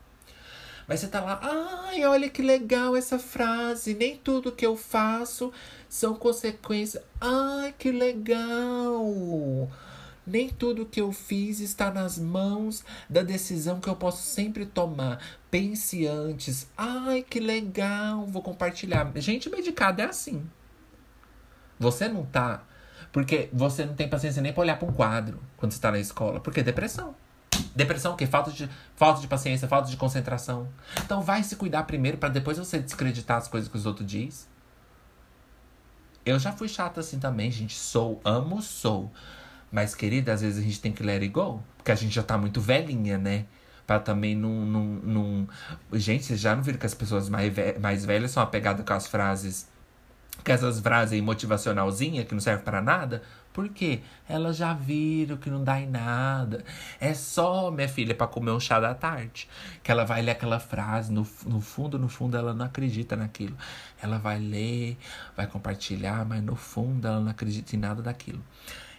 Mas 0.87 1.01
você 1.01 1.09
tá 1.09 1.21
lá, 1.21 1.41
ai, 1.43 2.05
olha 2.05 2.29
que 2.29 2.43
legal 2.43 2.95
essa 2.97 3.19
frase. 3.19 3.95
Nem 3.95 4.17
tudo 4.17 4.53
que 4.53 4.67
eu 4.67 4.77
faço 4.77 5.53
são 5.89 6.15
consequências. 6.15 7.03
Ai, 7.21 7.75
que 7.79 7.91
legal. 7.91 9.71
Nem 10.27 10.49
tudo 10.49 10.87
que 10.87 11.01
eu 11.01 11.13
fiz 11.13 11.61
está 11.61 11.91
nas 11.91 12.19
mãos 12.19 12.85
da 13.09 13.23
decisão 13.23 13.81
que 13.81 13.89
eu 13.89 13.97
posso 13.97 14.23
sempre 14.23 14.65
tomar. 14.65 15.23
Pense 15.51 16.07
antes. 16.07 16.67
Ai, 16.77 17.23
que 17.23 17.41
legal. 17.41 18.27
Vou 18.27 18.43
compartilhar. 18.43 19.11
Gente 19.17 19.51
medicada 19.51 20.03
é 20.03 20.07
assim. 20.07 20.47
Você 21.79 22.09
não 22.09 22.25
tá. 22.25 22.63
Porque 23.13 23.49
você 23.53 23.85
não 23.85 23.95
tem 23.95 24.09
paciência 24.09 24.43
nem 24.43 24.53
pra 24.53 24.63
olhar 24.63 24.79
pra 24.79 24.89
um 24.89 24.93
quadro 24.93 25.41
quando 25.57 25.73
você 25.73 25.81
tá 25.81 25.91
na 25.91 25.99
escola. 25.99 26.41
Porque 26.41 26.61
é 26.61 26.63
depressão. 26.63 27.15
Depressão 27.75 28.13
o 28.13 28.17
quê? 28.17 28.27
Falta 28.27 28.53
de, 28.53 28.71
falta 28.95 29.21
de 29.21 29.27
paciência, 29.27 29.67
falta 29.67 29.91
de 29.91 29.97
concentração. 29.97 30.69
Então 31.05 31.21
vai 31.21 31.43
se 31.43 31.57
cuidar 31.57 31.83
primeiro 31.85 32.19
para 32.19 32.29
depois 32.29 32.57
você 32.57 32.79
descreditar 32.79 33.39
as 33.39 33.49
coisas 33.49 33.69
que 33.69 33.77
os 33.77 33.85
outros 33.85 34.07
dizem. 34.07 34.47
Eu 36.25 36.39
já 36.39 36.53
fui 36.53 36.69
chata 36.69 37.01
assim 37.01 37.19
também, 37.19 37.51
gente. 37.51 37.75
Sou, 37.75 38.21
amo, 38.25 38.63
sou. 38.63 39.13
Mas, 39.71 39.95
querida, 39.95 40.33
às 40.33 40.41
vezes 40.41 40.59
a 40.59 40.63
gente 40.63 40.81
tem 40.81 40.93
que 40.93 41.03
let 41.03 41.21
it 41.21 41.29
go. 41.29 41.63
Porque 41.77 41.91
a 41.91 41.95
gente 41.95 42.15
já 42.15 42.23
tá 42.23 42.39
muito 42.39 42.61
velhinha, 42.61 43.19
né? 43.19 43.45
Pra 43.87 43.99
também 43.99 44.35
não. 44.35 44.65
não, 44.65 44.85
não... 44.85 45.49
Gente, 45.93 46.25
vocês 46.25 46.41
já 46.41 46.55
não 46.55 46.63
viram 46.63 46.79
que 46.79 46.87
as 46.87 46.95
pessoas 46.95 47.29
mais, 47.29 47.53
ve 47.53 47.79
mais 47.79 48.05
velhas 48.05 48.31
são 48.31 48.43
apegadas 48.43 48.87
com 48.87 48.93
as 48.95 49.07
frases. 49.07 49.69
Com 50.45 50.53
essas 50.53 50.81
frases 50.81 51.21
motivacionalzinha 51.21 52.25
que 52.25 52.33
não 52.33 52.41
serve 52.41 52.63
para 52.63 52.81
nada? 52.81 53.23
Porque 53.55 54.01
elas 54.29 54.57
já 54.57 54.75
viram 54.75 55.37
que 55.37 55.49
não 55.49 55.63
dá 55.63 55.81
em 55.81 55.89
nada. 55.89 56.65
É 57.01 57.15
só, 57.15 57.71
minha 57.71 57.89
filha, 57.89 58.13
para 58.13 58.27
comer 58.27 58.51
um 58.51 58.59
chá 58.59 58.81
da 58.81 58.93
tarde. 58.95 59.49
Que 59.81 59.93
ela 59.93 60.05
vai 60.05 60.21
ler 60.23 60.33
aquela 60.33 60.59
frase, 60.59 61.13
no, 61.13 61.25
no 61.47 61.61
fundo, 61.61 61.97
no 61.97 62.09
fundo, 62.09 62.37
ela 62.37 62.53
não 62.53 62.67
acredita 62.67 63.15
naquilo. 63.15 63.57
Ela 64.03 64.19
vai 64.19 64.41
ler, 64.41 64.99
vai 65.37 65.47
compartilhar, 65.47 66.27
mas 66.27 66.43
no 66.43 66.57
fundo 66.57 67.07
ela 67.07 67.21
não 67.21 67.31
acredita 67.31 67.77
em 67.77 67.79
nada 67.79 68.03
daquilo. 68.03 68.43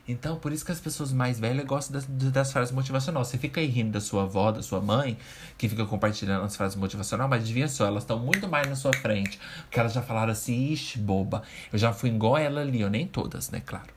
Então, 0.07 0.37
por 0.37 0.53
isso 0.53 0.63
que 0.63 0.71
as 0.71 0.79
pessoas 0.79 1.11
mais 1.11 1.37
velhas 1.37 1.65
gostam 1.65 1.93
das, 1.93 2.05
das 2.31 2.53
frases 2.53 2.73
motivacionais. 2.73 3.27
Você 3.27 3.37
fica 3.37 3.59
aí 3.59 3.67
rindo 3.67 3.91
da 3.91 3.99
sua 3.99 4.23
avó, 4.23 4.53
da 4.53 4.63
sua 4.63 4.79
mãe, 4.79 5.17
que 5.57 5.67
fica 5.67 5.85
compartilhando 5.85 6.45
as 6.45 6.55
frases 6.55 6.77
motivacionais, 6.77 7.29
mas 7.29 7.41
adivinha 7.41 7.67
só, 7.67 7.85
elas 7.85 8.03
estão 8.03 8.19
muito 8.19 8.47
mais 8.47 8.69
na 8.69 8.75
sua 8.77 8.93
frente. 8.93 9.37
Porque 9.63 9.81
elas 9.81 9.91
já 9.91 10.01
falaram 10.01 10.31
assim, 10.31 10.71
ixi, 10.71 10.97
boba, 10.97 11.43
eu 11.73 11.79
já 11.79 11.91
fui 11.91 12.09
igual 12.09 12.37
ela 12.37 12.61
ali, 12.61 12.87
nem 12.89 13.05
todas, 13.05 13.49
né, 13.49 13.61
claro. 13.65 13.94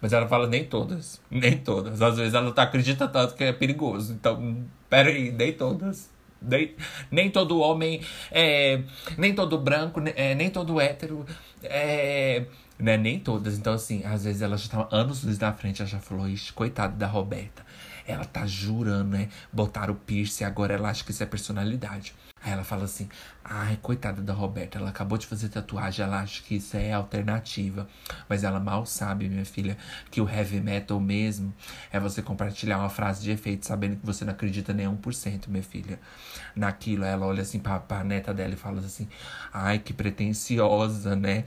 Mas 0.00 0.12
ela 0.12 0.28
fala 0.28 0.46
nem 0.46 0.64
todas. 0.64 1.20
Nem 1.30 1.58
todas. 1.58 2.00
Às 2.02 2.16
vezes 2.16 2.34
ela 2.34 2.52
tá 2.52 2.62
acredita 2.62 3.08
tanto 3.08 3.34
que 3.34 3.44
é 3.44 3.52
perigoso. 3.52 4.12
Então, 4.12 4.64
peraí, 4.88 5.30
nem 5.32 5.52
todas. 5.52 6.10
Nem, 6.40 6.74
nem 7.10 7.30
todo 7.30 7.58
homem, 7.58 8.02
é, 8.30 8.82
nem 9.16 9.34
todo 9.34 9.58
branco, 9.58 10.02
é, 10.14 10.34
nem 10.34 10.50
todo 10.50 10.78
hétero, 10.78 11.24
é, 11.62 12.44
né? 12.78 12.96
Nem 12.96 13.18
todas. 13.18 13.58
Então, 13.58 13.72
assim, 13.72 14.04
às 14.04 14.24
vezes 14.24 14.42
ela 14.42 14.56
já 14.56 14.68
tava 14.68 14.88
anos 14.94 15.24
luz 15.24 15.38
na 15.38 15.52
frente, 15.52 15.80
ela 15.80 15.88
já 15.88 15.98
falou, 15.98 16.28
ixi, 16.28 16.52
coitada 16.52 16.94
da 16.94 17.06
Roberta. 17.06 17.64
Ela 18.06 18.24
tá 18.24 18.46
jurando, 18.46 19.16
né? 19.16 19.28
Botar 19.52 19.90
o 19.90 19.94
piercing, 19.94 20.44
agora 20.44 20.74
ela 20.74 20.90
acha 20.90 21.02
que 21.02 21.10
isso 21.10 21.22
é 21.22 21.26
personalidade. 21.26 22.14
Aí 22.46 22.52
ela 22.52 22.62
fala 22.62 22.84
assim: 22.84 23.08
ai, 23.44 23.76
coitada 23.82 24.22
da 24.22 24.32
Roberta, 24.32 24.78
ela 24.78 24.90
acabou 24.90 25.18
de 25.18 25.26
fazer 25.26 25.48
tatuagem, 25.48 26.04
ela 26.04 26.20
acha 26.20 26.40
que 26.44 26.54
isso 26.54 26.76
é 26.76 26.92
alternativa. 26.92 27.88
Mas 28.28 28.44
ela 28.44 28.60
mal 28.60 28.86
sabe, 28.86 29.28
minha 29.28 29.44
filha, 29.44 29.76
que 30.12 30.20
o 30.20 30.30
heavy 30.30 30.60
metal 30.60 31.00
mesmo 31.00 31.52
é 31.90 31.98
você 31.98 32.22
compartilhar 32.22 32.78
uma 32.78 32.88
frase 32.88 33.20
de 33.20 33.32
efeito 33.32 33.66
sabendo 33.66 33.96
que 33.96 34.06
você 34.06 34.24
não 34.24 34.32
acredita 34.32 34.72
nem 34.72 34.86
1%, 34.86 35.48
minha 35.48 35.62
filha. 35.62 35.98
Naquilo, 36.54 37.04
ela 37.04 37.26
olha 37.26 37.42
assim 37.42 37.58
pra, 37.58 37.80
pra 37.80 38.04
neta 38.04 38.32
dela 38.32 38.54
e 38.54 38.56
fala 38.56 38.78
assim: 38.78 39.08
ai, 39.52 39.80
que 39.80 39.92
pretensiosa, 39.92 41.16
né? 41.16 41.44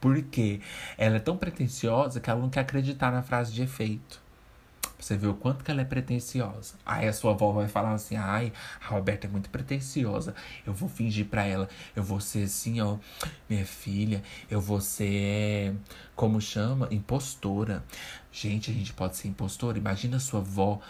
Por 0.00 0.22
quê? 0.22 0.62
Ela 0.96 1.16
é 1.16 1.20
tão 1.20 1.36
pretensiosa 1.36 2.18
que 2.18 2.30
ela 2.30 2.40
não 2.40 2.48
quer 2.48 2.60
acreditar 2.60 3.12
na 3.12 3.22
frase 3.22 3.52
de 3.52 3.62
efeito. 3.62 4.29
Você 5.00 5.16
ver 5.16 5.28
o 5.28 5.34
quanto 5.34 5.64
que 5.64 5.70
ela 5.70 5.80
é 5.80 5.84
pretensiosa. 5.84 6.74
Aí 6.84 7.08
a 7.08 7.12
sua 7.12 7.32
avó 7.32 7.52
vai 7.52 7.66
falar 7.66 7.92
assim: 7.92 8.16
ai, 8.16 8.52
a 8.80 8.88
Roberta 8.88 9.26
é 9.26 9.30
muito 9.30 9.48
pretensiosa. 9.50 10.34
Eu 10.66 10.74
vou 10.74 10.88
fingir 10.88 11.26
pra 11.26 11.44
ela. 11.44 11.68
Eu 11.96 12.02
vou 12.02 12.20
ser 12.20 12.44
assim, 12.44 12.80
ó, 12.80 12.98
minha 13.48 13.64
filha. 13.64 14.22
Eu 14.50 14.60
vou 14.60 14.80
ser, 14.80 15.74
como 16.14 16.40
chama? 16.40 16.88
Impostora. 16.90 17.82
Gente, 18.30 18.70
a 18.70 18.74
gente 18.74 18.92
pode 18.92 19.16
ser 19.16 19.28
impostora. 19.28 19.78
Imagina 19.78 20.18
a 20.18 20.20
sua 20.20 20.40
avó 20.40 20.80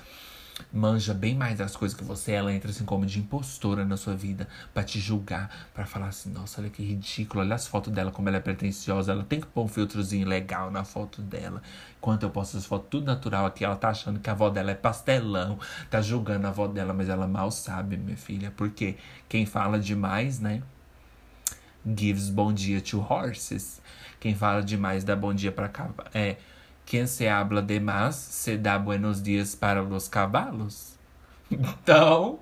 manja 0.73 1.15
bem 1.15 1.35
mais 1.35 1.59
das 1.59 1.77
coisas 1.77 1.97
que 1.97 2.05
você, 2.05 2.33
ela 2.33 2.53
entra 2.53 2.71
assim 2.71 2.85
como 2.85 3.07
de 3.07 3.19
impostora 3.19 3.85
na 3.85 3.97
sua 3.97 4.15
vida 4.15 4.49
para 4.73 4.83
te 4.83 4.99
julgar, 4.99 5.69
para 5.75 5.87
falar 5.87 6.09
assim, 6.09 6.31
nossa, 6.31 6.61
olha 6.61 6.71
que 6.71 6.83
ridículo, 6.83 7.41
olha 7.41 7.55
as 7.55 7.67
fotos 7.67 7.93
dela 7.93 8.11
como 8.11 8.29
ela 8.29 8.39
é 8.39 8.41
pretensiosa, 8.41 9.13
ela 9.13 9.25
tem 9.25 9.41
que 9.41 9.47
pôr 9.47 9.65
um 9.65 9.69
filtrozinho 9.69 10.27
legal 10.27 10.71
na 10.71 10.85
foto 10.85 11.23
dela. 11.23 11.63
Enquanto 11.99 12.23
eu 12.23 12.31
posto 12.31 12.57
as 12.57 12.67
fotos 12.67 12.89
tudo 12.91 13.07
natural 13.07 13.47
aqui, 13.47 13.65
ela 13.65 13.77
tá 13.77 13.91
achando 13.91 14.21
que 14.21 14.29
a 14.31 14.33
avó 14.33 14.51
dela 14.51 14.71
é 14.71 14.75
pastelão, 14.75 15.59
tá 15.91 16.01
julgando 16.01 16.47
a 16.47 16.51
avó 16.51 16.67
dela, 16.67 16.93
mas 16.93 17.09
ela 17.09 17.27
mal 17.27 17.51
sabe, 17.51 17.97
minha 17.97 18.17
filha, 18.17 18.53
porque 18.57 18.97
quem 19.29 19.47
fala 19.47 19.79
demais, 19.79 20.41
né? 20.41 20.63
Gives 21.85 22.29
bom 22.29 22.53
dia 22.53 22.81
to 22.81 23.01
horses. 23.01 23.81
Quem 24.19 24.35
fala 24.35 24.63
demais 24.63 25.03
dá 25.03 25.17
bom 25.17 25.33
dia 25.33 25.51
para 25.51 25.69
cavalo. 25.69 26.11
É, 26.13 26.37
quem 26.91 27.07
se 27.07 27.29
habla 27.29 27.63
de 27.63 27.79
más, 27.79 28.17
se 28.17 28.57
dá 28.57 28.77
buenos 28.77 29.23
dias 29.23 29.55
para 29.55 29.81
os 29.81 30.09
cavalos. 30.09 30.99
Então. 31.49 32.41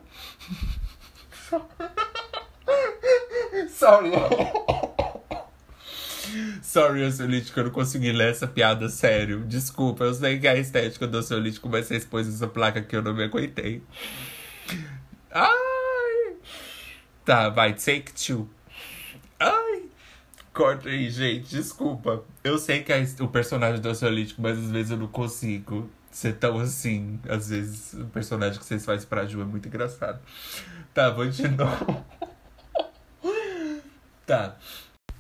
Sorry. 3.69 4.11
Sorry, 6.63 7.03
ansiolítico, 7.05 7.61
eu 7.61 7.65
não 7.65 7.71
consegui 7.71 8.11
ler 8.11 8.31
essa 8.31 8.47
piada 8.47 8.89
sério. 8.89 9.45
Desculpa, 9.45 10.05
eu 10.05 10.15
sei 10.15 10.41
que 10.41 10.49
é 10.49 10.53
a 10.53 10.57
estética 10.57 11.07
do 11.07 11.19
ansiolítico, 11.19 11.69
mas 11.69 11.85
você 11.85 11.97
expôs 11.97 12.27
essa 12.27 12.49
placa 12.49 12.81
que 12.81 12.97
eu 12.97 13.03
não 13.03 13.13
me 13.13 13.25
aguentei. 13.25 13.83
Ai! 15.31 16.37
Tá, 17.23 17.51
vai, 17.51 17.75
take 17.75 18.15
two. 18.15 18.49
Ai! 19.39 19.88
Corta 20.59 20.89
aí, 20.89 21.09
gente, 21.09 21.51
desculpa. 21.51 22.25
Eu 22.43 22.59
sei 22.59 22.83
que 22.83 22.93
é 22.93 23.01
o 23.21 23.29
personagem 23.29 23.81
do 23.81 23.89
ansiolítico, 23.91 24.43
mas 24.43 24.59
às 24.59 24.69
vezes 24.73 24.91
eu 24.91 24.97
não 24.97 25.07
consigo 25.07 25.89
ser 26.11 26.33
tão 26.33 26.59
assim. 26.59 27.21
Às 27.29 27.51
vezes 27.51 27.93
o 27.93 28.07
personagem 28.07 28.59
que 28.59 28.65
vocês 28.65 28.85
fazem 28.85 29.07
pra 29.07 29.25
Ju 29.25 29.41
é 29.41 29.45
muito 29.45 29.69
engraçado. 29.69 30.21
Tá, 30.93 31.11
vou 31.11 31.29
de 31.29 31.47
novo. 31.47 32.05
tá. 34.27 34.57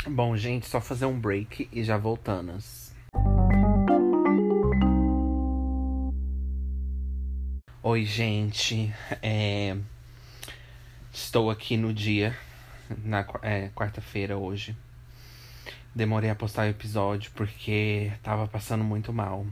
Bom, 0.09 0.37
gente, 0.37 0.67
só 0.67 0.81
fazer 0.81 1.07
um 1.07 1.21
break 1.21 1.69
e 1.71 1.85
já 1.85 1.97
voltamos. 1.97 2.93
Oi, 7.81 8.05
gente. 8.05 8.93
É... 9.23 9.77
Estou 11.13 11.49
aqui 11.49 11.77
no 11.77 11.95
dia, 11.95 12.37
na 13.05 13.25
é, 13.43 13.69
quarta-feira 13.69 14.37
hoje. 14.37 14.77
Demorei 15.95 16.31
a 16.31 16.35
postar 16.35 16.67
o 16.67 16.71
episódio 16.71 17.31
porque 17.35 18.13
tava 18.23 18.47
passando 18.47 18.85
muito 18.85 19.13
mal 19.13 19.47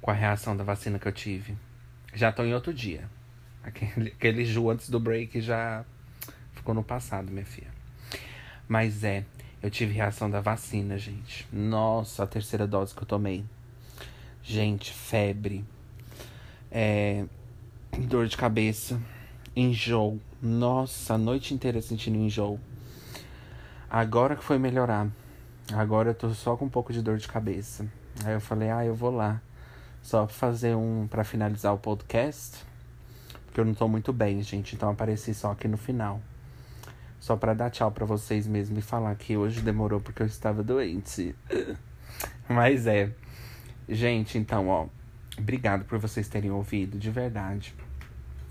com 0.00 0.10
a 0.10 0.14
reação 0.14 0.56
da 0.56 0.64
vacina 0.64 0.98
que 0.98 1.06
eu 1.06 1.12
tive. 1.12 1.56
Já 2.14 2.32
tô 2.32 2.42
em 2.42 2.54
outro 2.54 2.72
dia. 2.72 3.08
Aquele, 3.62 4.08
aquele 4.08 4.44
Ju 4.44 4.70
antes 4.70 4.88
do 4.88 4.98
break 4.98 5.40
já 5.40 5.84
ficou 6.54 6.74
no 6.74 6.82
passado, 6.82 7.30
minha 7.30 7.44
filha. 7.44 7.70
Mas 8.66 9.04
é, 9.04 9.24
eu 9.62 9.70
tive 9.70 9.92
reação 9.92 10.30
da 10.30 10.40
vacina, 10.40 10.96
gente. 10.96 11.46
Nossa, 11.52 12.24
a 12.24 12.26
terceira 12.26 12.66
dose 12.66 12.94
que 12.94 13.02
eu 13.02 13.06
tomei. 13.06 13.44
Gente, 14.42 14.92
febre. 14.92 15.64
É, 16.70 17.24
dor 17.98 18.26
de 18.26 18.36
cabeça. 18.36 19.00
Enjoo. 19.54 20.20
Nossa, 20.40 21.14
a 21.14 21.18
noite 21.18 21.52
inteira 21.52 21.82
sentindo 21.82 22.16
enjoo. 22.16 22.58
Agora 23.90 24.36
que 24.36 24.44
foi 24.44 24.58
melhorar. 24.58 25.08
Agora 25.72 26.10
eu 26.10 26.14
tô 26.14 26.30
só 26.30 26.56
com 26.56 26.64
um 26.64 26.68
pouco 26.68 26.92
de 26.92 27.00
dor 27.00 27.16
de 27.18 27.28
cabeça. 27.28 27.86
Aí 28.24 28.32
eu 28.32 28.40
falei, 28.40 28.70
ah, 28.70 28.84
eu 28.84 28.94
vou 28.94 29.10
lá. 29.10 29.40
Só 30.02 30.26
pra 30.26 30.34
fazer 30.34 30.74
um. 30.74 31.06
para 31.06 31.22
finalizar 31.22 31.72
o 31.72 31.78
podcast. 31.78 32.64
Porque 33.46 33.60
eu 33.60 33.64
não 33.64 33.74
tô 33.74 33.86
muito 33.86 34.12
bem, 34.12 34.42
gente. 34.42 34.74
Então 34.74 34.90
apareci 34.90 35.32
só 35.32 35.52
aqui 35.52 35.68
no 35.68 35.76
final. 35.76 36.20
Só 37.20 37.36
para 37.36 37.54
dar 37.54 37.70
tchau 37.70 37.90
para 37.90 38.06
vocês 38.06 38.46
mesmo 38.46 38.78
e 38.78 38.82
falar 38.82 39.14
que 39.14 39.36
hoje 39.36 39.60
demorou 39.60 40.00
porque 40.00 40.22
eu 40.22 40.26
estava 40.26 40.62
doente. 40.62 41.34
Mas 42.48 42.86
é. 42.86 43.12
Gente, 43.88 44.38
então, 44.38 44.68
ó, 44.68 44.86
obrigado 45.38 45.84
por 45.84 45.98
vocês 45.98 46.28
terem 46.28 46.50
ouvido, 46.50 46.98
de 46.98 47.10
verdade. 47.10 47.74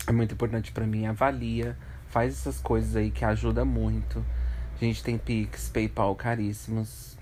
É 0.06 0.12
muito 0.12 0.34
importante 0.34 0.72
para 0.72 0.86
mim. 0.86 1.06
Avalia, 1.06 1.76
faz 2.08 2.34
essas 2.34 2.60
coisas 2.60 2.96
aí 2.96 3.10
que 3.10 3.24
ajuda 3.24 3.64
muito. 3.64 4.24
A 4.80 4.84
gente 4.84 5.02
tem 5.02 5.18
Pix, 5.18 5.68
PayPal 5.68 6.14
caríssimos. 6.14 7.16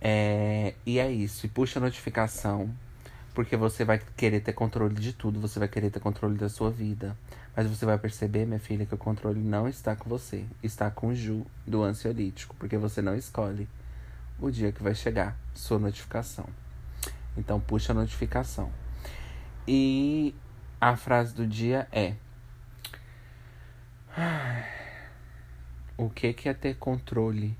É, 0.00 0.74
e 0.84 0.98
é 0.98 1.10
isso. 1.10 1.46
E 1.46 1.48
puxa 1.48 1.78
a 1.78 1.82
notificação. 1.82 2.68
Porque 3.34 3.56
você 3.56 3.84
vai 3.84 4.00
querer 4.16 4.40
ter 4.40 4.52
controle 4.52 4.94
de 4.94 5.12
tudo. 5.12 5.40
Você 5.40 5.58
vai 5.58 5.68
querer 5.68 5.90
ter 5.90 6.00
controle 6.00 6.36
da 6.36 6.48
sua 6.48 6.70
vida. 6.70 7.16
Mas 7.54 7.66
você 7.66 7.86
vai 7.86 7.98
perceber, 7.98 8.46
minha 8.46 8.58
filha, 8.58 8.84
que 8.84 8.94
o 8.94 8.98
controle 8.98 9.40
não 9.40 9.68
está 9.68 9.94
com 9.94 10.08
você. 10.08 10.44
Está 10.62 10.90
com 10.90 11.08
o 11.08 11.14
Ju, 11.14 11.46
do 11.66 11.82
ansiolítico. 11.82 12.54
Porque 12.58 12.76
você 12.76 13.00
não 13.00 13.14
escolhe 13.14 13.68
o 14.40 14.50
dia 14.50 14.72
que 14.72 14.82
vai 14.82 14.94
chegar 14.94 15.36
sua 15.54 15.78
notificação. 15.78 16.46
Então 17.36 17.60
puxa 17.60 17.92
a 17.92 17.94
notificação. 17.94 18.70
E 19.68 20.34
a 20.80 20.96
frase 20.96 21.34
do 21.34 21.46
dia 21.46 21.86
é: 21.92 22.14
O 25.96 26.10
que 26.10 26.48
é 26.48 26.54
ter 26.54 26.76
controle 26.76 27.56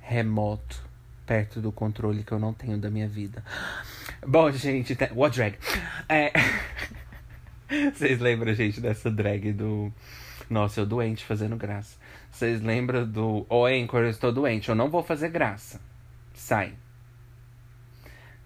remoto 0.00 0.82
perto 1.26 1.60
do 1.60 1.72
controle 1.72 2.22
que 2.22 2.32
eu 2.32 2.38
não 2.38 2.52
tenho 2.52 2.78
da 2.78 2.90
minha 2.90 3.08
vida? 3.08 3.44
Bom, 4.26 4.50
gente, 4.52 4.96
what 5.14 5.36
drag? 5.36 5.58
É... 6.08 6.32
Vocês 7.92 8.20
lembram, 8.20 8.54
gente, 8.54 8.80
dessa 8.80 9.10
drag 9.10 9.52
do 9.52 9.92
Nossa, 10.48 10.80
eu 10.80 10.86
doente 10.86 11.24
fazendo 11.24 11.56
graça. 11.56 11.98
Vocês 12.30 12.60
lembram 12.60 13.06
do 13.06 13.46
Ô, 13.48 13.62
oh, 13.62 13.66
Anchor, 13.66 14.02
eu 14.02 14.10
estou 14.10 14.32
doente, 14.32 14.68
eu 14.68 14.74
não 14.74 14.90
vou 14.90 15.02
fazer 15.02 15.30
graça. 15.30 15.80
Sai 16.34 16.74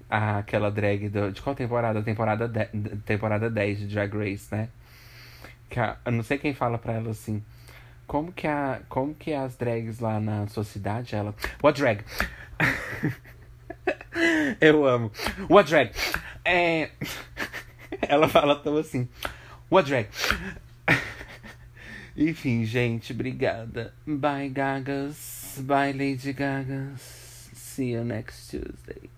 aquela 0.09 0.71
drag 0.71 1.09
do, 1.09 1.33
de 1.33 1.43
qual 1.43 1.55
temporada? 1.55 2.03
Temporada, 2.03 2.49
de, 2.49 2.67
temporada 3.05 3.51
10 3.51 3.81
de 3.81 3.87
Drag 3.89 4.17
Race, 4.17 4.55
né? 4.55 4.69
Que 5.69 5.81
a, 5.81 5.97
eu 6.05 6.13
não 6.13 6.23
sei 6.23 6.39
quem 6.39 6.55
fala 6.55 6.79
pra 6.79 6.95
ela 6.95 7.11
assim. 7.11 7.43
Como 8.07 8.33
que, 8.33 8.47
a, 8.47 8.81
como 8.89 9.15
que 9.15 9.33
as 9.33 9.57
drags 9.57 9.99
lá 9.99 10.21
na 10.21 10.47
sua 10.47 10.65
cidade, 10.65 11.15
ela. 11.15 11.35
What 11.63 11.81
drag? 11.81 12.05
eu 14.61 14.87
amo. 14.87 15.11
What 15.49 15.69
drag? 15.69 15.93
É... 16.45 16.91
Ela 18.03 18.29
fala 18.29 18.57
tão 18.57 18.77
assim. 18.77 19.09
What 19.71 19.89
drag? 19.89 20.09
Enfim, 22.17 22.65
gente, 22.65 23.13
obrigada. 23.13 23.93
Bye, 24.07 24.49
Gagas. 24.49 25.57
Bye, 25.59 25.93
Lady 25.93 26.33
Gagas. 26.33 27.51
See 27.55 27.93
you 27.93 28.05
next 28.05 28.51
Tuesday. 28.51 29.11